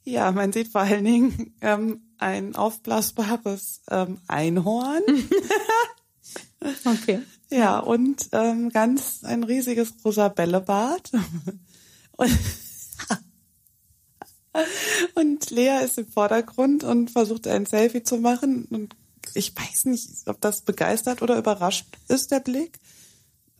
Ja, 0.08 0.30
man 0.30 0.52
sieht 0.52 0.68
vor 0.68 0.82
allen 0.82 1.04
Dingen 1.04 1.56
ähm, 1.60 2.00
ein 2.18 2.54
aufblasbares 2.54 3.82
ähm, 3.90 4.20
Einhorn. 4.28 5.02
Okay. 6.84 7.20
Ja, 7.50 7.78
und 7.78 8.30
ähm, 8.32 8.70
ganz 8.70 9.22
ein 9.22 9.44
riesiges 9.44 9.94
rosa 10.04 10.28
Bällebad. 10.28 11.12
Und, 12.12 12.38
und 15.14 15.50
Lea 15.50 15.84
ist 15.84 15.98
im 15.98 16.08
Vordergrund 16.08 16.82
und 16.82 17.10
versucht 17.10 17.46
ein 17.46 17.66
Selfie 17.66 18.02
zu 18.02 18.16
machen. 18.16 18.64
Und 18.64 18.96
ich 19.34 19.54
weiß 19.56 19.86
nicht, 19.86 20.08
ob 20.26 20.40
das 20.40 20.62
begeistert 20.62 21.22
oder 21.22 21.38
überrascht 21.38 21.86
ist, 22.08 22.30
der 22.30 22.40
Blick. 22.40 22.78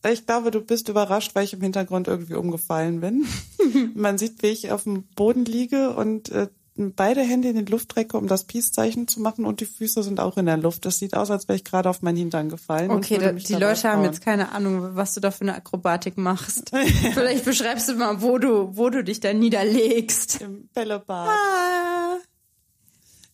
Ich 0.08 0.26
glaube, 0.26 0.50
du 0.50 0.60
bist 0.60 0.88
überrascht, 0.88 1.34
weil 1.34 1.44
ich 1.44 1.52
im 1.52 1.60
Hintergrund 1.60 2.06
irgendwie 2.06 2.34
umgefallen 2.34 3.00
bin. 3.00 3.26
Man 3.94 4.18
sieht, 4.18 4.42
wie 4.42 4.48
ich 4.48 4.70
auf 4.70 4.84
dem 4.84 5.04
Boden 5.16 5.44
liege 5.44 5.90
und 5.90 6.28
äh, 6.30 6.48
beide 6.76 7.22
Hände 7.22 7.48
in 7.48 7.64
die 7.64 7.70
Luft 7.70 7.96
recke, 7.96 8.16
um 8.16 8.26
das 8.26 8.44
Peace-Zeichen 8.44 9.08
zu 9.08 9.20
machen 9.20 9.44
und 9.44 9.60
die 9.60 9.66
Füße 9.66 10.02
sind 10.02 10.20
auch 10.20 10.36
in 10.36 10.46
der 10.46 10.58
Luft. 10.58 10.84
Das 10.84 10.98
sieht 10.98 11.14
aus, 11.14 11.30
als 11.30 11.48
wäre 11.48 11.56
ich 11.56 11.64
gerade 11.64 11.88
auf 11.88 12.02
meinen 12.02 12.18
Hintern 12.18 12.48
gefallen. 12.48 12.90
Okay, 12.90 13.18
da, 13.18 13.32
die 13.32 13.54
Leute 13.54 13.90
haben 13.90 14.04
jetzt 14.04 14.20
keine 14.20 14.52
Ahnung, 14.52 14.94
was 14.94 15.14
du 15.14 15.20
da 15.20 15.30
für 15.30 15.42
eine 15.42 15.54
Akrobatik 15.54 16.18
machst. 16.18 16.70
Vielleicht 17.14 17.44
beschreibst 17.44 17.88
du 17.88 17.94
mal, 17.94 18.20
wo 18.20 18.38
du, 18.38 18.76
wo 18.76 18.90
du 18.90 19.02
dich 19.02 19.20
da 19.20 19.32
niederlegst. 19.32 20.42
im 20.42 20.68
Bällebad. 20.74 21.28
Ah. 21.28 22.18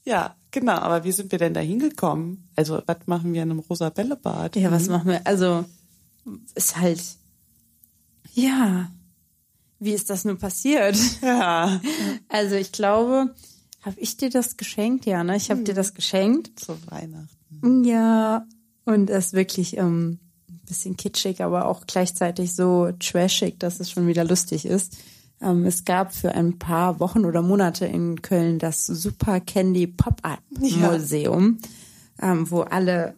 Ja, 0.05 0.37
genau. 0.53 0.75
Aber 0.75 1.03
wie 1.03 1.11
sind 1.11 1.33
wir 1.33 1.39
denn 1.39 1.55
da 1.55 1.61
hingekommen? 1.61 2.49
Also, 2.55 2.81
was 2.87 2.99
machen 3.07 3.33
wir 3.33 3.43
in 3.43 3.51
einem 3.51 3.59
rosa 3.61 3.91
Bällebad? 3.91 4.55
Ja, 4.55 4.71
was 4.71 4.89
machen 4.89 5.09
wir? 5.09 5.27
Also, 5.27 5.65
ist 6.55 6.77
halt, 6.77 7.03
ja, 8.35 8.89
wie 9.81 9.93
ist 9.93 10.11
das 10.11 10.25
nun 10.25 10.39
passiert? 10.39 10.97
Ja, 11.23 11.81
Also, 12.29 12.55
ich 12.55 12.71
glaube, 12.73 13.35
habe 13.83 13.99
ich 13.99 14.17
dir 14.17 14.31
das 14.31 14.57
geschenkt? 14.57 15.07
Ja, 15.07 15.25
ne? 15.25 15.37
Ich 15.37 15.51
habe 15.51 15.63
dir 15.63 15.75
das 15.75 15.95
geschenkt. 15.95 16.61
zu 16.61 16.77
Weihnachten. 16.89 17.85
Ja, 17.85 18.47
und 18.85 19.11
es 19.11 19.27
ist 19.27 19.33
wirklich 19.33 19.77
ähm, 19.77 20.19
ein 20.49 20.61
bisschen 20.67 20.97
kitschig, 20.97 21.43
aber 21.43 21.67
auch 21.67 21.87
gleichzeitig 21.87 22.55
so 22.55 22.91
trashig, 23.01 23.59
dass 23.59 23.81
es 23.81 23.91
schon 23.91 24.07
wieder 24.07 24.25
lustig 24.25 24.65
ist. 24.67 24.97
Ähm, 25.43 25.65
es 25.67 25.85
gab 25.85 26.15
für 26.15 26.33
ein 26.33 26.59
paar 26.59 27.01
Wochen 27.01 27.25
oder 27.25 27.43
Monate 27.43 27.87
in 27.87 28.23
Köln 28.23 28.59
das 28.59 28.87
Super 28.87 29.41
Candy 29.41 29.87
Pop-Art 29.87 30.41
Museum, 30.51 31.59
ähm, 32.21 32.51
wo 32.51 32.61
alle 32.61 33.15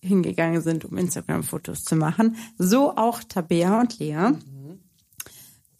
hingegangen 0.00 0.62
sind, 0.62 0.84
um 0.84 0.96
Instagram-Fotos 0.96 1.84
zu 1.84 1.96
machen. 1.96 2.36
So 2.56 2.96
auch 2.96 3.20
Tabea 3.22 3.80
und 3.80 3.98
Lea. 3.98 4.32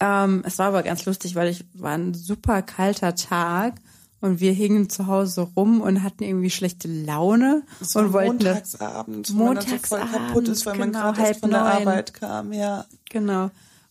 Ähm, 0.00 0.42
es 0.46 0.58
war 0.58 0.68
aber 0.68 0.82
ganz 0.82 1.04
lustig, 1.04 1.34
weil 1.34 1.48
ich 1.48 1.64
war 1.74 1.92
ein 1.92 2.14
super 2.14 2.62
kalter 2.62 3.14
Tag 3.14 3.74
und 4.20 4.40
wir 4.40 4.52
hingen 4.52 4.88
zu 4.88 5.06
Hause 5.06 5.42
rum 5.56 5.80
und 5.80 6.02
hatten 6.02 6.24
irgendwie 6.24 6.50
schlechte 6.50 6.88
Laune 6.88 7.62
Es 7.80 7.94
war 7.94 8.04
und 8.04 8.12
wollten 8.12 8.38
das, 8.38 8.78
montagsabends, 8.78 9.34
wo 9.34 9.44
man 9.44 9.54
dann 9.56 9.66
so 9.66 9.76
voll 9.78 10.00
kaputt 10.00 10.48
ist, 10.48 10.66
weil 10.66 10.78
man 10.78 10.92
genau, 10.92 11.02
gerade 11.04 11.18
halb 11.18 11.28
erst 11.28 11.40
von 11.40 11.50
der. 11.50 11.62
Arbeit 11.62 12.14
kam. 12.14 12.52
Ja, 12.52 12.86
genau. 13.08 13.50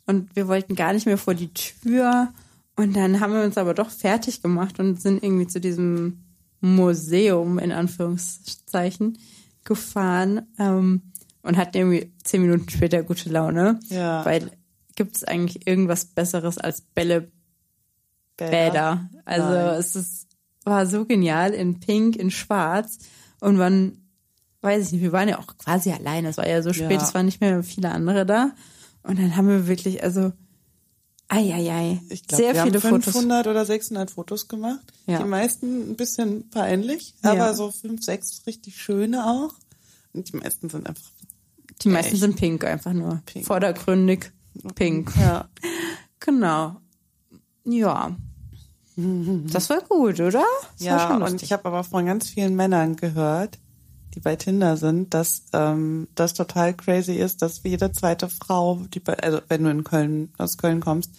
Und 0.10 0.36
wir 0.36 0.48
wollten 0.48 0.74
gar 0.74 0.94
nicht 0.94 1.06
mehr 1.06 1.20
vor 1.20 1.36
die 1.36 1.54
Tür 1.54 2.30
und 2.76 2.96
dann 2.96 3.20
haben 3.20 3.32
wir 3.34 3.44
uns 3.44 3.60
aber 3.60 3.76
doch 3.76 3.92
fertig 3.92 4.42
gemacht 4.42 4.80
und 4.80 5.00
sind 5.00 5.24
irgendwie 5.24 5.46
zu 5.46 5.60
diesem 5.62 6.24
Museum 6.62 7.60
in 7.60 7.72
Anführungszeichen 7.72 9.20
gefahren 9.64 10.48
ähm, 10.58 11.04
und 11.44 11.58
hatten 11.58 11.78
irgendwie 11.78 12.12
zehn 12.24 12.42
Minuten 12.42 12.68
später 12.70 13.04
gute 13.04 13.30
Laune. 13.30 13.80
Ja. 13.90 14.26
Weil 14.26 14.50
gibt 14.96 15.16
es 15.16 15.24
eigentlich 15.24 15.68
irgendwas 15.68 16.06
Besseres 16.06 16.58
als 16.58 16.82
Bälle 16.82 17.32
Bäder. 18.36 19.10
Also 19.26 19.48
Nein. 19.48 19.80
es 19.80 19.96
ist, 19.96 20.28
war 20.64 20.88
so 20.88 21.06
genial 21.06 21.52
in 21.52 21.80
Pink, 21.80 22.16
in 22.16 22.32
Schwarz. 22.32 22.98
Und 23.42 23.58
man, 23.58 23.98
weiß 24.62 24.88
ich 24.88 24.94
nicht, 24.94 25.02
wir 25.04 25.12
waren 25.12 25.30
ja 25.30 25.38
auch 25.38 25.56
quasi 25.58 25.92
alleine. 25.92 26.30
Es 26.30 26.38
war 26.38 26.48
ja 26.48 26.64
so 26.64 26.74
spät, 26.74 26.90
Ja. 26.94 27.04
es 27.04 27.14
waren 27.14 27.28
nicht 27.28 27.42
mehr 27.42 27.62
viele 27.62 27.92
andere 27.92 28.26
da. 28.26 28.54
Und 29.10 29.20
dann 29.20 29.36
haben 29.36 29.48
wir 29.48 29.68
wirklich, 29.68 30.04
also, 30.04 30.32
ei, 31.30 31.52
ei, 31.54 31.72
ei, 31.72 32.02
Ich 32.10 32.28
glaube, 32.28 32.44
sehr 32.44 32.54
wir 32.54 32.64
viele 32.64 32.82
haben 32.84 32.90
Fotos. 33.02 33.14
500 33.14 33.48
oder 33.48 33.66
600 33.66 34.12
Fotos 34.12 34.48
gemacht. 34.48 34.82
Ja. 35.08 35.20
Die 35.20 35.26
meisten 35.28 35.92
ein 35.92 35.96
bisschen 35.96 36.50
peinlich, 36.50 37.16
Ja. 37.24 37.32
aber 37.32 37.54
so 37.54 37.72
fünf, 37.72 38.04
sechs 38.04 38.44
richtig 38.48 38.82
schöne 38.82 39.26
auch. 39.26 39.54
Und 40.14 40.32
die 40.32 40.38
meisten 40.38 40.70
sind 40.70 40.88
einfach 40.88 41.10
Die 41.82 41.90
meisten 41.90 42.16
sind 42.18 42.36
pink, 42.36 42.64
einfach 42.66 42.94
nur. 42.94 43.22
Pink. 43.26 43.46
Vordergründig 43.46 44.32
pink. 44.76 45.12
ja. 45.20 45.48
Genau. 46.20 46.76
Ja. 47.64 48.16
Das 48.98 49.70
war 49.70 49.82
gut, 49.82 50.20
oder? 50.20 50.44
Das 50.78 50.86
Ja, 50.86 51.08
schon 51.08 51.22
und 51.24 51.42
ich 51.42 51.54
habe 51.54 51.66
aber 51.66 51.86
von 51.86 52.06
ganz 52.06 52.28
vielen 52.28 52.56
Männern 52.58 52.98
gehört, 52.98 53.58
die 54.16 54.20
bei 54.20 54.36
Tinder 54.36 54.78
sind, 54.78 55.14
dass 55.14 55.44
ähm, 55.54 56.08
das 56.16 56.34
total 56.34 56.74
crazy 56.74 57.14
ist, 57.14 57.42
dass 57.42 57.62
jede 57.64 57.92
zweite 57.92 58.28
Frau, 58.30 58.82
die 58.94 59.00
bei, 59.00 59.18
also 59.20 59.40
wenn 59.50 59.64
du 59.64 59.70
in 59.70 59.84
Köln 59.84 60.34
aus 60.38 60.58
Köln 60.58 60.80
kommst, 60.80 61.12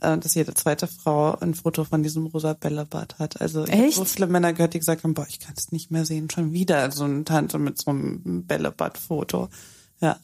äh, 0.00 0.16
dass 0.18 0.34
jede 0.34 0.54
zweite 0.54 0.86
Frau 0.86 1.36
ein 1.40 1.54
Foto 1.54 1.84
von 1.84 2.02
diesem 2.02 2.26
rosa 2.26 2.52
Bällebad 2.52 3.18
hat. 3.18 3.40
Also 3.40 3.64
ich 3.64 3.70
Echt? 3.72 3.96
so 3.96 4.04
viele 4.04 4.26
Männer 4.26 4.52
gehört, 4.52 4.74
die 4.74 4.78
gesagt 4.78 5.04
haben, 5.04 5.14
boah, 5.14 5.26
ich 5.28 5.40
kann 5.40 5.54
es 5.56 5.72
nicht 5.72 5.90
mehr 5.90 6.04
sehen, 6.04 6.28
schon 6.30 6.52
wieder 6.52 6.90
so 6.92 7.04
eine 7.04 7.24
Tante 7.24 7.58
mit 7.58 7.80
so 7.80 7.90
einem 7.90 8.44
Bällebad-Foto. 8.46 9.48
Ja, 10.00 10.18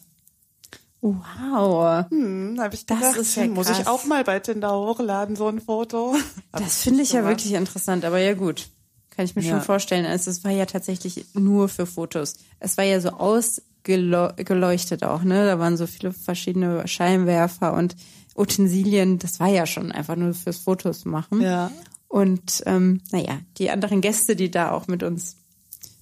Wow. 1.01 2.07
hm, 2.09 2.57
habe 2.59 2.75
ich 2.75 2.87
Das 2.87 2.99
gedacht, 2.99 3.17
ist 3.19 3.37
ja 3.37 3.47
muss 3.47 3.67
krass. 3.67 3.81
ich 3.81 3.87
auch 3.87 4.05
mal 4.07 4.25
bei 4.25 4.41
Tinder 4.41 4.73
hochladen, 4.73 5.37
so 5.37 5.49
ein 5.49 5.61
Foto. 5.61 6.17
Das 6.53 6.83
finde 6.83 7.03
ich 7.03 7.13
ja 7.13 7.21
gemacht. 7.21 7.33
wirklich 7.41 7.53
interessant, 7.53 8.07
aber 8.07 8.19
ja 8.21 8.33
gut. 8.33 8.69
Kann 9.17 9.25
ich 9.25 9.37
mir 9.37 9.43
Ja. 9.43 9.51
schon 9.51 9.61
vorstellen. 9.63 10.07
Also 10.07 10.31
es 10.31 10.43
war 10.45 10.51
ja 10.51 10.67
tatsächlich 10.67 11.25
nur 11.35 11.69
für 11.69 11.87
Fotos. 11.87 12.35
Es 12.59 12.77
war 12.77 12.85
ja 12.85 13.01
so 13.01 13.11
ausgeleuchtet 13.11 15.05
auch, 15.05 15.23
ne? 15.23 15.47
Da 15.47 15.59
waren 15.59 15.77
so 15.77 15.87
viele 15.87 16.13
verschiedene 16.13 16.87
Scheinwerfer 16.89 17.75
und 17.75 17.97
Utensilien. 18.35 19.19
Das 19.19 19.39
war 19.41 19.49
ja 19.49 19.67
schon 19.67 19.93
einfach 19.93 20.17
nur 20.17 20.35
fürs 20.35 20.59
Fotos 20.59 21.05
machen. 21.05 21.41
Ja. 21.41 21.71
Und 22.09 22.63
ähm, 22.67 23.01
naja, 23.13 23.41
die 23.59 23.71
anderen 23.71 24.01
Gäste, 24.01 24.37
die 24.37 24.51
da 24.51 24.71
auch 24.73 24.87
mit 24.89 25.03
uns 25.03 25.37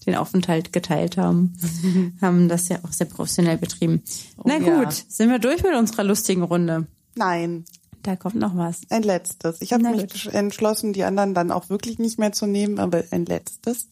den 0.07 0.15
Aufenthalt 0.17 0.73
geteilt 0.73 1.17
haben, 1.17 1.55
haben 2.21 2.49
das 2.49 2.69
ja 2.69 2.79
auch 2.83 2.93
sehr 2.93 3.07
professionell 3.07 3.57
betrieben. 3.59 4.03
Na 4.45 4.59
gut, 4.59 4.67
ja. 4.67 4.91
sind 5.09 5.31
wir 5.31 5.39
durch 5.39 5.63
mit 5.63 5.75
unserer 5.75 6.05
lustigen 6.05 6.43
Runde. 6.43 6.87
Nein, 7.15 7.65
Da 8.03 8.17
kommt 8.17 8.35
noch 8.35 8.57
was. 8.57 8.81
Ein 8.91 9.03
letztes. 9.03 9.61
Ich 9.61 9.73
habe 9.73 9.85
mich 9.85 10.25
gut. 10.25 10.35
entschlossen, 10.35 10.93
die 10.93 11.05
anderen 11.05 11.35
dann 11.35 11.53
auch 11.53 11.69
wirklich 11.71 11.99
nicht 11.99 12.19
mehr 12.19 12.33
zu 12.33 12.47
nehmen, 12.47 12.79
aber 12.79 13.05
ein 13.11 13.27
letztes. 13.27 13.89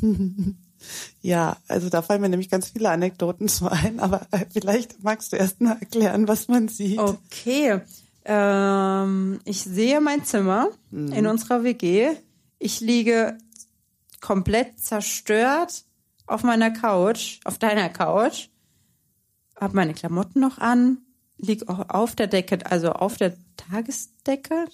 ja, 1.22 1.56
also 1.68 1.90
da 1.90 2.02
fallen 2.02 2.22
mir 2.22 2.30
nämlich 2.30 2.50
ganz 2.50 2.70
viele 2.70 2.90
Anekdoten 2.90 3.48
zu 3.48 3.70
ein, 3.70 4.00
aber 4.00 4.26
vielleicht 4.52 5.02
magst 5.02 5.32
du 5.32 5.36
erst 5.36 5.60
mal 5.60 5.76
erklären, 5.78 6.26
was 6.26 6.48
man 6.48 6.68
sieht. 6.68 6.98
Okay. 6.98 7.80
Ähm, 8.24 9.40
ich 9.44 9.62
sehe 9.62 10.00
mein 10.00 10.24
Zimmer 10.24 10.68
in 10.90 11.26
unserer 11.26 11.62
WG. 11.62 12.08
Ich 12.58 12.80
liege 12.80 13.36
komplett 14.22 14.80
zerstört 14.80 15.84
auf 16.26 16.42
meiner 16.42 16.70
Couch, 16.70 17.40
auf 17.44 17.58
deiner 17.58 17.90
Couch. 17.90 18.48
Hab 19.56 19.74
meine 19.74 19.92
Klamotten 19.92 20.40
noch 20.40 20.58
an, 20.58 20.98
lieg 21.38 21.68
auch 21.68 21.88
auf 21.88 22.14
der 22.14 22.26
Decke, 22.26 22.58
also 22.70 22.92
auf 22.92 23.16
der 23.16 23.34
Tagesdecke. 23.56 24.66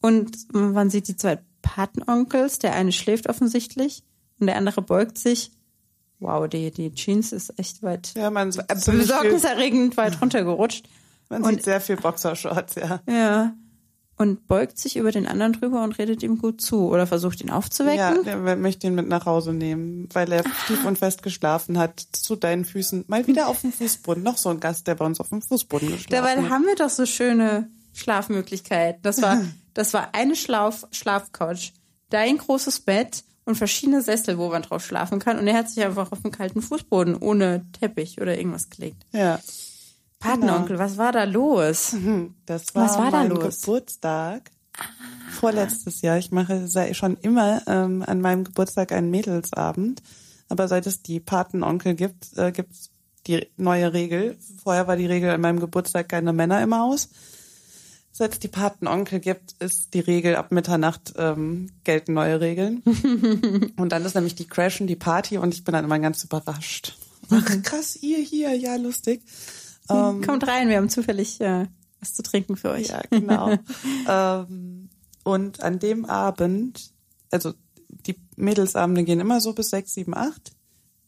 Und 0.00 0.52
man 0.52 0.90
sieht 0.90 1.08
die 1.08 1.16
zwei 1.16 1.38
Patenonkels. 1.62 2.58
Der 2.58 2.74
eine 2.74 2.92
schläft 2.92 3.28
offensichtlich 3.28 4.02
und 4.40 4.46
der 4.48 4.56
andere 4.56 4.82
beugt 4.82 5.18
sich. 5.18 5.52
Wow, 6.18 6.48
die, 6.48 6.70
die 6.70 6.92
Jeans 6.94 7.32
ist 7.32 7.58
echt 7.58 7.82
weit, 7.82 8.12
Ja, 8.16 8.30
man, 8.30 8.52
viel, 8.52 8.62
besorgniserregend 8.98 9.96
weit 9.96 10.20
runtergerutscht. 10.20 10.88
man 11.28 11.42
und- 11.42 11.54
sieht 11.54 11.64
sehr 11.64 11.80
viel 11.80 11.96
Boxershorts, 11.96 12.76
ja. 12.76 13.00
Ja. 13.08 13.54
Und 14.16 14.46
beugt 14.46 14.78
sich 14.78 14.96
über 14.96 15.10
den 15.10 15.26
anderen 15.26 15.52
drüber 15.54 15.82
und 15.82 15.98
redet 15.98 16.22
ihm 16.22 16.38
gut 16.38 16.60
zu 16.60 16.88
oder 16.88 17.06
versucht 17.06 17.40
ihn 17.40 17.48
Ja, 17.48 17.54
aufzuwecken. 17.54 18.24
der 18.24 18.56
möchte 18.56 18.86
ihn 18.86 18.94
mit 18.94 19.08
nach 19.08 19.26
Hause 19.26 19.52
nehmen, 19.52 20.08
weil 20.12 20.30
er 20.30 20.44
tief 20.66 20.84
und 20.84 20.98
fest 20.98 21.22
geschlafen 21.22 21.78
hat, 21.78 21.98
zu 22.12 22.36
deinen 22.36 22.64
Füßen. 22.64 23.04
Mal 23.08 23.26
wieder 23.26 23.48
auf 23.48 23.62
dem 23.62 23.72
Fußboden. 23.72 24.22
Noch 24.22 24.36
so 24.38 24.50
ein 24.50 24.60
Gast, 24.60 24.86
der 24.86 24.94
bei 24.94 25.04
uns 25.06 25.18
auf 25.18 25.30
dem 25.30 25.42
Fußboden 25.42 25.90
geschlafen 25.90 26.10
Dabei 26.12 26.36
hat. 26.42 26.50
haben 26.50 26.64
wir 26.66 26.76
doch 26.76 26.90
so 26.90 27.06
schöne 27.06 27.68
Schlafmöglichkeiten. 27.94 29.00
Das 29.02 29.22
war, 29.22 29.40
das 29.74 29.94
war 29.94 30.10
eine 30.14 30.36
Schlaf 30.36 30.86
Schlafcouch, 30.92 31.72
dein 32.10 32.38
großes 32.38 32.80
Bett 32.80 33.24
und 33.44 33.56
verschiedene 33.56 34.02
Sessel, 34.02 34.38
wo 34.38 34.50
man 34.50 34.62
drauf 34.62 34.84
schlafen 34.84 35.18
kann. 35.18 35.38
Und 35.38 35.46
er 35.48 35.54
hat 35.56 35.68
sich 35.70 35.82
einfach 35.84 36.12
auf 36.12 36.20
den 36.22 36.30
kalten 36.30 36.62
Fußboden 36.62 37.16
ohne 37.16 37.64
Teppich 37.80 38.20
oder 38.20 38.36
irgendwas 38.36 38.68
gelegt. 38.70 39.04
Ja, 39.12 39.40
Patenonkel, 40.22 40.78
was 40.78 40.96
war 40.98 41.12
da 41.12 41.24
los? 41.24 41.94
das 42.46 42.74
war, 42.74 42.84
Was 42.84 42.98
war 42.98 43.10
da 43.10 43.18
mein 43.18 43.30
los? 43.30 43.60
Geburtstag. 43.60 44.50
Vorletztes 45.32 46.00
Jahr. 46.02 46.18
Ich 46.18 46.30
mache 46.30 46.68
schon 46.94 47.16
immer 47.18 47.62
ähm, 47.66 48.04
an 48.06 48.20
meinem 48.20 48.44
Geburtstag 48.44 48.92
einen 48.92 49.10
Mädelsabend. 49.10 50.02
Aber 50.48 50.68
seit 50.68 50.86
es 50.86 51.02
die 51.02 51.20
Patenonkel 51.20 51.94
gibt, 51.94 52.36
äh, 52.36 52.52
gibt's 52.52 52.90
die 53.26 53.46
neue 53.56 53.92
Regel. 53.92 54.36
Vorher 54.62 54.86
war 54.86 54.96
die 54.96 55.06
Regel 55.06 55.30
an 55.30 55.40
meinem 55.40 55.60
Geburtstag 55.60 56.08
keine 56.08 56.32
Männer 56.32 56.62
im 56.62 56.74
Haus. 56.74 57.08
Seit 58.12 58.34
es 58.34 58.38
die 58.38 58.48
Patenonkel 58.48 59.20
gibt, 59.20 59.52
ist 59.60 59.94
die 59.94 60.00
Regel 60.00 60.36
ab 60.36 60.52
Mitternacht 60.52 61.14
ähm, 61.16 61.70
gelten 61.84 62.12
neue 62.12 62.40
Regeln. 62.40 62.82
und 63.76 63.90
dann 63.90 64.04
ist 64.04 64.14
nämlich 64.14 64.34
die 64.34 64.46
Crashen, 64.46 64.86
die 64.86 64.96
Party 64.96 65.38
und 65.38 65.54
ich 65.54 65.64
bin 65.64 65.72
dann 65.72 65.84
immer 65.84 65.98
ganz 65.98 66.22
überrascht. 66.22 66.96
Ach 67.30 67.62
krass, 67.62 67.96
ihr 68.02 68.18
hier, 68.18 68.54
ja 68.54 68.76
lustig. 68.76 69.22
Kommt 70.26 70.46
rein, 70.46 70.68
wir 70.68 70.76
haben 70.76 70.88
zufällig 70.88 71.40
äh, 71.40 71.66
was 72.00 72.14
zu 72.14 72.22
trinken 72.22 72.56
für 72.56 72.70
euch. 72.70 72.88
Ja, 72.88 73.02
genau. 73.10 73.56
ähm, 74.08 74.88
und 75.24 75.62
an 75.62 75.78
dem 75.78 76.04
Abend, 76.04 76.92
also 77.30 77.52
die 77.88 78.16
Mädelsabende 78.36 79.04
gehen 79.04 79.20
immer 79.20 79.40
so 79.40 79.52
bis 79.52 79.70
sechs, 79.70 79.94
sieben, 79.94 80.14
acht. 80.14 80.52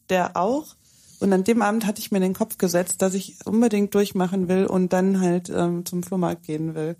Der 0.09 0.37
auch. 0.37 0.75
Und 1.19 1.33
an 1.33 1.43
dem 1.43 1.61
Abend 1.61 1.85
hatte 1.85 1.99
ich 1.99 2.11
mir 2.11 2.17
in 2.17 2.23
den 2.23 2.33
Kopf 2.33 2.57
gesetzt, 2.57 3.01
dass 3.01 3.13
ich 3.13 3.37
unbedingt 3.45 3.93
durchmachen 3.95 4.47
will 4.47 4.65
und 4.65 4.93
dann 4.93 5.19
halt 5.19 5.49
ähm, 5.49 5.85
zum 5.85 6.03
Flohmarkt 6.03 6.43
gehen 6.43 6.75
will. 6.75 6.95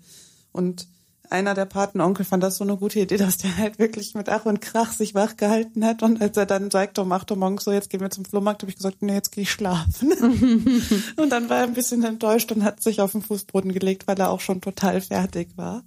Und 0.52 0.88
einer 1.30 1.54
der 1.54 1.64
Patenonkel 1.64 2.24
fand 2.24 2.42
das 2.42 2.56
so 2.56 2.64
eine 2.64 2.76
gute 2.76 3.00
Idee, 3.00 3.16
dass 3.16 3.38
der 3.38 3.56
halt 3.56 3.78
wirklich 3.78 4.14
mit 4.14 4.28
Ach 4.28 4.46
und 4.46 4.60
Krach 4.60 4.92
sich 4.92 5.14
wach 5.14 5.36
gehalten 5.36 5.84
hat. 5.84 6.02
Und 6.02 6.20
als 6.20 6.36
er 6.36 6.46
dann 6.46 6.70
sagte 6.70 7.02
um 7.02 7.12
8 7.12 7.30
Uhr 7.30 7.36
morgens 7.36 7.64
so, 7.64 7.72
jetzt 7.72 7.90
gehen 7.90 8.00
wir 8.00 8.10
zum 8.10 8.24
Flohmarkt, 8.24 8.62
habe 8.62 8.70
ich 8.70 8.76
gesagt, 8.76 9.02
nee, 9.02 9.14
jetzt 9.14 9.32
gehe 9.32 9.42
ich 9.42 9.50
schlafen. 9.50 10.12
und 11.16 11.30
dann 11.30 11.48
war 11.48 11.58
er 11.58 11.64
ein 11.64 11.74
bisschen 11.74 12.04
enttäuscht 12.04 12.52
und 12.52 12.64
hat 12.64 12.82
sich 12.82 13.00
auf 13.00 13.12
den 13.12 13.22
Fußboden 13.22 13.72
gelegt, 13.72 14.06
weil 14.06 14.18
er 14.18 14.30
auch 14.30 14.40
schon 14.40 14.60
total 14.60 15.00
fertig 15.00 15.48
war. 15.56 15.82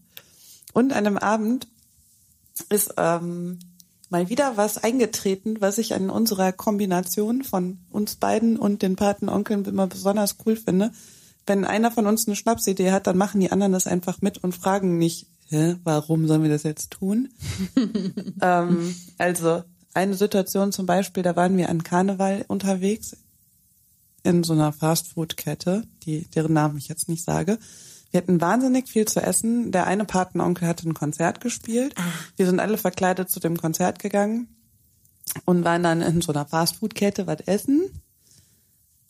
Und 0.73 0.93
an 0.93 1.07
einem 1.07 1.17
Abend 1.17 1.67
ist 2.69 2.93
ähm, 2.97 3.59
mal 4.09 4.29
wieder 4.29 4.57
was 4.57 4.77
eingetreten, 4.83 5.57
was 5.59 5.77
ich 5.77 5.93
an 5.93 6.09
unserer 6.09 6.51
Kombination 6.51 7.43
von 7.43 7.79
uns 7.91 8.15
beiden 8.15 8.57
und 8.57 8.81
den 8.81 8.95
Patenonkeln 8.95 9.65
immer 9.65 9.87
besonders 9.87 10.37
cool 10.45 10.55
finde. 10.55 10.91
Wenn 11.49 11.65
einer 11.65 11.91
von 11.91 12.05
uns 12.05 12.27
eine 12.27 12.35
Schnapsidee 12.35 12.91
hat, 12.91 13.07
dann 13.07 13.17
machen 13.17 13.41
die 13.41 13.51
anderen 13.51 13.73
das 13.73 13.87
einfach 13.87 14.21
mit 14.21 14.37
und 14.37 14.55
fragen 14.55 14.97
nicht, 14.97 15.27
Hä, 15.49 15.77
warum 15.83 16.27
sollen 16.27 16.43
wir 16.43 16.49
das 16.51 16.61
jetzt 16.61 16.91
tun? 16.91 17.29
ähm, 18.41 18.95
also 19.17 19.63
eine 19.95 20.13
Situation 20.13 20.71
zum 20.71 20.85
Beispiel, 20.85 21.23
da 21.23 21.35
waren 21.35 21.57
wir 21.57 21.69
an 21.69 21.81
Karneval 21.81 22.45
unterwegs 22.47 23.17
in 24.21 24.43
so 24.43 24.53
einer 24.53 24.71
Fastfood-Kette, 24.71 25.85
die 26.03 26.29
deren 26.35 26.53
Namen 26.53 26.77
ich 26.77 26.87
jetzt 26.87 27.09
nicht 27.09 27.23
sage. 27.23 27.57
Wir 28.11 28.19
hatten 28.21 28.41
wahnsinnig 28.41 28.89
viel 28.89 29.05
zu 29.05 29.21
essen. 29.21 29.71
Der 29.71 29.87
eine 29.87 30.05
Patenonkel 30.05 30.67
hatte 30.67 30.87
ein 30.87 30.93
Konzert 30.93 31.41
gespielt. 31.41 31.95
Wir 32.35 32.45
sind 32.45 32.59
alle 32.59 32.77
verkleidet 32.77 33.31
zu 33.31 33.39
dem 33.39 33.57
Konzert 33.57 33.97
gegangen 33.97 34.55
und 35.45 35.63
waren 35.63 35.81
dann 35.81 36.01
in 36.01 36.21
so 36.21 36.31
einer 36.31 36.45
Fastfood-Kette 36.45 37.25
was 37.25 37.41
essen. 37.41 38.01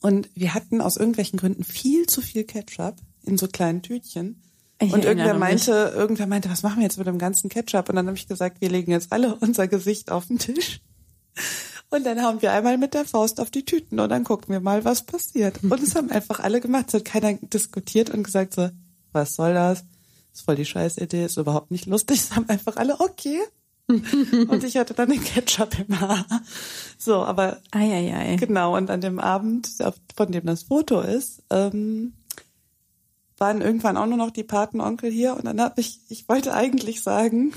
Und 0.01 0.29
wir 0.33 0.53
hatten 0.53 0.81
aus 0.81 0.97
irgendwelchen 0.97 1.37
Gründen 1.37 1.63
viel 1.63 2.05
zu 2.05 2.21
viel 2.21 2.43
Ketchup 2.43 2.95
in 3.23 3.37
so 3.37 3.47
kleinen 3.47 3.81
Tütchen. 3.81 4.41
Ich 4.81 4.93
und 4.93 5.03
irgendwer 5.03 5.33
mich. 5.33 5.39
meinte, 5.39 5.93
irgendwer 5.93 6.27
meinte, 6.27 6.49
was 6.49 6.63
machen 6.63 6.77
wir 6.77 6.83
jetzt 6.83 6.97
mit 6.97 7.07
dem 7.07 7.17
ganzen 7.17 7.49
Ketchup? 7.49 7.89
Und 7.89 7.95
dann 7.95 8.07
habe 8.07 8.17
ich 8.17 8.27
gesagt, 8.27 8.61
wir 8.61 8.69
legen 8.69 8.91
jetzt 8.91 9.11
alle 9.11 9.35
unser 9.41 9.67
Gesicht 9.67 10.11
auf 10.11 10.27
den 10.27 10.39
Tisch. 10.39 10.81
Und 11.89 12.05
dann 12.05 12.21
haben 12.21 12.41
wir 12.41 12.53
einmal 12.53 12.77
mit 12.77 12.93
der 12.93 13.05
Faust 13.05 13.39
auf 13.39 13.49
die 13.49 13.65
Tüten 13.65 13.99
und 13.99 14.09
dann 14.09 14.23
gucken 14.23 14.53
wir 14.53 14.59
mal, 14.59 14.85
was 14.85 15.03
passiert. 15.03 15.63
Und 15.63 15.81
es 15.81 15.95
haben 15.95 16.11
einfach 16.11 16.39
alle 16.39 16.61
gemacht. 16.61 16.85
Es 16.89 16.93
hat 16.93 17.05
keiner 17.05 17.33
diskutiert 17.33 18.09
und 18.09 18.23
gesagt 18.23 18.53
so, 18.53 18.69
was 19.11 19.35
soll 19.35 19.53
das? 19.53 19.83
ist 20.39 20.45
voll 20.45 20.55
die 20.55 20.65
Scheißidee, 20.65 21.25
ist 21.25 21.37
überhaupt 21.37 21.71
nicht 21.71 21.85
lustig. 21.85 22.19
Es 22.19 22.35
haben 22.35 22.47
einfach 22.49 22.77
alle, 22.77 22.99
okay. 22.99 23.39
und 24.47 24.63
ich 24.63 24.77
hatte 24.77 24.93
dann 24.93 25.09
den 25.09 25.23
Ketchup 25.23 25.77
im 25.79 25.99
Haar. 25.99 26.25
So, 26.97 27.23
aber 27.23 27.59
Eieiei. 27.71 28.35
Genau, 28.35 28.77
und 28.77 28.89
an 28.89 29.01
dem 29.01 29.19
Abend, 29.19 29.67
von 30.15 30.31
dem 30.31 30.45
das 30.45 30.63
Foto 30.63 31.01
ist, 31.01 31.41
ähm, 31.49 32.13
waren 33.37 33.61
irgendwann 33.61 33.97
auch 33.97 34.05
nur 34.05 34.17
noch 34.17 34.31
die 34.31 34.43
Patenonkel 34.43 35.11
hier 35.11 35.35
und 35.35 35.45
dann 35.45 35.59
habe 35.61 35.81
ich, 35.81 35.99
ich 36.09 36.27
wollte 36.29 36.53
eigentlich 36.53 37.01
sagen, 37.01 37.53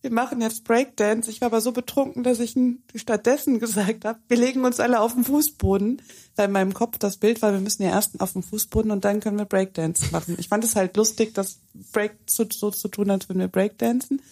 wir 0.00 0.12
machen 0.12 0.40
jetzt 0.40 0.62
Breakdance. 0.62 1.28
Ich 1.28 1.40
war 1.40 1.46
aber 1.46 1.60
so 1.60 1.72
betrunken, 1.72 2.22
dass 2.22 2.38
ich 2.38 2.54
stattdessen 2.94 3.58
gesagt 3.58 4.04
habe, 4.04 4.20
wir 4.28 4.36
legen 4.36 4.64
uns 4.64 4.78
alle 4.78 5.00
auf 5.00 5.14
den 5.14 5.24
Fußboden, 5.24 6.00
weil 6.36 6.46
in 6.46 6.52
meinem 6.52 6.74
Kopf 6.74 6.98
das 6.98 7.16
Bild 7.16 7.42
war, 7.42 7.52
wir 7.52 7.60
müssen 7.60 7.82
ja 7.82 7.90
erst 7.90 8.20
auf 8.20 8.32
den 8.32 8.44
Fußboden 8.44 8.92
und 8.92 9.04
dann 9.04 9.18
können 9.18 9.38
wir 9.38 9.44
Breakdance 9.44 10.12
machen. 10.12 10.36
Ich 10.38 10.48
fand 10.48 10.62
es 10.62 10.76
halt 10.76 10.96
lustig, 10.96 11.34
das 11.34 11.58
Break 11.92 12.12
so, 12.26 12.46
so 12.48 12.70
zu 12.70 12.86
tun, 12.88 13.10
als 13.10 13.28
würden 13.28 13.40
wir 13.40 13.48
Breakdancen. 13.48 14.22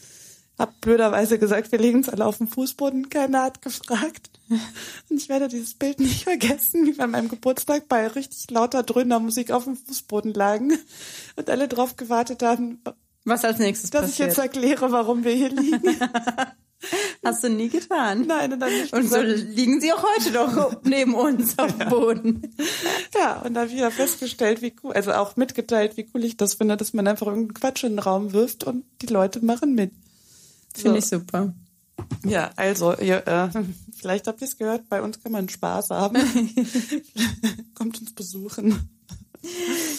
Hab 0.58 0.80
blöderweise 0.80 1.38
gesagt, 1.38 1.70
wir 1.70 1.78
legen 1.78 1.98
uns 1.98 2.08
alle 2.08 2.24
auf 2.24 2.38
den 2.38 2.48
Fußboden. 2.48 3.10
Keiner 3.10 3.42
hat 3.42 3.60
gefragt. 3.60 4.30
Und 4.48 5.20
ich 5.20 5.28
werde 5.28 5.48
dieses 5.48 5.74
Bild 5.74 6.00
nicht 6.00 6.24
vergessen, 6.24 6.86
wie 6.86 6.96
wir 6.96 7.04
an 7.04 7.10
meinem 7.10 7.28
Geburtstag 7.28 7.88
bei 7.88 8.06
richtig 8.06 8.50
lauter 8.50 8.82
dröhner 8.82 9.18
Musik 9.18 9.50
auf 9.50 9.64
dem 9.64 9.76
Fußboden 9.76 10.32
lagen 10.32 10.78
und 11.36 11.50
alle 11.50 11.68
drauf 11.68 11.96
gewartet 11.96 12.42
haben, 12.42 12.80
Was 13.24 13.44
als 13.44 13.58
nächstes 13.58 13.90
dass 13.90 14.04
ich 14.04 14.10
passiert? 14.12 14.28
jetzt 14.30 14.38
erkläre, 14.38 14.92
warum 14.92 15.24
wir 15.24 15.32
hier 15.32 15.50
liegen. 15.50 15.82
Hast 17.24 17.42
du 17.42 17.48
nie 17.48 17.68
getan. 17.68 18.26
Nein, 18.26 18.52
und 18.52 18.60
dann 18.60 18.70
ich 18.70 18.92
Und 18.92 19.08
so 19.10 19.20
gesagt, 19.20 19.48
liegen 19.56 19.80
sie 19.80 19.92
auch 19.92 20.04
heute 20.16 20.30
noch 20.30 20.82
neben 20.84 21.14
uns 21.14 21.58
auf 21.58 21.76
dem 21.76 21.88
Boden. 21.88 22.54
ja, 23.14 23.40
und 23.42 23.54
da 23.54 23.60
habe 23.60 23.70
ich 23.70 23.76
wieder 23.76 23.90
festgestellt, 23.90 24.62
wie 24.62 24.74
cool, 24.82 24.92
also 24.92 25.12
auch 25.12 25.36
mitgeteilt, 25.36 25.96
wie 25.96 26.08
cool 26.14 26.24
ich 26.24 26.36
das 26.36 26.54
finde, 26.54 26.76
dass 26.76 26.92
man 26.92 27.08
einfach 27.08 27.26
irgendeinen 27.26 27.54
Quatsch 27.54 27.82
in 27.84 27.92
den 27.94 27.98
Raum 27.98 28.32
wirft 28.32 28.64
und 28.64 28.84
die 29.02 29.06
Leute 29.06 29.44
machen 29.44 29.74
mit. 29.74 29.90
Finde 30.82 30.98
ich 30.98 31.06
super. 31.06 31.54
Ja, 32.24 32.50
also, 32.56 32.94
ihr, 32.98 33.26
äh, 33.26 33.48
vielleicht 33.96 34.26
habt 34.26 34.40
ihr 34.40 34.48
es 34.48 34.56
gehört, 34.56 34.88
bei 34.88 35.02
uns 35.02 35.22
kann 35.22 35.32
man 35.32 35.48
Spaß 35.48 35.90
haben. 35.90 36.16
Kommt 37.74 38.00
uns 38.00 38.14
besuchen. 38.14 38.90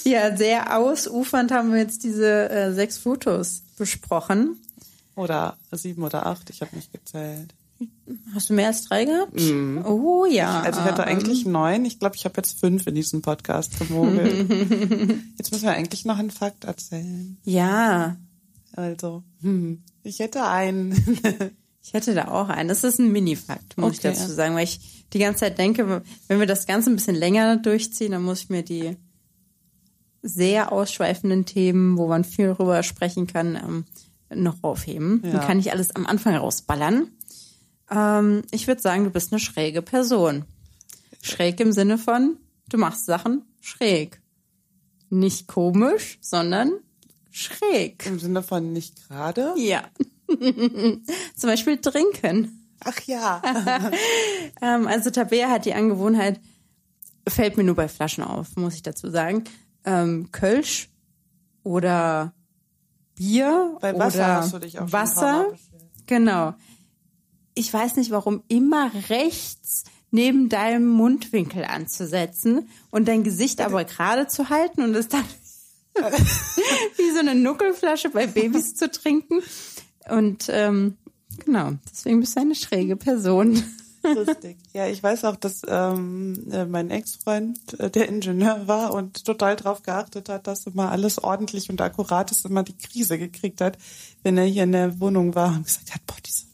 Ja, 0.03 0.35
sehr 0.35 0.77
ausufernd 0.77 1.51
haben 1.51 1.71
wir 1.71 1.79
jetzt 1.79 2.03
diese 2.03 2.49
äh, 2.49 2.73
sechs 2.73 2.97
Fotos 2.97 3.63
besprochen. 3.77 4.57
Oder 5.15 5.57
sieben 5.71 6.03
oder 6.03 6.25
acht, 6.25 6.49
ich 6.49 6.61
habe 6.61 6.75
nicht 6.75 6.91
gezählt. 6.91 7.53
Hast 8.33 8.49
du 8.49 8.53
mehr 8.53 8.67
als 8.67 8.85
drei 8.85 9.05
gehabt? 9.05 9.39
Oh 9.85 10.25
ja. 10.25 10.61
Also 10.61 10.79
ich 10.79 10.85
hatte 10.85 11.03
eigentlich 11.03 11.45
neun. 11.45 11.85
Ich 11.85 11.99
glaube, 11.99 12.15
ich 12.15 12.25
habe 12.25 12.35
jetzt 12.37 12.59
fünf 12.59 12.87
in 12.87 12.95
diesem 12.95 13.21
Podcast 13.21 13.77
gemogelt. 13.79 14.49
jetzt 15.37 15.51
müssen 15.51 15.63
wir 15.63 15.73
eigentlich 15.73 16.05
noch 16.05 16.17
einen 16.17 16.31
Fakt 16.31 16.63
erzählen. 16.63 17.37
Ja, 17.43 18.17
Also, 18.77 19.23
hm, 19.41 19.83
ich 20.03 20.19
hätte 20.19 20.45
einen. 20.45 20.91
ich 21.83 21.93
hätte 21.93 22.13
da 22.13 22.27
auch 22.27 22.47
einen. 22.49 22.69
Das 22.69 22.83
ist 22.83 22.99
ein 22.99 23.11
Mini-Fakt, 23.11 23.75
muss 23.77 23.97
Okay. 23.97 24.11
ich 24.11 24.17
dazu 24.19 24.31
sagen, 24.31 24.53
weil 24.53 24.65
ich 24.65 25.07
die 25.13 25.19
ganze 25.19 25.39
Zeit 25.41 25.57
denke, 25.57 26.03
wenn 26.27 26.39
wir 26.39 26.45
das 26.45 26.67
Ganze 26.67 26.91
ein 26.91 26.95
bisschen 26.95 27.15
länger 27.15 27.57
durchziehen, 27.57 28.11
dann 28.11 28.21
muss 28.23 28.41
ich 28.43 28.49
mir 28.49 28.61
die 28.61 28.95
sehr 30.21 30.71
ausschweifenden 30.71 31.45
Themen, 31.45 31.97
wo 31.97 32.07
man 32.07 32.23
viel 32.23 32.53
drüber 32.53 32.83
sprechen 32.83 33.25
kann, 33.25 33.55
ähm, 33.55 33.85
noch 34.29 34.61
aufheben. 34.61 35.21
Ja. 35.25 35.31
Dann 35.31 35.41
kann 35.41 35.59
ich 35.59 35.71
alles 35.71 35.95
am 35.95 36.05
Anfang 36.05 36.35
rausballern. 36.35 37.07
Ähm, 37.89 38.43
ich 38.51 38.67
würde 38.67 38.81
sagen, 38.81 39.05
du 39.05 39.09
bist 39.09 39.31
eine 39.31 39.39
schräge 39.39 39.81
Person. 39.81 40.45
Schräg 41.23 41.59
im 41.61 41.71
Sinne 41.71 41.97
von, 41.97 42.37
du 42.69 42.77
machst 42.77 43.05
Sachen 43.05 43.43
schräg. 43.59 44.21
Nicht 45.09 45.47
komisch, 45.47 46.19
sondern 46.21 46.73
schräg. 47.37 48.05
Im 48.05 48.19
Sinne 48.19 48.43
von 48.43 48.73
nicht 48.73 49.07
gerade. 49.07 49.53
Ja. 49.57 49.83
Zum 50.27 51.49
Beispiel 51.49 51.77
trinken. 51.77 52.67
Ach 52.83 52.99
ja. 53.01 53.41
Ähm, 54.59 54.87
also 54.87 55.11
Tabea 55.11 55.49
hat 55.49 55.65
die 55.65 55.75
Angewohnheit, 55.75 56.39
fällt 57.27 57.57
mir 57.57 57.63
nur 57.63 57.75
bei 57.75 57.87
Flaschen 57.87 58.23
auf, 58.23 58.55
muss 58.55 58.73
ich 58.73 58.81
dazu 58.81 59.11
sagen, 59.11 59.43
ähm, 59.85 60.29
Kölsch 60.31 60.89
oder 61.61 62.33
Bier 63.13 63.77
Bei 63.81 63.93
Wasser 63.97 64.17
oder 64.17 64.35
hast 64.37 64.53
du 64.53 64.59
dich 64.59 64.79
auch 64.79 64.91
Wasser. 64.91 65.45
Genau. 66.07 66.55
Ich 67.53 67.71
weiß 67.71 67.97
nicht, 67.97 68.09
warum 68.09 68.41
immer 68.47 68.91
rechts 69.09 69.83
neben 70.09 70.49
deinem 70.49 70.87
Mundwinkel 70.87 71.65
anzusetzen 71.65 72.67
und 72.89 73.07
dein 73.07 73.23
Gesicht 73.23 73.61
aber 73.61 73.83
gerade 73.83 74.27
zu 74.27 74.49
halten 74.49 74.81
und 74.81 74.95
es 74.95 75.07
dann 75.07 75.25
wie 76.97 77.11
so 77.11 77.19
eine 77.19 77.35
Nuckelflasche 77.35 78.09
bei 78.09 78.27
Babys 78.27 78.75
zu 78.75 78.89
trinken. 78.89 79.41
Und 80.09 80.47
ähm, 80.49 80.97
genau, 81.45 81.71
deswegen 81.91 82.19
bist 82.19 82.35
du 82.35 82.41
eine 82.41 82.55
schräge 82.55 82.95
Person. 82.95 83.63
Lustig. 84.03 84.57
Ja, 84.73 84.87
ich 84.87 85.01
weiß 85.01 85.25
auch, 85.25 85.35
dass 85.35 85.61
ähm, 85.67 86.47
äh, 86.51 86.65
mein 86.65 86.91
Ex-Freund, 86.91 87.79
äh, 87.79 87.89
der 87.89 88.07
Ingenieur 88.07 88.67
war 88.67 88.93
und 88.93 89.25
total 89.25 89.55
drauf 89.55 89.83
geachtet 89.83 90.29
hat, 90.29 90.47
dass 90.47 90.65
immer 90.67 90.91
alles 90.91 91.21
ordentlich 91.21 91.69
und 91.69 91.81
akkurat 91.81 92.31
ist, 92.31 92.45
immer 92.45 92.63
die 92.63 92.77
Krise 92.77 93.17
gekriegt 93.17 93.61
hat, 93.61 93.77
wenn 94.23 94.37
er 94.37 94.45
hier 94.45 94.63
in 94.63 94.71
der 94.71 94.99
Wohnung 94.99 95.35
war 95.35 95.55
und 95.55 95.65
gesagt 95.65 95.93
hat, 95.93 96.05
boah, 96.05 96.15
diese, 96.25 96.45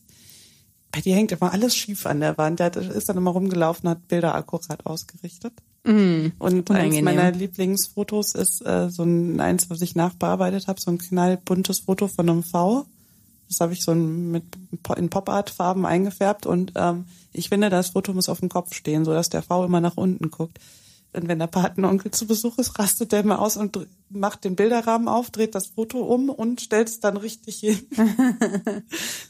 bei 0.92 1.02
dir 1.02 1.16
hängt 1.16 1.32
immer 1.32 1.52
alles 1.52 1.76
schief 1.76 2.06
an 2.06 2.22
der 2.22 2.38
Wand. 2.38 2.60
Der 2.60 2.76
ist 2.76 3.10
dann 3.10 3.18
immer 3.18 3.32
rumgelaufen, 3.32 3.90
hat 3.90 4.08
Bilder 4.08 4.36
akkurat 4.36 4.86
ausgerichtet. 4.86 5.54
Mm, 5.86 6.28
Und 6.40 6.72
eins 6.72 6.96
unangenehm. 6.96 7.04
meiner 7.04 7.32
Lieblingsfotos 7.32 8.36
ist 8.36 8.66
äh, 8.66 8.90
so 8.90 9.04
ein 9.04 9.40
eins, 9.40 9.70
was 9.70 9.82
ich 9.82 9.96
nachbearbeitet 9.96 10.68
habe, 10.68 10.80
so 10.80 10.90
ein 10.92 10.98
knallbuntes 10.98 11.80
Foto 11.80 12.08
von 12.08 12.30
einem 12.30 12.44
V. 12.44 12.86
Das 13.50 13.60
habe 13.60 13.74
ich 13.74 13.84
so 13.84 13.94
mit 13.94 14.46
in 14.98 15.10
Pop-Art-Farben 15.10 15.86
eingefärbt 15.86 16.46
und 16.46 16.72
ähm, 16.76 17.06
ich 17.34 17.50
finde, 17.50 17.70
das 17.70 17.90
Foto 17.90 18.14
muss 18.14 18.30
auf 18.30 18.40
dem 18.40 18.50
Kopf 18.50 18.74
stehen, 18.74 19.06
so 19.06 19.14
dass 19.14 19.30
der 19.30 19.44
V 19.44 19.66
immer 19.66 19.82
nach 19.82 19.98
unten 19.98 20.32
guckt. 20.32 20.58
Und 21.16 21.28
wenn 21.28 21.38
der 21.38 21.48
Patenonkel 21.48 22.10
zu 22.12 22.26
Besuch 22.26 22.58
ist, 22.58 22.80
rastet 22.80 23.12
der 23.12 23.20
immer 23.20 23.40
aus 23.40 23.56
und 23.56 23.78
macht 24.10 24.44
den 24.46 24.56
Bilderrahmen 24.56 25.08
auf, 25.08 25.30
dreht 25.30 25.54
das 25.54 25.68
Foto 25.68 26.00
um 26.00 26.30
und 26.30 26.62
stellt 26.62 26.88
es 26.88 27.00
dann 27.02 27.18
richtig 27.18 27.60
hin. 27.60 27.80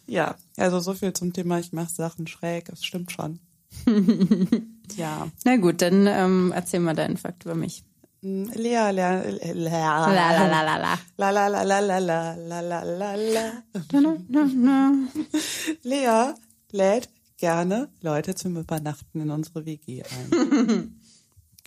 ja, 0.08 0.36
also 0.56 0.80
so 0.80 0.94
viel 0.94 1.12
zum 1.12 1.34
Thema, 1.34 1.60
ich 1.60 1.74
mache 1.74 1.92
Sachen 1.92 2.28
schräg, 2.28 2.66
das 2.66 2.86
stimmt 2.86 3.12
schon. 3.12 3.40
ja. 4.96 5.28
Na 5.44 5.58
gut, 5.58 5.82
dann 5.82 6.08
ähm, 6.08 6.52
erzähl 6.56 6.80
mal 6.80 6.96
deinen 6.96 7.18
Fakt 7.18 7.46
über 7.46 7.56
mich. 7.56 7.84
Lea, 8.22 8.92
Lea, 8.92 8.92
la 8.94 9.22
Lea 15.84 16.34
lädt 16.72 17.10
gerne 17.38 17.90
Leute 18.02 18.36
zum 18.36 18.56
Übernachten 18.56 19.20
in 19.20 19.30
unsere 19.30 19.66
WG 19.66 20.04
ein. 20.04 21.02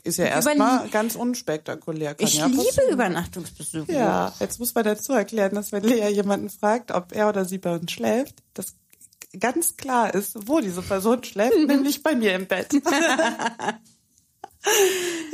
Ist 0.05 0.19
ja 0.19 0.27
erstmal 0.27 0.89
ganz 0.89 1.17
unspektakulär. 1.17 2.15
Kann 2.15 2.29
ich 2.29 2.35
ja 2.37 2.47
liebe 2.47 2.63
passieren. 2.63 2.93
Übernachtungsbesuche. 2.93 3.93
Ja, 3.93 4.33
jetzt 4.39 4.61
muss 4.61 4.73
man 4.75 4.85
dazu 4.85 5.13
erklären, 5.13 5.55
dass 5.57 5.73
wenn 5.73 5.83
Lea 5.83 6.09
jemanden 6.09 6.49
fragt, 6.49 6.93
ob 6.93 7.13
er 7.13 7.29
oder 7.29 7.45
sie 7.45 7.59
bei 7.59 7.75
uns 7.75 7.91
schläft, 7.91 8.37
das 8.55 8.77
ganz 9.39 9.77
klar 9.77 10.15
ist, 10.15 10.49
wo 10.49 10.61
diese 10.61 10.83
Person 10.83 11.23
schläft, 11.25 11.57
nämlich 11.67 12.03
bei 12.03 12.15
mir 12.15 12.35
im 12.35 12.47
Bett. 12.47 12.73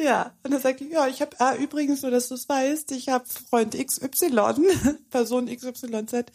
ja, 0.03 0.33
und 0.43 0.53
dann 0.53 0.61
sagt 0.61 0.81
die, 0.81 0.89
ja, 0.91 1.07
ich 1.07 1.21
habe, 1.21 1.37
ah, 1.41 1.55
übrigens 1.55 2.03
nur, 2.03 2.11
dass 2.11 2.29
du 2.29 2.35
es 2.35 2.49
weißt, 2.49 2.93
ich 2.93 3.09
habe 3.09 3.25
Freund 3.51 3.75
XY, 3.75 4.31
Person 5.11 5.47
XYZ, 5.47 6.27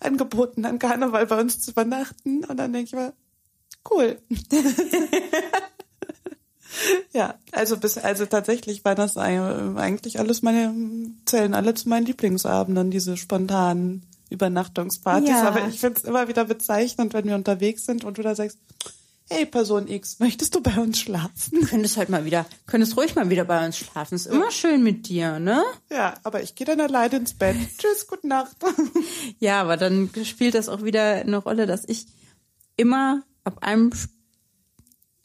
angeboten, 0.00 0.64
an 0.64 0.78
Karneval 0.78 1.26
bei 1.26 1.40
uns 1.40 1.60
zu 1.60 1.72
übernachten. 1.72 2.44
Und 2.44 2.56
dann 2.56 2.72
denke 2.72 2.86
ich 2.86 2.94
mal, 2.94 3.12
cool. 3.90 4.18
Ja, 7.12 7.38
also 7.52 7.76
bis 7.78 7.98
also 7.98 8.26
tatsächlich 8.26 8.84
war 8.84 8.94
das 8.94 9.16
eigentlich 9.16 10.18
alles 10.18 10.42
meine 10.42 10.74
zählen 11.24 11.54
alle 11.54 11.74
zu 11.74 11.88
meinen 11.88 12.06
Lieblingsabenden, 12.06 12.90
diese 12.90 13.16
spontanen 13.16 14.04
Übernachtungspartys. 14.30 15.28
Ja. 15.28 15.48
Aber 15.48 15.68
ich 15.68 15.80
finde 15.80 16.00
es 16.00 16.04
immer 16.04 16.28
wieder 16.28 16.44
bezeichnend, 16.44 17.14
wenn 17.14 17.26
wir 17.26 17.34
unterwegs 17.34 17.84
sind 17.86 18.04
und 18.04 18.18
du 18.18 18.22
da 18.22 18.34
sagst, 18.34 18.58
hey 19.28 19.44
Person 19.44 19.88
X, 19.88 20.20
möchtest 20.20 20.54
du 20.54 20.60
bei 20.60 20.78
uns 20.78 21.00
schlafen? 21.00 21.66
Könntest 21.66 21.96
halt 21.96 22.08
mal 22.08 22.24
wieder, 22.24 22.46
könntest 22.66 22.96
ruhig 22.96 23.14
mal 23.14 23.28
wieder 23.28 23.44
bei 23.44 23.64
uns 23.64 23.78
schlafen. 23.78 24.14
Ist 24.14 24.26
immer 24.26 24.50
schön 24.50 24.82
mit 24.82 25.08
dir, 25.08 25.38
ne? 25.38 25.64
Ja, 25.90 26.14
aber 26.22 26.42
ich 26.42 26.54
gehe 26.54 26.66
dann 26.66 26.80
alleine 26.80 27.16
ins 27.16 27.34
Bett. 27.34 27.56
Tschüss, 27.78 28.06
gute 28.06 28.28
Nacht. 28.28 28.56
Ja, 29.38 29.60
aber 29.60 29.76
dann 29.76 30.10
spielt 30.24 30.54
das 30.54 30.68
auch 30.68 30.82
wieder 30.82 31.16
eine 31.16 31.38
Rolle, 31.38 31.66
dass 31.66 31.84
ich 31.86 32.06
immer 32.76 33.22
ab 33.44 33.58
einem 33.62 33.90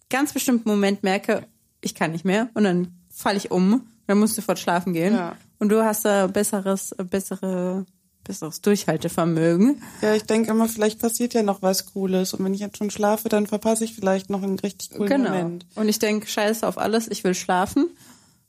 ganz 0.09 0.33
bestimmten 0.33 0.69
Moment 0.69 1.03
merke, 1.03 1.47
ich 1.81 1.95
kann 1.95 2.11
nicht 2.11 2.25
mehr 2.25 2.49
und 2.53 2.63
dann 2.63 2.93
falle 3.09 3.37
ich 3.37 3.51
um, 3.51 3.87
dann 4.07 4.19
musst 4.19 4.37
du 4.37 4.41
sofort 4.41 4.59
schlafen 4.59 4.93
gehen. 4.93 5.15
Ja. 5.15 5.35
Und 5.59 5.69
du 5.69 5.83
hast 5.83 6.05
da 6.05 6.27
besseres, 6.27 6.95
bessere, 7.09 7.85
besseres 8.23 8.61
Durchhaltevermögen. 8.61 9.81
Ja, 10.01 10.15
ich 10.15 10.23
denke 10.23 10.51
immer, 10.51 10.67
vielleicht 10.67 10.99
passiert 10.99 11.33
ja 11.33 11.43
noch 11.43 11.61
was 11.61 11.87
Cooles. 11.93 12.33
Und 12.33 12.45
wenn 12.45 12.53
ich 12.53 12.59
jetzt 12.59 12.77
schon 12.77 12.91
schlafe, 12.91 13.29
dann 13.29 13.47
verpasse 13.47 13.83
ich 13.83 13.93
vielleicht 13.95 14.29
noch 14.29 14.43
einen 14.43 14.59
richtig 14.59 14.91
coolen 14.91 15.09
genau. 15.09 15.29
Moment. 15.29 15.65
Und 15.75 15.89
ich 15.89 15.99
denke, 15.99 16.27
scheiße 16.27 16.67
auf 16.67 16.77
alles, 16.77 17.07
ich 17.07 17.23
will 17.23 17.35
schlafen. 17.35 17.89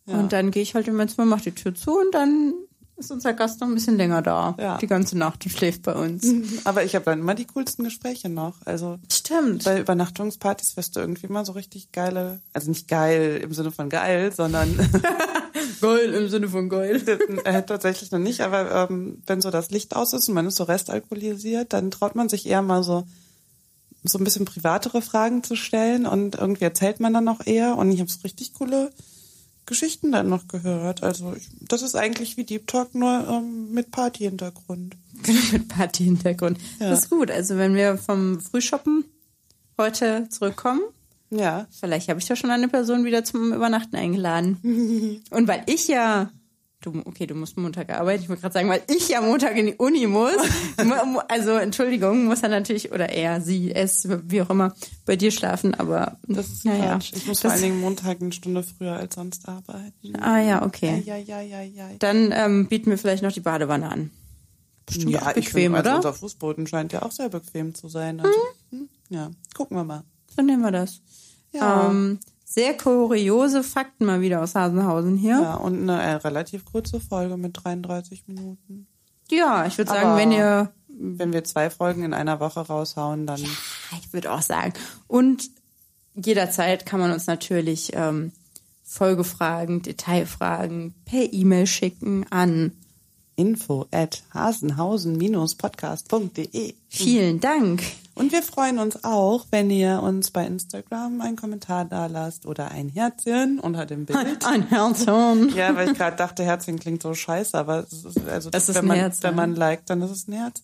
Und 0.04 0.32
dann 0.32 0.50
gehe 0.50 0.62
ich 0.62 0.74
halt 0.74 0.88
immer 0.88 1.04
ins 1.04 1.14
Zimmer, 1.14 1.26
mach 1.26 1.40
die 1.40 1.52
Tür 1.52 1.74
zu 1.74 1.96
und 1.96 2.12
dann 2.12 2.54
ist 3.02 3.10
unser 3.10 3.34
Gast 3.34 3.60
noch 3.60 3.68
ein 3.68 3.74
bisschen 3.74 3.96
länger 3.96 4.22
da. 4.22 4.54
Ja. 4.58 4.78
Die 4.78 4.86
ganze 4.86 5.18
Nacht 5.18 5.44
und 5.44 5.50
schläft 5.50 5.82
bei 5.82 5.94
uns. 5.94 6.26
Aber 6.64 6.84
ich 6.84 6.94
habe 6.94 7.04
dann 7.04 7.20
immer 7.20 7.34
die 7.34 7.46
coolsten 7.46 7.84
Gespräche 7.84 8.28
noch. 8.28 8.54
Also 8.64 8.98
Stimmt. 9.10 9.64
bei 9.64 9.80
Übernachtungspartys 9.80 10.76
wirst 10.76 10.96
du 10.96 11.00
irgendwie 11.00 11.28
mal 11.28 11.44
so 11.44 11.52
richtig 11.52 11.92
geile, 11.92 12.40
also 12.52 12.70
nicht 12.70 12.88
geil 12.88 13.40
im 13.42 13.52
Sinne 13.52 13.70
von 13.70 13.88
geil, 13.88 14.32
sondern 14.34 14.78
Geil 15.80 16.14
im 16.14 16.28
Sinne 16.28 16.48
von 16.48 16.68
geil. 16.68 17.02
äh, 17.44 17.62
tatsächlich 17.62 18.10
noch 18.12 18.18
nicht, 18.18 18.40
aber 18.40 18.88
ähm, 18.88 19.22
wenn 19.26 19.40
so 19.40 19.50
das 19.50 19.70
Licht 19.70 19.96
aus 19.96 20.12
ist 20.12 20.28
und 20.28 20.34
man 20.34 20.46
ist 20.46 20.56
so 20.56 20.64
restalkoholisiert, 20.64 21.72
dann 21.72 21.90
traut 21.90 22.14
man 22.14 22.28
sich 22.28 22.46
eher 22.46 22.62
mal 22.62 22.82
so 22.82 23.04
so 24.04 24.18
ein 24.18 24.24
bisschen 24.24 24.44
privatere 24.44 25.00
Fragen 25.00 25.44
zu 25.44 25.54
stellen 25.54 26.06
und 26.06 26.34
irgendwie 26.34 26.64
erzählt 26.64 26.98
man 26.98 27.14
dann 27.14 27.28
auch 27.28 27.44
eher 27.44 27.76
und 27.76 27.90
ich 27.92 28.00
habe 28.00 28.10
so 28.10 28.18
richtig 28.24 28.52
coole 28.52 28.90
Geschichten 29.66 30.12
dann 30.12 30.28
noch 30.28 30.48
gehört. 30.48 31.02
Also 31.02 31.34
ich, 31.34 31.48
das 31.60 31.82
ist 31.82 31.94
eigentlich 31.94 32.36
wie 32.36 32.44
Deep 32.44 32.66
Talk 32.66 32.94
nur 32.94 33.26
ähm, 33.28 33.72
mit 33.72 33.90
Party-Hintergrund. 33.90 34.96
mit 35.52 35.68
Party-Hintergrund. 35.68 36.58
Ja. 36.80 36.90
Das 36.90 37.04
ist 37.04 37.10
gut. 37.10 37.30
Also 37.30 37.56
wenn 37.56 37.74
wir 37.74 37.96
vom 37.96 38.40
Frühshoppen 38.40 39.04
heute 39.78 40.28
zurückkommen, 40.28 40.82
Ja, 41.30 41.66
vielleicht 41.70 42.08
habe 42.08 42.20
ich 42.20 42.26
da 42.26 42.36
schon 42.36 42.50
eine 42.50 42.68
Person 42.68 43.04
wieder 43.04 43.24
zum 43.24 43.52
Übernachten 43.52 43.96
eingeladen. 43.96 45.22
Und 45.30 45.48
weil 45.48 45.62
ich 45.66 45.88
ja, 45.88 46.30
du, 46.82 47.00
okay, 47.04 47.26
du 47.26 47.34
musst 47.34 47.56
Montag 47.56 47.90
arbeiten, 47.90 48.22
ich 48.22 48.28
wollte 48.28 48.42
gerade 48.42 48.52
sagen, 48.52 48.68
weil 48.68 48.82
ich 48.88 49.08
ja 49.08 49.20
Montag 49.20 49.56
in 49.56 49.66
die 49.66 49.74
Uni 49.74 50.06
muss, 50.06 50.36
mu- 50.84 51.06
mu- 51.06 51.20
also 51.28 51.52
Entschuldigung, 51.52 52.24
muss 52.26 52.42
er 52.42 52.48
natürlich, 52.50 52.92
oder 52.92 53.08
er, 53.08 53.40
sie, 53.40 53.74
es, 53.74 54.06
wie 54.28 54.42
auch 54.42 54.50
immer, 54.50 54.74
bei 55.06 55.16
dir 55.16 55.30
schlafen, 55.30 55.74
aber 55.74 56.18
das 56.28 56.48
ist 56.50 56.64
naja. 56.64 56.94
Quatsch. 56.96 57.12
Ich 57.16 57.26
muss 57.26 57.40
vor 57.40 57.50
das, 57.50 57.60
allen 57.60 57.70
Dingen 57.70 57.80
Montag 57.80 58.20
eine 58.20 58.32
Stunde 58.32 58.62
früher 58.62 58.92
als 58.96 59.14
sonst 59.14 59.48
arbeiten. 59.48 60.16
Ah 60.20 60.40
ja, 60.40 60.64
okay. 60.64 61.02
Ja, 61.06 61.16
ja, 61.16 61.40
ja, 61.40 61.62
ja. 61.62 61.88
Dann 61.98 62.30
ähm, 62.32 62.66
bieten 62.68 62.90
wir 62.90 62.98
vielleicht 62.98 63.22
noch 63.22 63.32
die 63.32 63.40
Badewanne 63.40 63.90
an. 63.90 64.10
Bestimmt 64.86 65.12
ja, 65.12 65.28
ich 65.36 65.46
bequem, 65.46 65.74
finde, 65.74 65.78
also 65.78 65.88
oder? 65.90 65.96
unser 65.96 66.12
Fußboden 66.14 66.66
scheint 66.66 66.92
ja 66.92 67.02
auch 67.02 67.12
sehr 67.12 67.28
bequem 67.28 67.74
zu 67.74 67.88
sein. 67.88 68.20
Also, 68.20 68.38
hm, 68.70 68.88
ja, 69.10 69.30
gucken 69.54 69.76
wir 69.76 69.84
mal. 69.84 70.02
Dann 70.36 70.46
nehmen 70.46 70.62
wir 70.62 70.72
das. 70.72 71.00
Ja. 71.52 71.90
Ähm, 71.90 72.18
sehr 72.52 72.76
kuriose 72.76 73.62
Fakten 73.62 74.04
mal 74.04 74.20
wieder 74.20 74.42
aus 74.42 74.54
Hasenhausen 74.54 75.16
hier. 75.16 75.40
Ja, 75.40 75.54
und 75.54 75.88
eine 75.88 76.02
äh, 76.02 76.12
relativ 76.16 76.64
kurze 76.64 77.00
Folge 77.00 77.36
mit 77.36 77.64
33 77.64 78.24
Minuten. 78.28 78.86
Ja, 79.30 79.66
ich 79.66 79.78
würde 79.78 79.90
sagen, 79.90 80.08
Aber- 80.08 80.18
wenn 80.18 80.32
ihr, 80.32 80.72
Wenn 80.88 81.32
wir 81.32 81.44
zwei 81.44 81.70
Folgen 81.70 82.04
in 82.04 82.12
einer 82.12 82.38
Woche 82.40 82.60
raushauen, 82.60 83.26
dann 83.26 83.40
ich 83.40 84.12
würde 84.12 84.30
auch 84.30 84.42
sagen, 84.42 84.74
und 85.08 85.48
jederzeit 86.14 86.84
kann 86.84 87.00
man 87.00 87.12
uns 87.12 87.26
natürlich 87.26 87.92
ähm, 87.94 88.32
Folgefragen, 88.84 89.80
Detailfragen 89.80 90.92
per 91.06 91.32
E-Mail 91.32 91.66
schicken 91.66 92.26
an. 92.30 92.72
info 93.36 93.86
at 93.90 94.22
hasenhausen-podcast.de. 94.34 96.74
Vielen 96.88 97.40
Dank. 97.40 97.82
Und 98.14 98.32
wir 98.32 98.42
freuen 98.42 98.78
uns 98.78 99.04
auch, 99.04 99.46
wenn 99.50 99.70
ihr 99.70 100.02
uns 100.02 100.30
bei 100.30 100.46
Instagram 100.46 101.20
einen 101.20 101.36
Kommentar 101.36 101.86
da 101.86 102.06
lasst 102.06 102.44
oder 102.46 102.70
ein 102.70 102.88
Herzchen 102.88 103.58
unter 103.58 103.86
dem 103.86 104.04
Bild. 104.04 104.44
Ein 104.46 104.68
Herzchen. 104.68 105.48
Ja, 105.54 105.74
weil 105.74 105.90
ich 105.90 105.96
gerade 105.96 106.16
dachte, 106.16 106.44
Herzchen 106.44 106.78
klingt 106.78 107.02
so 107.02 107.14
scheiße, 107.14 107.56
aber 107.56 107.78
es 107.78 108.04
ist, 108.04 108.28
also 108.28 108.50
Es 108.52 108.68
ist 108.68 108.76
wenn 108.76 108.86
man 108.86 108.98
Herz, 108.98 109.22
wenn 109.22 109.34
man 109.34 109.54
liked, 109.54 109.88
dann 109.88 110.02
ist 110.02 110.10
es 110.10 110.28
ein 110.28 110.34
Herz. 110.34 110.62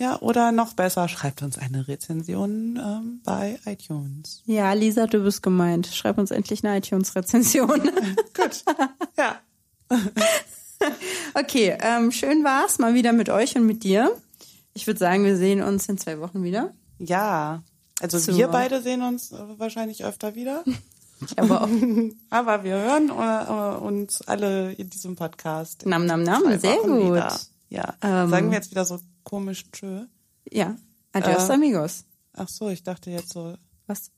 Ja, 0.00 0.20
oder 0.20 0.52
noch 0.52 0.74
besser, 0.74 1.08
schreibt 1.08 1.42
uns 1.42 1.58
eine 1.58 1.88
Rezension 1.88 2.76
ähm, 2.76 3.20
bei 3.24 3.58
iTunes. 3.66 4.42
Ja, 4.46 4.72
Lisa, 4.72 5.08
du 5.08 5.24
bist 5.24 5.42
gemeint. 5.42 5.88
Schreib 5.88 6.18
uns 6.18 6.30
endlich 6.30 6.64
eine 6.64 6.78
iTunes-Rezension. 6.78 7.80
Gut. 8.34 8.64
Ja. 9.18 9.40
okay, 11.34 11.76
ähm, 11.80 12.12
schön 12.12 12.44
war's 12.44 12.78
mal 12.78 12.94
wieder 12.94 13.12
mit 13.12 13.28
euch 13.28 13.56
und 13.56 13.66
mit 13.66 13.82
dir. 13.82 14.12
Ich 14.72 14.86
würde 14.86 15.00
sagen, 15.00 15.24
wir 15.24 15.36
sehen 15.36 15.62
uns 15.62 15.88
in 15.88 15.98
zwei 15.98 16.20
Wochen 16.20 16.44
wieder. 16.44 16.72
Ja. 16.98 17.62
Also 18.00 18.18
Zur- 18.18 18.36
wir 18.36 18.48
beide 18.48 18.82
sehen 18.82 19.02
uns 19.02 19.32
äh, 19.32 19.36
wahrscheinlich 19.58 20.04
öfter 20.04 20.34
wieder. 20.34 20.64
Aber. 21.36 21.68
Aber 22.30 22.64
wir 22.64 22.74
hören 22.76 23.08
äh, 23.08 23.78
uns 23.84 24.22
alle 24.22 24.72
in 24.72 24.88
diesem 24.90 25.16
Podcast. 25.16 25.84
Nam, 25.86 26.06
nam, 26.06 26.22
nam. 26.22 26.42
Sehr 26.58 26.76
Wochen 26.76 26.88
gut. 27.00 27.06
Wieder. 27.14 27.38
Ja. 27.70 27.94
Ähm. 28.02 28.30
Sagen 28.30 28.50
wir 28.50 28.58
jetzt 28.58 28.70
wieder 28.70 28.84
so 28.84 28.98
komisch 29.24 29.64
tschö. 29.72 30.04
Ja. 30.50 30.76
Adios, 31.12 31.48
Äh, 31.48 31.52
amigos. 31.54 32.04
Ach 32.34 32.48
so, 32.48 32.68
ich 32.68 32.82
dachte 32.84 33.10
jetzt 33.10 33.32
so. 33.32 33.54
Was? 33.86 34.10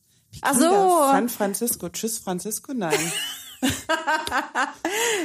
Ach 0.42 0.54
so. 0.54 0.60
San 1.10 1.28
Francisco. 1.28 1.88
Tschüss, 1.88 2.18
Francisco. 2.18 2.72
Nein. 2.74 2.98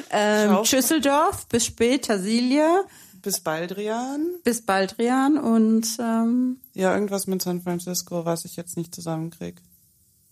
Ähm, 0.10 0.49
Ciao. 0.49 0.66
Schüsseldorf, 0.66 1.47
bis 1.47 1.66
spät, 1.66 2.06
Tasilia, 2.06 2.84
Bis 3.26 3.39
Baldrian. 3.41 4.21
bis 4.43 4.61
Baldrian 4.61 5.38
und 5.39 5.88
ähm, 5.99 6.57
Ja, 6.76 6.93
irgendwas 6.93 7.26
mit 7.26 7.41
San 7.41 7.59
Francisco, 7.61 8.23
was 8.23 8.45
ich 8.45 8.55
jetzt 8.55 8.78
nicht 8.78 8.93
zusammenkrieg. 8.93 9.61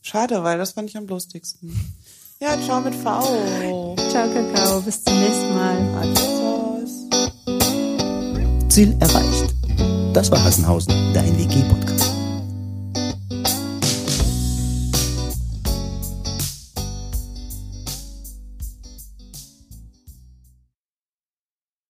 Schade, 0.04 0.44
weil 0.44 0.58
das 0.60 0.74
fand 0.74 0.90
ich 0.90 0.98
am 0.98 1.08
lustigsten. 1.08 1.74
Ja, 2.40 2.56
ciao 2.62 2.82
mit 2.82 2.94
V. 2.94 3.96
ciao 4.12 4.28
Kakao, 4.32 4.82
bis 4.82 5.04
zum 5.04 5.20
nächsten 5.20 5.56
Mal. 5.56 5.78
Adios. 6.02 7.08
Ziel 8.70 8.96
erreicht. 9.00 9.56
Das 10.14 10.30
war 10.30 10.44
Hassenhausen, 10.44 10.94
dein 11.14 11.36
WG-Podcast. 11.38 11.93